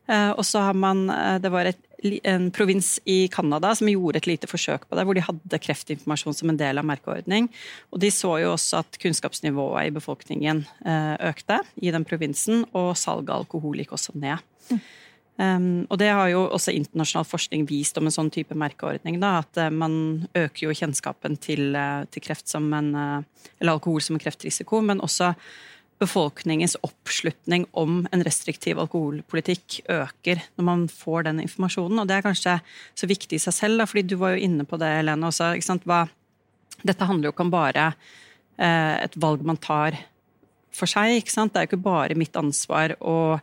Eh, 0.06 0.32
og 0.36 0.44
så 0.46 0.66
har 0.68 0.78
man 0.78 1.08
eh, 1.10 1.38
Det 1.42 1.52
var 1.54 1.70
et, 1.70 1.82
en 2.24 2.49
provins 2.54 2.95
i 3.10 3.28
Canada 3.32 3.74
som 3.76 3.89
gjorde 3.89 4.22
et 4.22 4.30
lite 4.30 4.49
forsøk 4.49 4.88
på 4.89 4.97
det, 4.97 5.06
hvor 5.08 5.18
de 5.18 5.26
hadde 5.26 5.62
kreftinformasjon 5.64 6.38
som 6.38 6.51
en 6.51 6.60
del 6.60 6.82
av 6.82 6.88
merkeordning. 6.88 7.49
Og 7.93 8.01
de 8.04 8.12
så 8.14 8.36
jo 8.43 8.54
også 8.56 8.82
at 8.84 8.99
kunnskapsnivået 9.04 9.89
i 9.89 9.95
befolkningen 9.95 10.66
eh, 10.86 11.16
økte 11.30 11.62
i 11.82 11.93
den 11.95 12.08
provinsen, 12.08 12.68
og 12.74 12.93
salget 12.99 13.34
av 13.34 13.43
alkohol 13.43 13.80
gikk 13.82 13.95
også 13.97 14.16
ned. 14.20 14.43
Mm. 14.70 14.84
Um, 15.34 15.88
og 15.89 15.97
det 15.97 16.12
har 16.14 16.28
jo 16.30 16.43
også 16.54 16.76
internasjonal 16.78 17.26
forskning 17.26 17.64
vist 17.66 17.97
om 17.97 18.06
en 18.06 18.14
sånn 18.14 18.30
type 18.34 18.54
merkeordning. 18.58 19.18
Da, 19.22 19.39
at 19.41 19.58
uh, 19.58 19.72
man 19.74 20.28
øker 20.38 20.68
jo 20.68 20.76
kjennskapen 20.78 21.39
til, 21.41 21.72
uh, 21.74 22.06
til 22.14 22.22
kreft 22.22 22.51
som 22.51 22.68
en, 22.78 22.91
uh, 22.93 23.47
eller 23.58 23.80
alkohol 23.80 24.04
som 24.06 24.20
en 24.20 24.22
kreftrisiko, 24.22 24.84
men 24.86 25.01
også 25.01 25.32
befolkningens 26.04 26.76
oppslutning 26.86 27.66
om 27.80 28.04
en 28.12 28.24
restriktiv 28.26 28.80
alkoholpolitikk 28.84 29.80
øker 29.91 30.43
når 30.58 30.68
man 30.68 30.86
får 30.91 31.30
den 31.30 31.41
informasjonen. 31.45 32.04
Og 32.04 32.10
det 32.10 32.18
er 32.18 32.26
kanskje 32.26 32.58
så 32.99 33.10
viktig 33.10 33.39
i 33.39 33.43
seg 33.43 33.56
selv, 33.58 33.82
da, 33.82 33.88
fordi 33.89 34.06
du 34.12 34.18
var 34.22 34.36
jo 34.36 34.43
inne 34.47 34.68
på 34.68 34.80
det, 34.82 34.91
Helene. 34.99 35.30
også, 35.30 35.54
Hva, 35.88 36.06
Dette 36.84 37.08
handler 37.08 37.30
jo 37.30 37.36
ikke 37.36 37.47
om 37.47 37.54
bare 37.54 37.91
eh, 38.58 38.95
et 39.06 39.16
valg 39.16 39.45
man 39.47 39.62
tar 39.62 39.97
for 40.74 40.89
seg. 40.89 41.22
Det 41.24 41.56
er 41.56 41.68
jo 41.68 41.72
ikke 41.72 41.86
bare 41.86 42.18
mitt 42.20 42.36
ansvar 42.39 42.97
å 42.99 43.39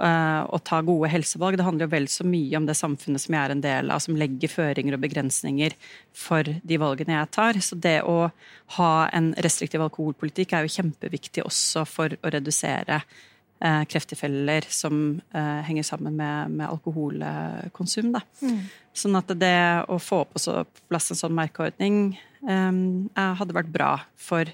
å 0.00 0.58
ta 0.64 0.80
gode 0.84 1.10
helsevalg. 1.12 1.58
Det 1.58 1.64
handler 1.66 1.84
jo 1.84 1.92
vel 1.92 2.06
så 2.08 2.24
mye 2.24 2.56
om 2.56 2.66
det 2.68 2.76
samfunnet 2.78 3.20
som 3.20 3.34
jeg 3.36 3.42
er 3.42 3.54
en 3.54 3.64
del 3.64 3.90
av, 3.92 4.00
som 4.00 4.16
legger 4.16 4.52
føringer 4.52 4.96
og 4.96 5.02
begrensninger 5.02 5.74
for 6.16 6.46
de 6.46 6.78
valgene 6.80 7.18
jeg 7.18 7.32
tar. 7.36 7.60
Så 7.64 7.76
det 7.76 7.98
å 8.08 8.30
ha 8.76 8.92
en 9.12 9.32
restriktiv 9.44 9.84
alkoholpolitikk 9.84 10.54
er 10.56 10.64
jo 10.64 10.74
kjempeviktig 10.78 11.44
også 11.44 11.84
for 11.88 12.16
å 12.16 12.32
redusere 12.32 13.02
eh, 13.02 13.82
krefttilfeller 13.90 14.68
som 14.72 15.20
eh, 15.34 15.60
henger 15.68 15.86
sammen 15.90 16.16
med, 16.16 16.56
med 16.56 16.68
alkoholkonsum. 16.70 18.14
Mm. 18.40 18.62
Sånn 18.96 19.20
at 19.20 19.34
det 19.38 19.58
å 19.88 20.00
få 20.02 20.24
på 20.32 20.56
plass 20.88 21.12
en 21.12 21.20
sånn 21.20 21.36
merkeordning 21.36 22.02
eh, 22.48 22.82
hadde 23.16 23.56
vært 23.56 23.72
bra 23.74 23.94
for 24.16 24.48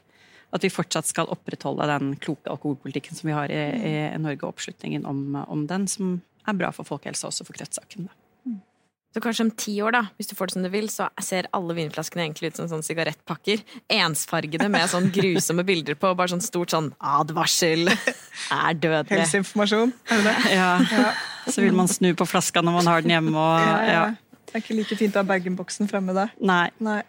at 0.55 0.65
vi 0.65 0.73
fortsatt 0.73 1.09
skal 1.09 1.31
opprettholde 1.33 1.89
den 1.91 2.15
kloke 2.23 2.51
alkoholpolitikken 2.53 3.19
som 3.19 3.31
vi 3.31 3.35
har 3.37 3.53
i, 3.53 3.65
i 3.83 3.97
Norge, 4.23 4.45
og 4.45 4.55
oppslutningen 4.55 5.07
om, 5.09 5.43
om, 5.47 5.67
den, 5.71 5.89
som 5.91 6.21
er 6.47 6.57
bra 6.59 6.71
for 6.75 6.89
folkehelsa, 6.89 7.31
også 7.31 7.47
for 7.49 7.59
kreftsaken. 7.59 8.09
Mm. 8.47 8.61
Så 9.15 9.23
kanskje 9.25 9.47
om 9.47 9.53
ti 9.59 9.75
år, 9.83 9.97
da, 9.97 10.03
hvis 10.17 10.31
du 10.31 10.37
får 10.39 10.51
det 10.51 10.57
som 10.57 10.67
du 10.67 10.71
vil, 10.73 10.89
så 10.93 11.09
ser 11.25 11.49
alle 11.57 11.77
vinflaskene 11.79 12.27
egentlig 12.27 12.53
ut 12.53 12.61
som 12.61 12.69
sånn 12.71 12.85
sigarettpakker. 12.87 13.65
Ensfargede 13.99 14.69
med 14.73 14.91
sånn 14.93 15.09
grusomme 15.15 15.67
bilder 15.67 15.99
på, 15.99 16.13
bare 16.19 16.35
sånn 16.35 16.45
stort 16.45 16.75
sånn 16.75 16.93
'advarsel', 17.01 17.91
er 17.91 18.77
dødelig. 18.77 19.25
Helseinformasjon, 19.25 19.95
er 20.11 20.23
det 20.23 20.31
det? 20.31 20.53
Ja. 20.55 20.71
ja. 20.93 21.11
Så 21.47 21.63
vil 21.63 21.75
man 21.79 21.91
snu 21.91 22.13
på 22.19 22.27
flaska 22.27 22.63
når 22.63 22.81
man 22.81 22.89
har 22.91 23.03
den 23.05 23.15
hjemme 23.15 23.35
og 23.39 23.59
ja, 23.63 23.77
ja. 23.87 24.07
Det 24.47 24.55
er 24.55 24.63
ikke 24.63 24.77
like 24.79 24.97
fint 24.99 25.17
å 25.17 25.21
ha 25.21 25.27
bag-in-boksen 25.27 25.89
fremme 25.91 26.15
der. 26.17 26.31
Nei. 26.39 26.71
Nei. 26.79 27.01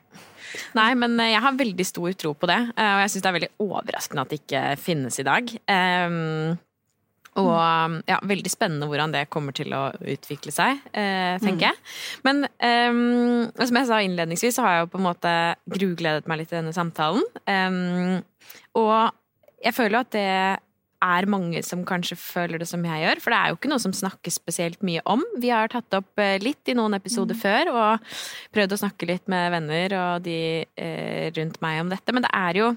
Nei, 0.77 0.91
men 0.99 1.17
eh, 1.19 1.33
jeg 1.33 1.43
har 1.43 1.59
veldig 1.59 1.87
stor 1.87 2.15
tro 2.19 2.33
på 2.37 2.49
det, 2.49 2.59
eh, 2.75 2.93
og 2.93 3.03
jeg 3.03 3.13
syns 3.13 3.25
det 3.25 3.29
er 3.31 3.37
veldig 3.39 3.51
overraskende 3.67 4.23
at 4.23 4.33
det 4.33 4.39
ikke 4.41 4.63
finnes 4.81 5.19
i 5.21 5.27
dag. 5.27 5.53
Um, 5.67 6.57
og 7.37 7.97
ja, 8.09 8.17
veldig 8.25 8.49
spennende 8.49 8.87
hvordan 8.89 9.11
det 9.13 9.27
kommer 9.29 9.53
til 9.53 9.69
å 9.77 9.91
utvikle 9.93 10.53
seg, 10.53 10.79
eh, 10.89 11.37
tenker 11.43 11.59
mm. 11.59 11.65
jeg. 11.67 11.75
Men 12.25 12.47
um, 12.49 13.43
som 13.61 13.77
jeg 13.77 13.89
sa 13.91 13.99
innledningsvis, 14.01 14.57
så 14.57 14.65
har 14.65 14.73
jeg 14.73 14.85
jo 14.85 14.91
på 14.95 15.01
en 15.01 15.05
måte 15.05 15.33
grugledet 15.69 16.29
meg 16.29 16.41
litt 16.41 16.49
til 16.49 16.63
denne 16.63 16.73
samtalen. 16.73 17.21
Um, 17.45 18.23
og 18.81 19.13
jeg 19.61 19.77
føler 19.77 20.01
at 20.01 20.09
det 20.15 20.31
er 21.03 21.27
mange 21.29 21.61
som 21.65 21.83
kanskje 21.87 22.17
føler 22.19 22.61
det 22.61 22.67
som 22.69 22.83
jeg 22.85 23.03
gjør. 23.03 23.21
For 23.23 23.33
det 23.33 23.39
er 23.39 23.51
jo 23.51 23.57
ikke 23.59 23.71
noe 23.71 23.83
som 23.83 23.93
snakkes 23.95 24.39
spesielt 24.39 24.83
mye 24.85 25.03
om. 25.09 25.23
Vi 25.41 25.51
har 25.53 25.69
tatt 25.71 25.93
opp 25.97 26.21
eh, 26.21 26.37
litt 26.43 26.69
i 26.69 26.75
noen 26.77 26.97
episoder 26.97 27.37
mm. 27.37 27.41
før 27.41 27.71
og 27.73 28.13
prøvd 28.55 28.75
å 28.75 28.79
snakke 28.83 29.09
litt 29.09 29.27
med 29.31 29.51
venner 29.53 29.97
og 29.99 30.25
de 30.25 30.39
eh, 30.63 31.27
rundt 31.37 31.61
meg 31.63 31.83
om 31.83 31.93
dette. 31.93 32.15
Men 32.15 32.25
det 32.25 32.33
er 32.33 32.61
jo 32.61 32.71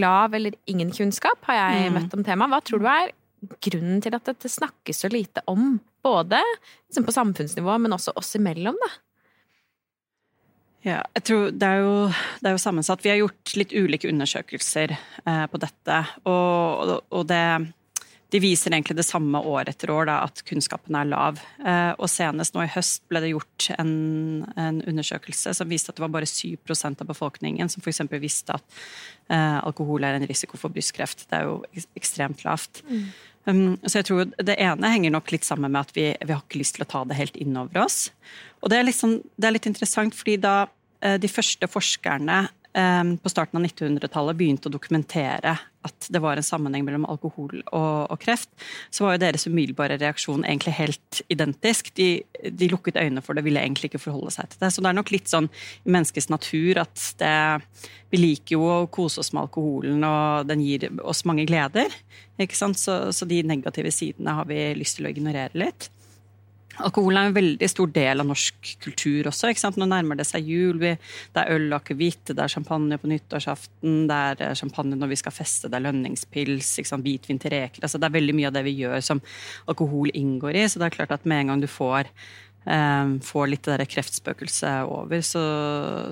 lav 0.00 0.36
eller 0.38 0.56
ingen 0.70 0.92
kunnskap, 0.94 1.42
har 1.48 1.58
jeg 1.58 1.90
mm. 1.90 1.98
møtt 1.98 2.16
om 2.16 2.24
temaet. 2.26 2.54
Hva 2.54 2.62
tror 2.64 2.82
du 2.82 2.90
er 2.90 3.14
grunnen 3.64 4.02
til 4.04 4.16
at 4.16 4.28
dette 4.28 4.50
snakkes 4.52 5.04
så 5.04 5.10
lite 5.12 5.44
om? 5.50 5.78
Både 6.04 6.40
liksom 6.88 7.04
på 7.04 7.12
samfunnsnivå, 7.12 7.76
men 7.82 7.96
også 7.96 8.14
oss 8.16 8.32
imellom, 8.38 8.78
da. 8.80 8.92
Ja, 10.80 11.02
jeg 11.12 11.26
tror 11.28 11.50
det 11.52 11.66
er, 11.66 11.82
jo, 11.84 11.96
det 12.40 12.48
er, 12.48 12.54
jo, 12.54 12.62
sammensatt. 12.62 13.02
Vi 13.04 13.12
har 13.12 13.20
gjort 13.20 13.52
litt 13.58 13.74
ulike 13.76 14.08
undersøkelser 14.08 14.94
eh, 14.96 15.44
på 15.52 15.60
dette. 15.60 15.98
Og, 16.24 16.94
og 17.12 17.26
det, 17.28 17.42
de 18.32 18.40
viser 18.40 18.72
egentlig 18.72 18.96
det 18.96 19.04
samme 19.04 19.42
år 19.44 19.68
etter 19.68 19.90
år, 19.92 20.06
da, 20.08 20.16
at 20.24 20.40
kunnskapen 20.48 20.96
er 20.96 21.08
lav. 21.10 21.40
Eh, 21.60 21.92
og 21.98 22.08
senest 22.08 22.56
nå 22.56 22.64
i 22.64 22.72
høst 22.72 23.02
ble 23.10 23.20
det 23.24 23.32
gjort 23.34 23.68
en, 23.76 23.92
en 24.56 24.80
undersøkelse 24.88 25.52
som 25.58 25.70
viste 25.70 25.92
at 25.92 25.98
det 25.98 26.06
var 26.06 26.14
bare 26.16 26.30
7 26.30 26.54
av 26.88 27.06
befolkningen 27.10 27.68
som 27.68 27.84
f.eks. 27.84 28.04
visste 28.22 28.56
at 28.56 28.80
eh, 29.28 29.58
alkohol 29.60 30.06
er 30.06 30.16
en 30.16 30.28
risiko 30.30 30.60
for 30.60 30.72
brystkreft. 30.72 31.26
Det 31.28 31.42
er 31.42 31.50
jo 31.50 31.60
ekstremt 31.98 32.46
lavt. 32.46 32.84
Mm. 32.88 33.10
Um, 33.48 33.78
så 33.88 34.00
jeg 34.00 34.10
tror 34.10 34.26
Det 34.36 34.56
ene 34.60 34.90
henger 34.92 35.14
nok 35.14 35.30
litt 35.32 35.46
sammen 35.48 35.72
med 35.72 35.80
at 35.86 35.94
vi, 35.96 36.10
vi 36.12 36.34
har 36.34 36.42
ikke 36.42 36.60
lyst 36.60 36.76
til 36.76 36.84
å 36.84 36.90
ta 36.90 37.04
det 37.08 37.16
helt 37.16 37.38
innover 37.40 37.84
oss. 37.86 38.10
Og 38.60 38.72
det 38.72 38.80
er, 38.80 38.88
liksom, 38.88 39.18
det 39.40 39.48
er 39.48 39.56
litt 39.56 39.68
interessant, 39.70 40.16
fordi 40.16 40.36
da 40.42 40.54
eh, 41.00 41.16
de 41.20 41.30
første 41.30 41.68
forskerne 41.70 42.42
eh, 42.76 43.12
på 43.16 43.32
starten 43.32 43.60
av 43.60 43.64
1900-tallet 43.64 44.36
begynte 44.36 44.68
å 44.68 44.74
dokumentere 44.74 45.56
at 45.86 46.08
det 46.12 46.20
var 46.20 46.36
en 46.36 46.44
sammenheng 46.44 46.84
mellom 46.84 47.06
alkohol 47.08 47.62
og, 47.62 48.10
og 48.12 48.18
kreft, 48.20 48.50
så 48.92 49.06
var 49.06 49.14
jo 49.16 49.22
deres 49.22 49.46
umiddelbare 49.48 49.96
reaksjon 50.00 50.44
egentlig 50.44 50.74
helt 50.76 51.20
identisk. 51.32 51.92
De, 51.96 52.08
de, 52.44 52.68
lukket 52.68 52.98
øynene 53.00 53.22
for 53.24 53.36
det, 53.36 53.46
ville 53.46 53.62
egentlig 53.62 53.90
ikke 53.90 54.02
forholde 54.02 54.34
seg 54.34 54.50
til 54.50 54.60
det. 54.60 54.72
Så 54.74 54.84
det 54.84 54.90
er 54.90 54.98
nok 54.98 55.12
litt 55.14 55.30
sånn 55.32 55.48
i 55.48 55.94
menneskets 55.94 56.30
natur 56.32 56.82
at 56.84 57.06
det 57.20 57.36
Vi 58.10 58.18
liker 58.18 58.56
jo 58.56 58.64
å 58.66 58.88
kose 58.90 59.20
oss 59.22 59.30
med 59.30 59.44
alkoholen, 59.44 60.02
og 60.02 60.48
den 60.48 60.64
gir 60.66 60.88
oss 61.06 61.22
mange 61.28 61.44
gleder. 61.46 61.94
Ikke 62.42 62.58
sant? 62.58 62.80
Så, 62.80 63.12
så 63.14 63.28
de 63.28 63.44
negative 63.46 63.92
sidene 63.94 64.34
har 64.34 64.48
vi 64.50 64.72
lyst 64.74 64.98
til 64.98 65.06
å 65.06 65.12
ignorere 65.12 65.54
litt. 65.54 65.86
Alkohol 66.86 67.18
er 67.18 67.28
en 67.28 67.36
veldig 67.36 67.68
stor 67.70 67.90
del 67.94 68.22
av 68.22 68.28
norsk 68.28 68.72
kultur 68.82 69.28
også. 69.30 69.50
ikke 69.50 69.62
sant? 69.62 69.78
Nå 69.80 69.88
nærmer 69.90 70.18
det 70.18 70.26
seg 70.28 70.46
jul. 70.48 70.80
Det 70.80 70.96
er 71.42 71.54
øl 71.54 71.68
og 71.70 71.78
akevitt, 71.80 72.32
det 72.32 72.38
er 72.42 72.52
champagne 72.52 72.98
på 73.00 73.10
nyttårsaften, 73.10 74.04
det 74.10 74.18
er 74.30 74.44
eh, 74.48 74.56
champagne 74.58 74.98
når 74.98 75.12
vi 75.12 75.20
skal 75.20 75.34
feste, 75.34 75.70
det 75.70 75.78
er 75.78 75.86
lønningspils, 75.88 76.72
ikke 76.80 76.92
sant? 76.92 77.06
hvitvin 77.06 77.40
til 77.42 77.54
reker. 77.54 77.84
Altså, 77.84 78.00
det 78.00 78.08
er 78.08 78.16
veldig 78.18 78.36
mye 78.38 78.50
av 78.50 78.56
det 78.56 78.64
vi 78.66 78.76
gjør 78.82 79.00
som 79.04 79.22
alkohol 79.70 80.12
inngår 80.14 80.60
i. 80.62 80.66
Så 80.70 80.82
det 80.82 80.90
er 80.90 80.96
klart 80.98 81.14
at 81.16 81.28
med 81.28 81.44
en 81.44 81.52
gang 81.52 81.64
du 81.64 81.68
får, 81.70 82.10
um, 82.66 83.14
får 83.24 83.52
litt 83.52 83.70
det 83.70 83.88
kreftspøkelset 83.92 84.88
over, 84.88 85.24
så, 85.26 85.44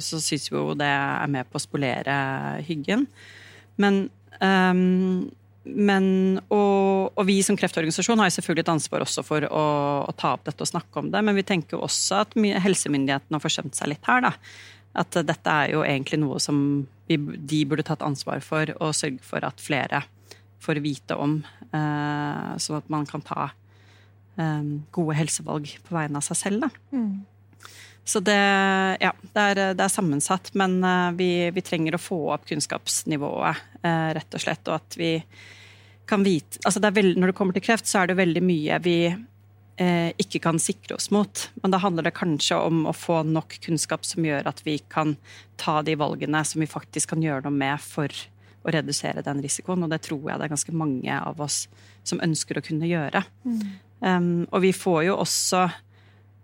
så 0.04 0.22
syns 0.22 0.48
vi 0.50 0.56
jo 0.56 0.76
det 0.78 0.88
er 0.88 1.32
med 1.32 1.48
på 1.50 1.60
å 1.60 1.64
spolere 1.64 2.16
hyggen. 2.68 3.06
Men 3.78 4.06
um, 4.40 5.28
men, 5.68 6.38
og, 6.48 7.12
og, 7.14 7.22
vi 7.28 7.38
som 7.44 7.56
kreftorganisasjon 7.58 8.20
har 8.22 8.32
selvfølgelig 8.34 8.64
et 8.64 8.72
ansvar 8.72 9.04
også 9.04 9.24
for 9.26 9.44
å, 9.44 9.64
å, 10.08 10.14
ta 10.18 10.32
opp 10.36 10.46
dette 10.48 10.64
og 10.64 10.70
snakke 10.70 11.02
om 11.02 11.12
det. 11.12 11.22
Men 11.24 11.36
vi 11.38 11.46
tenker 11.46 11.80
også 11.82 12.22
at 12.24 12.36
helsemyndighetene 12.36 13.38
har 13.38 13.44
forsømt 13.44 13.78
seg 13.78 13.92
litt 13.92 14.08
her. 14.08 14.24
Da. 14.24 14.32
At 15.04 15.18
dette 15.28 15.56
er 15.62 15.74
jo 15.74 15.84
egentlig 15.86 16.20
noe 16.22 16.40
som 16.42 16.60
vi, 17.08 17.18
de 17.18 17.62
burde 17.68 17.86
tatt 17.86 18.04
ansvar 18.06 18.42
for, 18.44 18.72
og 18.80 18.96
sørge 18.96 19.22
for 19.24 19.44
at 19.46 19.62
flere 19.62 20.04
får 20.64 20.82
vite 20.84 21.16
om. 21.18 21.40
Eh, 21.68 22.52
sånn 22.60 22.80
at 22.80 22.92
man 22.92 23.06
kan 23.08 23.24
ta 23.24 23.50
eh, 24.40 24.70
gode 24.94 25.18
helsevalg 25.18 25.70
på 25.84 25.96
vegne 25.96 26.20
av 26.20 26.26
seg 26.26 26.40
selv. 26.42 26.66
Da. 26.66 26.96
Mm. 26.96 27.12
Så 28.08 28.22
det, 28.24 28.38
ja, 29.02 29.12
det, 29.20 29.42
er, 29.42 29.58
det 29.76 29.84
er, 29.84 29.92
sammensatt, 29.92 30.48
men 30.56 30.78
uh, 30.80 31.10
vi, 31.12 31.50
vi, 31.52 31.60
trenger 31.60 31.98
å 31.98 32.00
få 32.00 32.16
opp 32.32 32.46
kunnskapsnivået, 32.48 33.58
uh, 33.82 34.08
rett 34.16 34.36
og 34.38 34.40
slett. 34.40 34.62
Og 34.70 34.78
at 34.78 34.96
vi 34.96 35.10
kan 36.08 36.24
vite 36.26 36.60
altså 36.64 36.80
det 36.82 36.94
veld, 36.96 37.18
Når 37.18 37.30
det 37.30 37.36
kommer 37.38 37.56
til 37.56 37.64
kreft, 37.64 37.88
så 37.88 38.02
er 38.02 38.10
det 38.10 38.18
veldig 38.18 38.42
mye 38.44 38.78
vi 38.84 38.96
eh, 39.08 40.10
ikke 40.20 40.40
kan 40.44 40.60
sikre 40.62 40.96
oss 40.98 41.10
mot. 41.14 41.48
Men 41.62 41.74
da 41.74 41.80
handler 41.82 42.08
det 42.08 42.16
kanskje 42.18 42.58
om 42.68 42.86
å 42.88 42.96
få 42.96 43.22
nok 43.28 43.58
kunnskap 43.64 44.06
som 44.08 44.26
gjør 44.26 44.48
at 44.50 44.62
vi 44.66 44.78
kan 44.90 45.16
ta 45.60 45.80
de 45.82 45.96
valgene 45.98 46.44
som 46.44 46.64
vi 46.64 46.70
faktisk 46.70 47.14
kan 47.14 47.24
gjøre 47.24 47.46
noe 47.46 47.54
med 47.54 47.82
for 47.84 48.12
å 48.64 48.72
redusere 48.74 49.24
den 49.24 49.42
risikoen. 49.44 49.84
Og 49.84 49.92
det 49.92 50.02
tror 50.06 50.24
jeg 50.24 50.40
det 50.40 50.48
er 50.48 50.54
ganske 50.56 50.74
mange 50.76 51.20
av 51.20 51.44
oss 51.44 51.66
som 52.08 52.22
ønsker 52.24 52.58
å 52.58 52.64
kunne 52.64 52.88
gjøre. 52.88 53.22
Mm. 53.44 53.60
Um, 53.98 54.32
og 54.54 54.62
vi 54.62 54.72
får 54.72 55.08
jo 55.08 55.20
også 55.20 55.66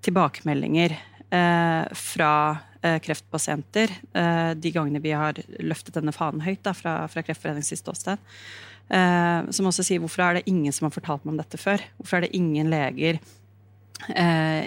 tilbakemeldinger 0.04 0.96
Eh, 1.34 1.84
fra 1.92 2.58
eh, 2.82 2.98
kreftpasienter 2.98 3.90
eh, 4.12 4.50
de 4.50 4.70
gangene 4.70 5.00
vi 5.02 5.14
har 5.16 5.38
løftet 5.58 5.96
denne 5.96 6.12
fanen 6.14 6.44
høyt 6.44 6.60
da, 6.62 6.74
fra, 6.76 6.92
fra 7.10 7.24
Kreftforeningens 7.26 7.72
ståsted. 7.80 8.20
Som 8.88 9.70
også 9.70 9.82
sier 9.86 10.02
hvorfor 10.02 10.20
er 10.20 10.36
det 10.36 10.42
ingen 10.50 10.72
som 10.74 10.84
har 10.84 10.92
fortalt 10.92 11.24
meg 11.24 11.32
om 11.32 11.38
dette 11.40 11.58
før? 11.58 11.82
Hvorfor 11.96 12.18
er 12.18 12.26
det 12.26 12.36
ingen 12.36 12.68
leger, 12.68 13.16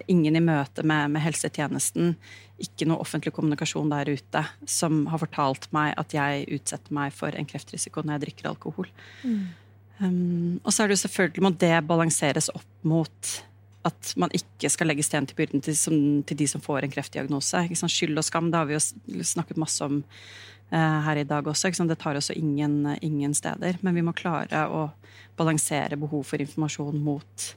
ingen 0.09 0.39
i 0.39 0.41
møte 0.41 0.81
med, 0.81 1.13
med 1.13 1.21
helsetjenesten, 1.21 2.15
ikke 2.61 2.87
noe 2.89 3.01
offentlig 3.03 3.33
kommunikasjon 3.35 3.91
der 3.93 4.09
ute 4.09 4.41
som 4.69 5.03
har 5.11 5.21
fortalt 5.21 5.69
meg 5.75 5.93
at 6.01 6.15
jeg 6.15 6.47
utsetter 6.57 6.95
meg 6.97 7.13
for 7.15 7.35
en 7.37 7.47
kreftrisiko 7.49 8.01
når 8.01 8.17
jeg 8.17 8.23
drikker 8.25 8.49
alkohol. 8.49 8.89
Mm. 9.21 9.43
Um, 9.99 10.57
og 10.63 10.73
så 10.73 10.83
er 10.83 10.89
det 10.89 10.97
jo 10.97 11.03
selvfølgelig 11.05 11.45
må 11.45 11.53
det 11.57 11.75
balanseres 11.89 12.51
opp 12.53 12.67
mot 12.85 13.31
at 13.87 14.11
man 14.19 14.33
ikke 14.35 14.69
skal 14.69 14.89
legge 14.91 15.05
sten 15.05 15.25
til 15.29 15.37
byrden 15.37 15.63
til, 15.63 15.77
som, 15.77 15.95
til 16.27 16.37
de 16.37 16.47
som 16.49 16.61
får 16.61 16.85
en 16.85 16.91
kreftdiagnose. 16.91 17.63
Skyld 17.87 18.19
og 18.19 18.25
skam, 18.25 18.51
det 18.51 18.59
har 18.59 18.67
vi 18.67 18.75
jo 18.75 19.23
snakket 19.23 19.61
masse 19.61 19.85
om 19.85 20.01
eh, 20.01 20.09
her 20.69 21.15
i 21.15 21.23
dag 21.23 21.47
også. 21.47 21.69
Det 21.87 21.95
tar 22.01 22.17
oss 22.19 22.27
ingen, 22.33 22.97
ingen 23.01 23.33
steder. 23.33 23.77
Men 23.81 23.95
vi 23.95 24.01
må 24.03 24.11
klare 24.17 24.65
å 24.67 24.81
balansere 25.37 25.97
behov 25.99 26.25
for 26.27 26.41
informasjon 26.41 26.97
mot, 27.03 27.49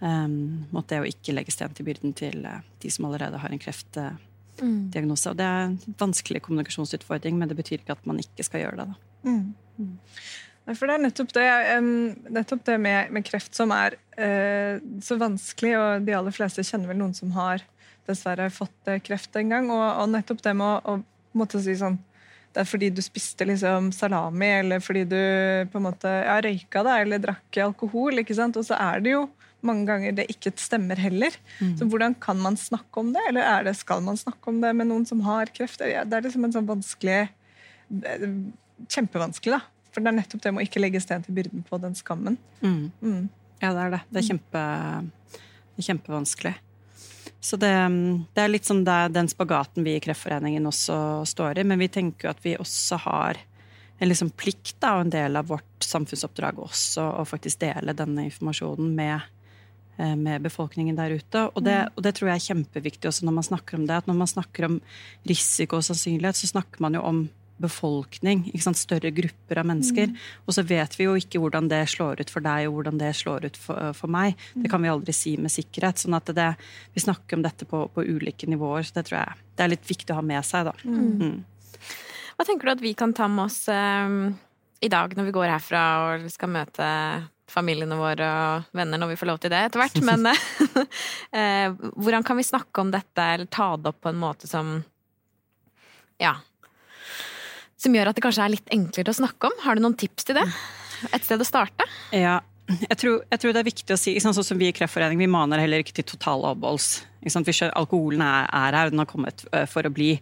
um, 0.00 0.66
mot 0.74 0.86
det 0.90 1.00
å 1.00 1.08
ikke 1.08 1.34
legge 1.36 1.54
sten 1.54 1.74
til 1.76 1.86
byrden 1.88 2.16
til 2.18 2.42
uh, 2.46 2.58
de 2.82 2.90
som 2.92 3.06
allerede 3.08 3.40
har 3.42 3.54
en 3.54 3.62
kreftdiagnose. 3.62 5.30
Og 5.30 5.38
det 5.38 5.46
er 5.46 5.68
en 5.68 5.78
vanskelig 6.00 6.42
kommunikasjonsutfordring, 6.46 7.38
men 7.38 7.52
det 7.52 7.58
betyr 7.58 7.80
ikke 7.80 7.96
at 7.96 8.08
man 8.08 8.20
ikke 8.22 8.46
skal 8.46 8.64
gjøre 8.64 8.82
det. 8.82 8.98
Mm. 9.26 9.86
Nei, 10.66 10.74
for 10.74 10.90
Det 10.90 10.96
er 10.96 11.04
nettopp 11.04 11.32
det, 11.36 11.46
nettopp 12.34 12.66
det 12.66 12.76
med, 12.82 13.14
med, 13.14 13.26
kreft 13.28 13.54
som 13.58 13.74
er 13.74 13.98
uh, 14.18 14.82
så 15.04 15.18
vanskelig, 15.22 15.76
og 15.78 16.08
de 16.08 16.18
aller 16.18 16.34
fleste 16.34 16.66
kjenner 16.66 16.90
vel 16.90 17.00
noen 17.04 17.14
som 17.16 17.30
har 17.38 17.62
dessverre 18.06 18.50
fått 18.54 18.90
kreft 19.06 19.34
en 19.38 19.54
gang. 19.54 19.70
Og, 19.70 19.86
og, 19.86 20.10
nettopp 20.10 20.42
det 20.42 20.58
med 20.58 20.66
å, 20.66 20.98
å 20.98 21.38
måtte 21.38 21.62
si 21.62 21.78
sånn 21.78 22.00
det 22.56 22.62
er 22.62 22.68
fordi 22.70 22.88
du 22.88 23.02
spiste 23.04 23.44
liksom 23.44 23.90
salami, 23.92 24.48
eller 24.62 24.80
fordi 24.80 25.02
du 25.04 25.18
på 25.68 25.76
en 25.76 25.84
måte 25.90 26.08
ja, 26.08 26.38
røyka 26.40 26.80
da, 26.86 26.94
eller 27.02 27.20
drakk 27.20 27.58
alkohol. 27.66 28.22
ikke 28.22 28.36
sant? 28.38 28.56
Og 28.56 28.64
så 28.64 28.78
er 28.80 29.02
det 29.04 29.12
jo 29.12 29.26
mange 29.66 29.84
ganger 29.90 30.14
det 30.16 30.24
ikke 30.32 30.54
stemmer 30.56 30.96
heller. 30.96 31.36
Mm. 31.60 31.74
Så 31.76 31.88
hvordan 31.92 32.16
kan 32.22 32.40
man 32.40 32.56
snakke 32.56 33.02
om 33.02 33.12
det, 33.12 33.20
eller 33.28 33.68
det, 33.68 33.76
skal 33.76 34.00
man 34.06 34.16
snakke 34.16 34.48
om 34.48 34.62
det 34.64 34.72
med 34.78 34.88
noen 34.88 35.04
som 35.04 35.20
har 35.26 35.52
kreft? 35.52 35.84
Det 35.84 36.00
er 36.00 36.24
liksom 36.24 36.48
en 36.48 36.56
sånn 36.56 36.70
vanskelig 36.70 37.26
eh, 37.26 38.30
Kjempevanskelig, 38.92 39.56
da. 39.56 39.92
For 39.92 40.04
det 40.04 40.10
er 40.10 40.16
nettopp 40.18 40.42
det 40.44 40.50
med 40.52 40.60
å 40.60 40.66
ikke 40.66 40.80
legge 40.82 41.00
sten 41.00 41.22
til 41.24 41.36
byrden 41.36 41.62
på 41.64 41.78
den 41.80 41.94
skammen. 41.96 42.34
Mm. 42.60 42.90
Mm. 43.00 43.22
Ja, 43.62 43.70
det 43.72 43.84
er 43.84 43.94
det. 43.94 44.00
Det 44.12 44.20
er, 44.20 44.26
kjempe, 44.26 44.64
det 45.32 45.80
er 45.80 45.86
kjempevanskelig. 45.86 46.52
Så 47.40 47.58
det, 47.60 47.72
det, 48.34 48.42
er 48.42 48.50
litt 48.50 48.66
sånn 48.66 48.84
den 48.84 49.28
spagaten 49.30 49.84
vi 49.86 49.96
i 49.96 50.02
Kreftforeningen 50.02 50.66
også 50.66 50.96
står 51.28 51.60
i. 51.60 51.66
Men 51.68 51.80
vi 51.82 51.90
tenker 51.92 52.26
jo 52.26 52.32
at 52.32 52.42
vi 52.42 52.56
også 52.58 52.98
har 53.04 53.40
en 53.98 54.10
liksom 54.10 54.32
plikt 54.36 54.76
da, 54.82 54.96
og 54.96 55.06
en 55.06 55.14
del 55.14 55.38
av 55.38 55.48
vårt 55.48 55.84
samfunnsoppdrag 55.84 56.58
også 56.60 57.04
å 57.22 57.24
faktisk 57.28 57.62
dele 57.62 57.94
denne 57.96 58.26
informasjonen 58.28 58.90
med, 58.96 59.24
eh, 59.96 60.16
med 60.16 60.44
befolkningen 60.44 60.98
der 60.98 61.16
ute. 61.16 61.46
Og 61.54 61.64
det, 61.64 61.78
og 61.94 62.04
det, 62.04 62.14
tror 62.16 62.30
jeg 62.30 62.36
er 62.36 62.48
kjempeviktig 62.50 63.08
også 63.08 63.28
når 63.28 63.38
man 63.38 63.48
snakker 63.48 63.78
om 63.78 63.86
det. 63.88 64.02
At 64.02 64.10
når 64.10 64.20
man 64.20 64.32
snakker 64.32 64.68
om 64.68 64.80
risiko 65.28 65.80
og 65.80 65.86
sannsynlighet, 65.88 66.36
så 66.36 66.52
snakker 66.52 66.84
man 66.84 66.98
jo 66.98 67.04
om 67.08 67.26
befolkning. 67.62 68.44
Større 68.76 69.10
grupper 69.14 69.60
av 69.60 69.66
mennesker. 69.68 70.10
Mm. 70.10 70.16
Og 70.46 70.56
så 70.56 70.64
vet 70.66 70.96
vi 70.98 71.06
jo 71.06 71.16
ikke 71.18 71.40
hvordan 71.42 71.70
det 71.70 71.82
slår 71.92 72.20
ut 72.20 72.32
for 72.32 72.44
deg 72.44 72.68
og 72.68 72.78
hvordan 72.78 73.00
det 73.00 73.12
slår 73.16 73.48
ut 73.48 73.58
for, 73.60 73.92
for 73.96 74.12
meg. 74.12 74.36
Det 74.54 74.70
kan 74.72 74.82
vi 74.82 74.92
aldri 74.92 75.14
si 75.16 75.36
med 75.40 75.52
sikkerhet. 75.52 76.02
sånn 76.02 76.18
at 76.18 76.32
det, 76.36 76.50
vi 76.94 77.04
snakker 77.04 77.38
om 77.38 77.44
dette 77.46 77.68
på, 77.68 77.86
på, 77.92 78.04
ulike 78.04 78.48
nivåer. 78.50 78.84
så 78.86 78.98
Det 78.98 79.06
tror 79.10 79.20
jeg 79.22 79.44
det 79.56 79.64
er 79.64 79.72
litt 79.72 79.86
viktig 79.88 80.12
å 80.12 80.18
ha 80.20 80.26
med 80.26 80.44
seg. 80.44 80.68
da. 80.68 80.74
Mm. 80.84 81.22
Mm. 81.22 81.86
Hva 82.36 82.44
tenker 82.44 82.68
du 82.68 82.74
at 82.74 82.84
vi 82.84 82.92
kan 82.98 83.14
ta 83.16 83.28
med 83.32 83.46
oss 83.46 83.62
um, 83.72 84.34
i 84.84 84.90
dag 84.92 85.14
når 85.16 85.30
vi 85.30 85.36
går 85.38 85.54
herfra 85.54 85.84
og 86.10 86.26
skal 86.32 86.52
møte 86.52 86.88
familiene 87.48 87.96
våre 87.96 88.26
og 88.26 88.74
venner 88.76 89.00
når 89.00 89.14
vi 89.14 89.18
får 89.20 89.30
lov 89.30 89.38
til 89.40 89.52
det 89.54 89.62
etter 89.68 89.80
hvert. 89.80 90.02
Men 90.04 90.28
uh, 90.28 91.94
hvordan 92.02 92.26
kan 92.26 92.36
vi 92.36 92.44
snakke 92.44 92.84
om 92.84 92.92
dette 92.92 93.30
eller 93.36 93.48
ta 93.48 93.70
det 93.78 93.94
opp 93.94 94.02
på 94.04 94.12
en 94.12 94.20
måte 94.20 94.50
som 94.50 94.76
ja, 96.20 96.34
som 97.80 97.94
gjør 97.94 98.10
at 98.10 98.18
det 98.18 98.24
kanskje 98.24 98.44
er 98.44 98.54
litt 98.56 98.74
enklere 98.74 99.12
å 99.12 99.18
snakke 99.20 99.50
om. 99.50 99.56
Har 99.64 99.76
du 99.76 99.84
noen 99.84 99.96
tips 99.98 100.28
til 100.28 100.38
det? 100.38 100.46
Et 101.12 101.24
sted 101.24 101.40
å 101.42 101.46
starte? 101.46 101.86
Ja, 102.16 102.38
jeg 102.66 102.98
tror, 102.98 103.20
jeg 103.30 103.40
tror, 103.42 103.52
det 103.54 103.60
er 103.60 103.68
viktig 103.68 103.94
å 103.94 103.98
si, 104.00 104.16
sånn 104.22 104.34
som 104.34 104.58
vi 104.58 104.70
i 104.70 104.74
Kreftforeningen, 104.74 105.22
vi 105.22 105.30
maner 105.30 105.60
heller 105.62 105.84
ikke 105.84 105.94
til 106.00 106.08
total 106.16 106.48
avholds. 106.50 107.04
Alkoholen 107.26 108.22
er, 108.22 108.48
er, 108.50 108.78
her, 108.78 108.90
den 108.90 109.02
har 109.02 109.10
kommet 109.10 109.44
for 109.70 109.86
å 109.86 109.92
bli. 109.92 110.16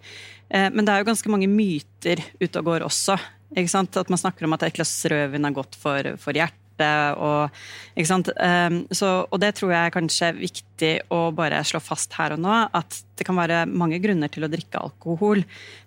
Eh, 0.49 0.69
men 0.73 0.85
det 0.85 0.93
er 0.93 1.03
jo 1.03 1.09
ganske 1.09 1.33
mange 1.33 1.49
myter 1.51 2.21
ute 2.41 2.61
og 2.61 2.69
går 2.69 2.87
også. 2.89 3.17
At 3.55 4.11
man 4.11 4.21
snakker 4.21 4.49
om 4.49 4.57
at 4.57 4.67
et 4.67 4.77
glass 4.77 4.93
rødvin 5.09 5.47
er 5.47 5.57
godt 5.57 5.77
for, 5.79 6.15
for 6.21 6.37
hjertet 6.37 6.64
og, 6.83 7.55
um, 7.95 8.79
så, 8.91 9.11
og, 9.29 9.37
det 9.43 9.53
tror 9.59 9.73
jeg 9.73 9.81
er 9.87 9.95
kanskje 9.95 10.31
viktig 10.37 10.93
å 11.15 11.29
bare 11.37 11.63
slå 11.67 11.81
fast 11.85 12.17
her 12.19 12.35
og 12.35 12.43
nå. 12.43 12.55
At 12.75 13.03
det 13.19 13.27
kan 13.29 13.39
være 13.39 13.65
mange 13.71 14.01
grunner 14.03 14.33
til 14.33 14.47
å 14.47 14.51
drikke 14.51 14.83
alkohol, 14.83 15.45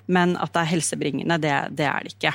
men 0.07 0.37
at 0.39 0.53
det 0.55 0.63
er 0.63 0.71
helsebringende, 0.75 1.39
det, 1.43 1.55
det 1.77 1.89
er 1.89 2.05
det 2.05 2.15
ikke. 2.15 2.33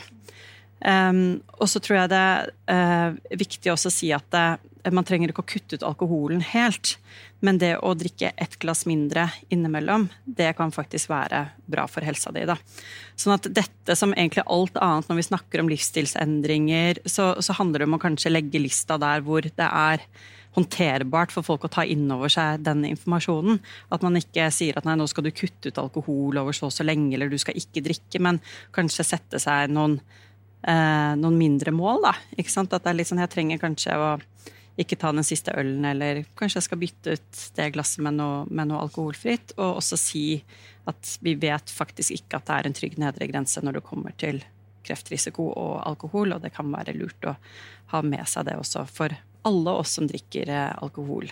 Um, 0.82 1.40
og 1.62 1.68
så 1.70 1.78
tror 1.78 2.00
jeg 2.00 2.10
det 2.10 2.20
er 2.20 2.48
uh, 2.74 3.36
viktig 3.38 3.70
også 3.70 3.90
å 3.90 3.94
si 3.94 4.10
at 4.14 4.26
det, 4.34 4.46
man 4.90 5.06
trenger 5.06 5.30
ikke 5.30 5.44
å 5.44 5.52
kutte 5.54 5.78
ut 5.78 5.86
alkoholen 5.86 6.42
helt. 6.52 6.96
Men 7.42 7.58
det 7.58 7.72
å 7.82 7.90
drikke 7.98 8.30
ett 8.38 8.54
glass 8.62 8.84
mindre 8.86 9.26
innimellom, 9.50 10.06
det 10.24 10.52
kan 10.58 10.70
faktisk 10.74 11.10
være 11.10 11.40
bra 11.66 11.88
for 11.90 12.06
helsa 12.06 12.30
di. 12.34 12.44
Da. 12.46 12.54
Sånn 13.18 13.34
at 13.34 13.48
dette 13.50 13.96
som 13.98 14.14
egentlig 14.14 14.44
alt 14.46 14.78
annet 14.78 15.10
når 15.10 15.18
vi 15.18 15.26
snakker 15.26 15.62
om 15.62 15.72
livsstilsendringer, 15.72 17.02
så, 17.02 17.32
så 17.42 17.56
handler 17.58 17.82
det 17.82 17.90
om 17.90 17.98
å 17.98 18.02
kanskje 18.02 18.30
legge 18.30 18.62
lista 18.62 18.98
der 19.02 19.26
hvor 19.26 19.42
det 19.42 19.66
er 19.66 20.06
håndterbart 20.56 21.32
for 21.32 21.46
folk 21.46 21.66
å 21.66 21.72
ta 21.72 21.84
inn 21.88 22.04
over 22.12 22.30
seg 22.32 22.62
den 22.66 22.84
informasjonen. 22.92 23.60
At 23.92 24.04
man 24.04 24.18
ikke 24.20 24.46
sier 24.54 24.78
at 24.78 24.86
nei, 24.86 24.98
nå 25.00 25.08
skal 25.10 25.26
du 25.26 25.32
kutte 25.34 25.72
ut 25.72 25.80
alkohol 25.80 26.38
over 26.42 26.56
så 26.56 26.68
og 26.68 26.74
så 26.76 26.86
lenge, 26.86 27.14
eller 27.16 27.32
du 27.32 27.38
skal 27.40 27.58
ikke 27.58 27.84
drikke, 27.84 28.20
men 28.22 28.38
kanskje 28.76 29.08
sette 29.08 29.40
seg 29.42 29.72
noen, 29.72 29.98
eh, 30.62 31.12
noen 31.18 31.38
mindre 31.40 31.74
mål. 31.74 32.04
da, 32.06 32.14
ikke 32.36 32.52
sant? 32.52 32.72
At 32.72 32.84
det 32.84 32.92
er 32.92 33.00
litt 33.00 33.10
sånn, 33.10 33.24
jeg 33.24 33.32
trenger 33.32 33.62
kanskje 33.64 33.96
å 33.96 34.10
ikke 34.80 34.96
ta 34.96 35.10
den 35.12 35.26
siste 35.26 35.52
ølen, 35.58 35.84
eller 35.84 36.22
kanskje 36.38 36.60
jeg 36.60 36.66
skal 36.68 36.80
bytte 36.80 37.16
ut 37.18 37.40
det 37.58 37.68
glasset 37.74 38.00
med 38.04 38.16
noe, 38.16 38.46
med 38.48 38.70
noe, 38.70 38.80
alkoholfritt. 38.86 39.52
Og 39.58 39.82
også 39.82 39.98
si 40.00 40.24
at 40.88 41.16
vi 41.22 41.34
vet 41.40 41.70
faktisk 41.70 42.14
ikke 42.16 42.40
at 42.40 42.48
det 42.48 42.56
er 42.56 42.68
en 42.68 42.76
trygg 42.78 42.96
nedre 43.00 43.28
grense 43.30 43.60
når 43.62 43.78
det 43.78 43.86
kommer 43.86 44.16
til 44.18 44.40
kreftrisiko 44.82 45.50
og 45.52 45.74
alkohol, 45.86 46.34
og 46.34 46.42
det 46.42 46.54
kan 46.56 46.72
være 46.72 46.96
lurt 46.96 47.28
å 47.28 47.36
ha 47.92 48.00
med 48.06 48.24
seg 48.28 48.48
det 48.48 48.56
også 48.58 48.86
for 48.88 49.14
alle 49.46 49.74
oss 49.82 49.98
som 49.98 50.08
drikker 50.08 50.50
eh, 50.50 50.72
alkohol. 50.82 51.28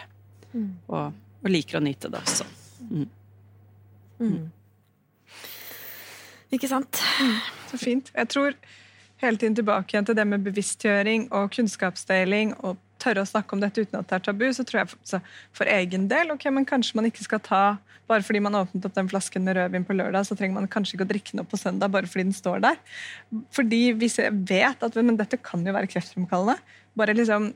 Mm. 0.53 0.71
Og, 0.91 1.17
og, 1.41 1.49
liker 1.51 1.79
å 1.79 1.85
nyte 1.85 2.11
det 2.13 2.21
også. 2.21 2.47
Mm. 2.91 3.09
Mm. 4.21 4.51
Ikke 6.51 6.69
sant? 6.69 7.01
Så 7.71 7.79
fint. 7.81 8.11
Jeg 8.15 8.31
tror 8.33 8.55
hele 9.23 9.39
tiden 9.39 9.57
tilbake 9.57 9.95
igjen 9.95 10.09
til 10.09 10.19
det 10.19 10.27
med 10.29 10.45
bevisstgjøring 10.45 11.29
og 11.37 11.53
kunnskapsdeling 11.55 12.57
og 12.61 12.79
tørre 13.01 13.25
å 13.25 13.29
snakke 13.29 13.57
om 13.57 13.63
dette 13.63 13.85
uten 13.85 14.01
at 14.01 14.11
det 14.11 14.19
er 14.19 14.27
tabu, 14.27 14.47
så 14.55 14.65
tror 14.67 14.83
jeg 14.83 15.23
for 15.57 15.71
egen 15.71 16.09
del 16.11 16.35
ok, 16.35 16.49
men 16.55 16.69
kanskje 16.69 16.99
man 16.99 17.09
ikke 17.11 17.27
skal 17.27 17.43
ta 17.47 17.63
Bare 18.11 18.25
fordi 18.27 18.41
man 18.43 18.57
åpnet 18.59 18.87
opp 18.89 18.95
den 18.97 19.07
flasken 19.07 19.45
med 19.47 19.55
rødvin 19.55 19.85
på 19.87 19.95
lørdag, 19.95 20.25
så 20.27 20.35
trenger 20.35 20.57
man 20.57 20.65
kanskje 20.67 20.97
ikke 20.97 21.05
å 21.05 21.11
drikke 21.13 21.31
den 21.31 21.43
opp 21.45 21.53
på 21.53 21.61
søndag 21.61 21.93
bare 21.95 22.09
fordi 22.11 22.25
den 22.27 22.35
står 22.35 22.65
der. 22.65 22.81
Fordi 23.55 23.79
hvis 24.01 24.19
jeg 24.19 24.35
vet 24.49 24.83
at 24.83 24.97
men 24.99 25.19
dette 25.21 25.39
kan 25.39 25.63
jo 25.63 25.75
være 25.77 25.87
kreftfremkallende, 25.93 26.57
bare 26.99 27.15
liksom 27.15 27.53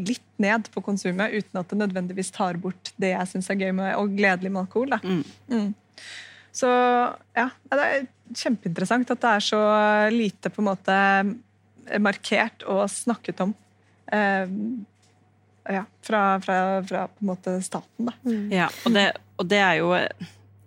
litt 0.00 0.24
ned 0.40 0.70
på 0.72 0.80
konsumet 0.86 1.34
uten 1.34 1.60
at 1.60 1.68
det 1.68 1.80
nødvendigvis 1.80 2.32
tar 2.32 2.56
bort 2.62 2.92
det 3.02 3.12
jeg 3.12 3.30
syns 3.34 3.50
er 3.52 3.60
gøy 3.60 3.74
med, 3.76 3.92
og 3.98 4.16
gledelig 4.16 4.54
med 4.54 4.62
alkohol. 4.64 4.96
Mm. 5.04 5.22
Mm. 5.52 5.68
Så 6.56 6.70
ja, 7.36 7.50
det 7.70 7.86
er 7.86 8.08
kjempeinteressant 8.40 9.12
at 9.12 9.22
det 9.22 9.32
er 9.36 9.44
så 9.44 9.62
lite 10.14 10.52
på 10.52 10.62
en 10.62 10.70
måte 10.70 10.96
markert 12.02 12.64
og 12.70 12.84
snakket 12.92 13.42
om 13.44 13.54
ja, 14.10 15.84
fra, 16.02 16.40
fra, 16.40 16.58
fra, 16.82 17.06
på 17.08 17.24
en 17.24 17.30
måte 17.32 17.56
staten. 17.62 18.10
Da. 18.10 18.14
Mm. 18.24 18.52
Ja, 18.52 18.68
og 18.84 18.94
det, 18.96 19.06
og 19.36 19.48
det, 19.50 19.60
er 19.62 19.74
jo 19.80 19.92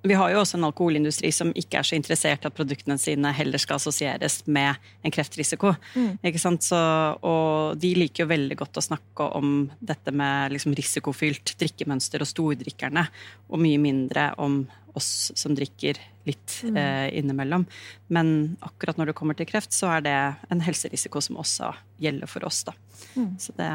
vi 0.03 0.15
har 0.19 0.33
jo 0.33 0.41
også 0.41 0.57
en 0.57 0.67
alkoholindustri 0.67 1.31
som 1.31 1.53
ikke 1.55 1.79
er 1.79 1.87
så 1.87 1.95
interessert 1.95 2.43
at 2.43 2.55
produktene 2.55 2.97
sine 2.99 3.31
heller 3.35 3.61
skal 3.61 3.79
assosieres 3.79 4.41
med 4.51 4.75
en 5.01 5.13
kreftrisiko. 5.15 5.71
Mm. 5.95 6.17
Så, 6.59 6.79
og 7.23 7.79
de 7.79 7.93
liker 7.95 8.25
jo 8.25 8.31
veldig 8.33 8.57
godt 8.59 8.81
å 8.81 8.83
snakke 8.83 9.29
om 9.39 9.53
dette 9.79 10.11
med 10.11 10.55
liksom 10.55 10.75
risikofylt 10.75 11.55
drikkemønster 11.59 12.23
og 12.23 12.29
stordrikkerne, 12.29 13.05
og 13.47 13.63
mye 13.63 13.79
mindre 13.79 14.33
om 14.43 14.65
oss 14.93 15.31
som 15.39 15.55
drikker 15.55 15.97
litt 16.27 16.59
mm. 16.63 16.77
eh, 16.77 17.07
innimellom. 17.19 17.65
Men 18.13 18.57
akkurat 18.59 18.99
når 18.99 19.11
det 19.11 19.17
kommer 19.17 19.39
til 19.39 19.47
kreft, 19.49 19.73
så 19.73 19.95
er 19.95 20.05
det 20.05 20.19
en 20.51 20.63
helserisiko 20.63 21.23
som 21.23 21.39
også 21.41 21.71
gjelder 22.03 22.29
for 22.29 22.45
oss. 22.47 22.65
Da. 22.67 22.75
Mm. 23.15 23.33
Så 23.39 23.55
det 23.57 23.71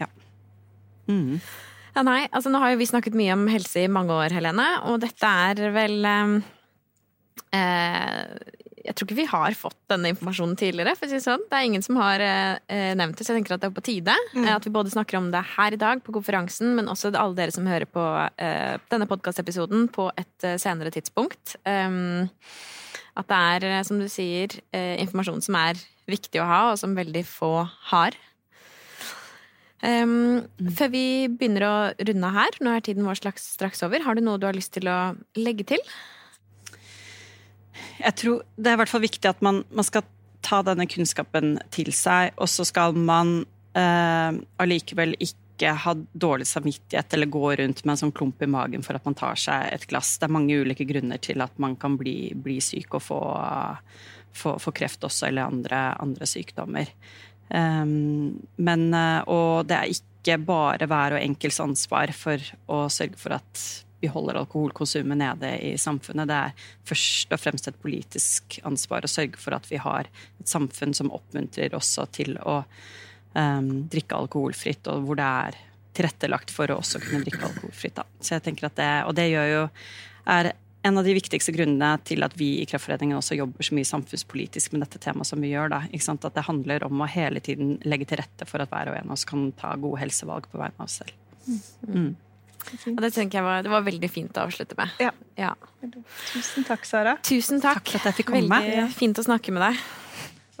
ja. 0.00 0.08
Mm. 1.06 1.36
Ja, 1.96 2.02
nei, 2.04 2.26
altså 2.28 2.52
Nå 2.52 2.60
har 2.60 2.74
jo 2.74 2.82
vi 2.82 2.90
snakket 2.90 3.16
mye 3.16 3.32
om 3.32 3.46
helse 3.48 3.86
i 3.86 3.88
mange 3.88 4.12
år, 4.12 4.34
Helene, 4.36 4.66
og 4.90 5.00
dette 5.00 5.30
er 5.48 5.72
vel 5.72 6.04
eh, 6.04 6.34
eh, 7.56 8.18
Jeg 8.84 8.92
tror 8.92 9.08
ikke 9.08 9.16
vi 9.16 9.28
har 9.30 9.56
fått 9.56 9.78
denne 9.88 10.12
informasjonen 10.12 10.58
tidligere. 10.60 10.92
for 10.98 11.08
å 11.08 11.14
si 11.14 11.22
sånn. 11.24 11.46
Det 11.48 11.56
er 11.56 11.68
ingen 11.70 11.86
som 11.86 11.96
har 12.02 12.20
eh, 12.20 12.92
nevnt 13.00 13.16
det, 13.16 13.24
så 13.24 13.32
jeg 13.32 13.40
tenker 13.40 13.56
at 13.56 13.64
det 13.64 13.70
er 13.70 13.78
på 13.78 13.86
tide 13.88 14.18
mm. 14.34 14.44
at 14.58 14.68
vi 14.68 14.74
både 14.76 14.92
snakker 14.92 15.22
om 15.22 15.30
det 15.32 15.42
her 15.56 15.72
i 15.72 15.80
dag 15.80 16.04
på 16.04 16.14
konferansen, 16.18 16.76
men 16.76 16.92
også 16.92 17.14
alle 17.14 17.38
dere 17.38 17.56
som 17.56 17.66
hører 17.66 17.88
på 17.88 18.04
eh, 18.44 18.76
denne 18.92 19.08
podkastepisoden 19.08 19.88
på 19.96 20.10
et 20.20 20.44
eh, 20.44 20.60
senere 20.60 20.92
tidspunkt. 20.92 21.56
Um, 21.64 22.28
at 23.16 23.32
det 23.32 23.40
er, 23.56 23.70
eh, 23.72 23.84
som 23.88 23.96
du 23.96 24.10
sier, 24.12 24.52
informasjon 24.76 25.40
som 25.48 25.56
er 25.64 25.80
viktig 26.06 26.44
å 26.44 26.46
ha, 26.46 26.62
og 26.74 26.80
som 26.82 26.92
veldig 26.94 27.24
få 27.24 27.54
har. 27.88 28.20
Um, 29.86 30.42
før 30.74 30.90
vi 30.90 31.04
begynner 31.30 31.62
å 31.62 31.74
runde 31.94 32.30
her, 32.34 32.58
nå 32.64 32.72
er 32.74 32.82
tiden 32.82 33.06
vår 33.06 33.20
straks 33.20 33.84
over, 33.86 34.02
har 34.02 34.18
du 34.18 34.24
noe 34.24 34.40
du 34.40 34.48
har 34.48 34.56
lyst 34.56 34.74
til 34.74 34.88
å 34.90 35.14
legge 35.38 35.66
til? 35.68 35.82
Jeg 38.00 38.16
tror 38.18 38.42
det 38.56 38.70
er 38.70 38.76
i 38.76 38.80
hvert 38.82 38.90
fall 38.90 39.04
viktig 39.04 39.30
at 39.30 39.42
man, 39.44 39.62
man 39.70 39.86
skal 39.86 40.02
ta 40.46 40.62
denne 40.66 40.88
kunnskapen 40.90 41.56
til 41.74 41.92
seg, 41.94 42.34
og 42.36 42.50
så 42.50 42.66
skal 42.66 42.96
man 42.98 43.40
eh, 43.78 44.38
allikevel 44.62 45.16
ikke 45.18 45.72
ha 45.84 45.94
dårlig 46.12 46.48
samvittighet 46.50 47.14
eller 47.16 47.30
gå 47.32 47.54
rundt 47.60 47.84
med 47.84 47.94
en 47.94 48.02
sånn 48.04 48.14
klump 48.16 48.42
i 48.44 48.50
magen 48.50 48.84
for 48.84 48.98
at 48.98 49.06
man 49.08 49.16
tar 49.16 49.38
seg 49.40 49.70
et 49.72 49.86
glass. 49.90 50.16
Det 50.18 50.28
er 50.28 50.34
mange 50.36 50.58
ulike 50.60 50.86
grunner 50.88 51.22
til 51.22 51.44
at 51.44 51.54
man 51.62 51.78
kan 51.80 51.96
bli, 52.00 52.34
bli 52.34 52.58
syk 52.64 52.98
og 52.98 53.06
få, 53.06 53.20
få, 54.36 54.58
få, 54.62 54.74
kreft 54.76 55.06
også, 55.08 55.30
eller 55.30 55.48
andre, 55.48 55.86
andre 56.02 56.28
sykdommer. 56.28 56.92
Um, 57.48 58.36
men, 58.56 58.88
eh, 58.94 59.22
og 59.30 59.68
det 59.70 59.76
er 59.76 59.92
ikke 59.94 60.38
bare 60.42 60.88
hver 60.90 61.14
og 61.16 61.22
enkelts 61.22 61.60
ansvar 61.62 62.10
for 62.16 62.42
å 62.72 62.86
sørge 62.90 63.20
for 63.20 63.36
at 63.36 63.64
vi 64.02 64.10
holder 64.12 64.40
alkoholkonsumet 64.40 65.18
nede 65.18 65.52
i 65.64 65.76
samfunnet. 65.80 66.28
Det 66.28 66.36
er 66.36 66.66
først 66.86 67.32
og 67.32 67.40
fremst 67.40 67.70
et 67.70 67.78
politisk 67.80 68.58
ansvar 68.68 69.06
å 69.06 69.10
sørge 69.10 69.40
for 69.40 69.56
at 69.56 69.68
vi 69.70 69.80
har 69.80 70.10
et 70.10 70.50
samfunn 70.50 70.92
som 70.94 71.12
oppmuntrer 71.14 71.74
også 71.76 72.04
til 72.18 72.36
å 72.42 72.58
um, 73.32 73.70
drikke 73.88 74.18
alkoholfritt, 74.18 74.90
og 74.92 75.06
hvor 75.06 75.18
det 75.18 75.30
er 75.46 75.58
tilrettelagt 75.96 76.52
for 76.52 76.70
å 76.70 76.80
også 76.82 77.00
kunne 77.00 77.24
drikke 77.24 77.48
alkoholfritt. 77.48 77.96
Da. 77.96 78.04
Så 78.20 78.36
jeg 78.36 78.44
tenker 78.44 78.68
at 78.68 78.76
det, 78.76 78.90
Og 79.08 79.16
det 79.16 79.30
gjør 79.30 79.52
jo 79.52 79.64
er 80.26 80.52
en 80.86 80.98
av 81.00 81.06
de 81.06 81.14
viktigste 81.16 81.52
grunnene 81.54 81.96
til 82.06 82.24
at 82.26 82.34
vi 82.38 82.56
i 82.62 82.66
Kreftforeningen 82.68 83.18
også 83.18 83.38
jobber 83.38 83.66
så 83.66 83.76
mye 83.76 83.88
samfunnspolitisk 83.88 84.74
med 84.74 84.84
dette 84.84 85.00
temaet 85.02 85.28
som 85.28 85.42
vi 85.42 85.50
gjør. 85.52 85.72
Da. 85.72 85.80
At 86.16 86.26
det 86.36 86.46
handler 86.46 86.86
om 86.86 87.02
å 87.02 87.08
hele 87.10 87.42
tiden 87.44 87.76
legge 87.84 88.08
til 88.10 88.20
rette 88.22 88.48
for 88.48 88.62
at 88.62 88.72
hver 88.72 88.92
og 88.92 88.98
en 88.98 89.10
av 89.10 89.16
oss 89.16 89.26
kan 89.28 89.50
ta 89.58 89.74
gode 89.80 90.00
helsevalg 90.02 90.48
på 90.52 90.60
vegne 90.60 90.78
av 90.78 90.86
oss 90.86 91.00
selv. 91.02 91.18
Mm. 91.86 92.14
Og 92.66 93.02
det 93.04 93.12
tenker 93.14 93.38
jeg 93.38 93.46
var, 93.46 93.62
det 93.62 93.70
var 93.70 93.84
veldig 93.86 94.10
fint 94.10 94.38
å 94.38 94.46
avslutte 94.46 94.78
med. 94.78 94.94
Ja. 95.02 95.12
ja. 95.38 95.52
Tusen 96.32 96.66
takk, 96.66 96.86
Sara. 96.88 97.16
Tusen 97.26 97.62
takk. 97.62 97.82
takk 97.82 97.92
for 97.92 98.00
at 98.00 98.10
jeg 98.10 98.20
fikk 98.22 98.32
komme. 98.34 98.60
Veldig 98.66 98.96
fint 98.96 99.22
å 99.22 99.26
snakke 99.26 99.54
med 99.54 99.66
deg. 99.68 99.86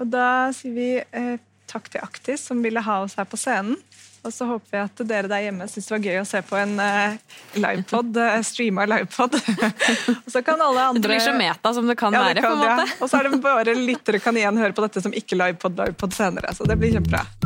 Og 0.02 0.10
da 0.12 0.28
sier 0.54 0.76
vi 0.76 0.90
eh, 1.00 1.36
takk 1.70 1.90
til 1.92 2.04
Aktis, 2.04 2.44
som 2.46 2.62
ville 2.64 2.82
ha 2.84 3.00
oss 3.04 3.16
her 3.18 3.26
på 3.28 3.38
scenen. 3.40 3.78
Og 4.26 4.34
så 4.34 4.46
håper 4.48 4.72
vi 4.72 4.82
at 4.82 5.02
dere 5.06 5.30
der 5.30 5.44
hjemme 5.46 5.68
syns 5.70 5.86
det 5.86 5.94
var 5.94 6.06
gøy 6.08 6.20
å 6.20 6.26
se 6.26 6.42
på 6.46 6.58
en 6.58 6.74
uh, 6.82 7.36
livepod, 7.54 8.18
uh, 8.18 8.38
streama 8.46 8.86
livepod. 8.90 9.38
og 10.24 10.30
så 10.32 10.42
kan 10.42 10.62
alle 10.66 10.88
andre... 10.90 11.04
Det 11.04 11.12
blir 11.14 11.22
så 11.22 11.36
meta 11.36 11.74
som 11.76 11.86
det 11.86 11.98
kan 12.00 12.16
ja, 12.16 12.24
være. 12.26 12.42
kan, 12.42 12.50
på 12.50 12.56
en 12.56 12.64
måte. 12.64 12.88
Ja. 12.90 13.00
Og 13.00 13.12
så 13.12 13.20
er 13.20 13.28
det 13.30 13.42
bare 13.44 13.76
lyttere 13.78 14.22
kan 14.22 14.38
igjen 14.38 14.58
høre 14.58 14.74
på 14.74 14.86
dette 14.86 15.04
som 15.04 15.14
ikke 15.14 15.38
livepod 15.38 15.78
livepod 15.78 16.16
senere. 16.16 16.54
Så 16.58 16.66
det 16.66 16.78
blir 16.80 16.98
kjempebra. 16.98 17.45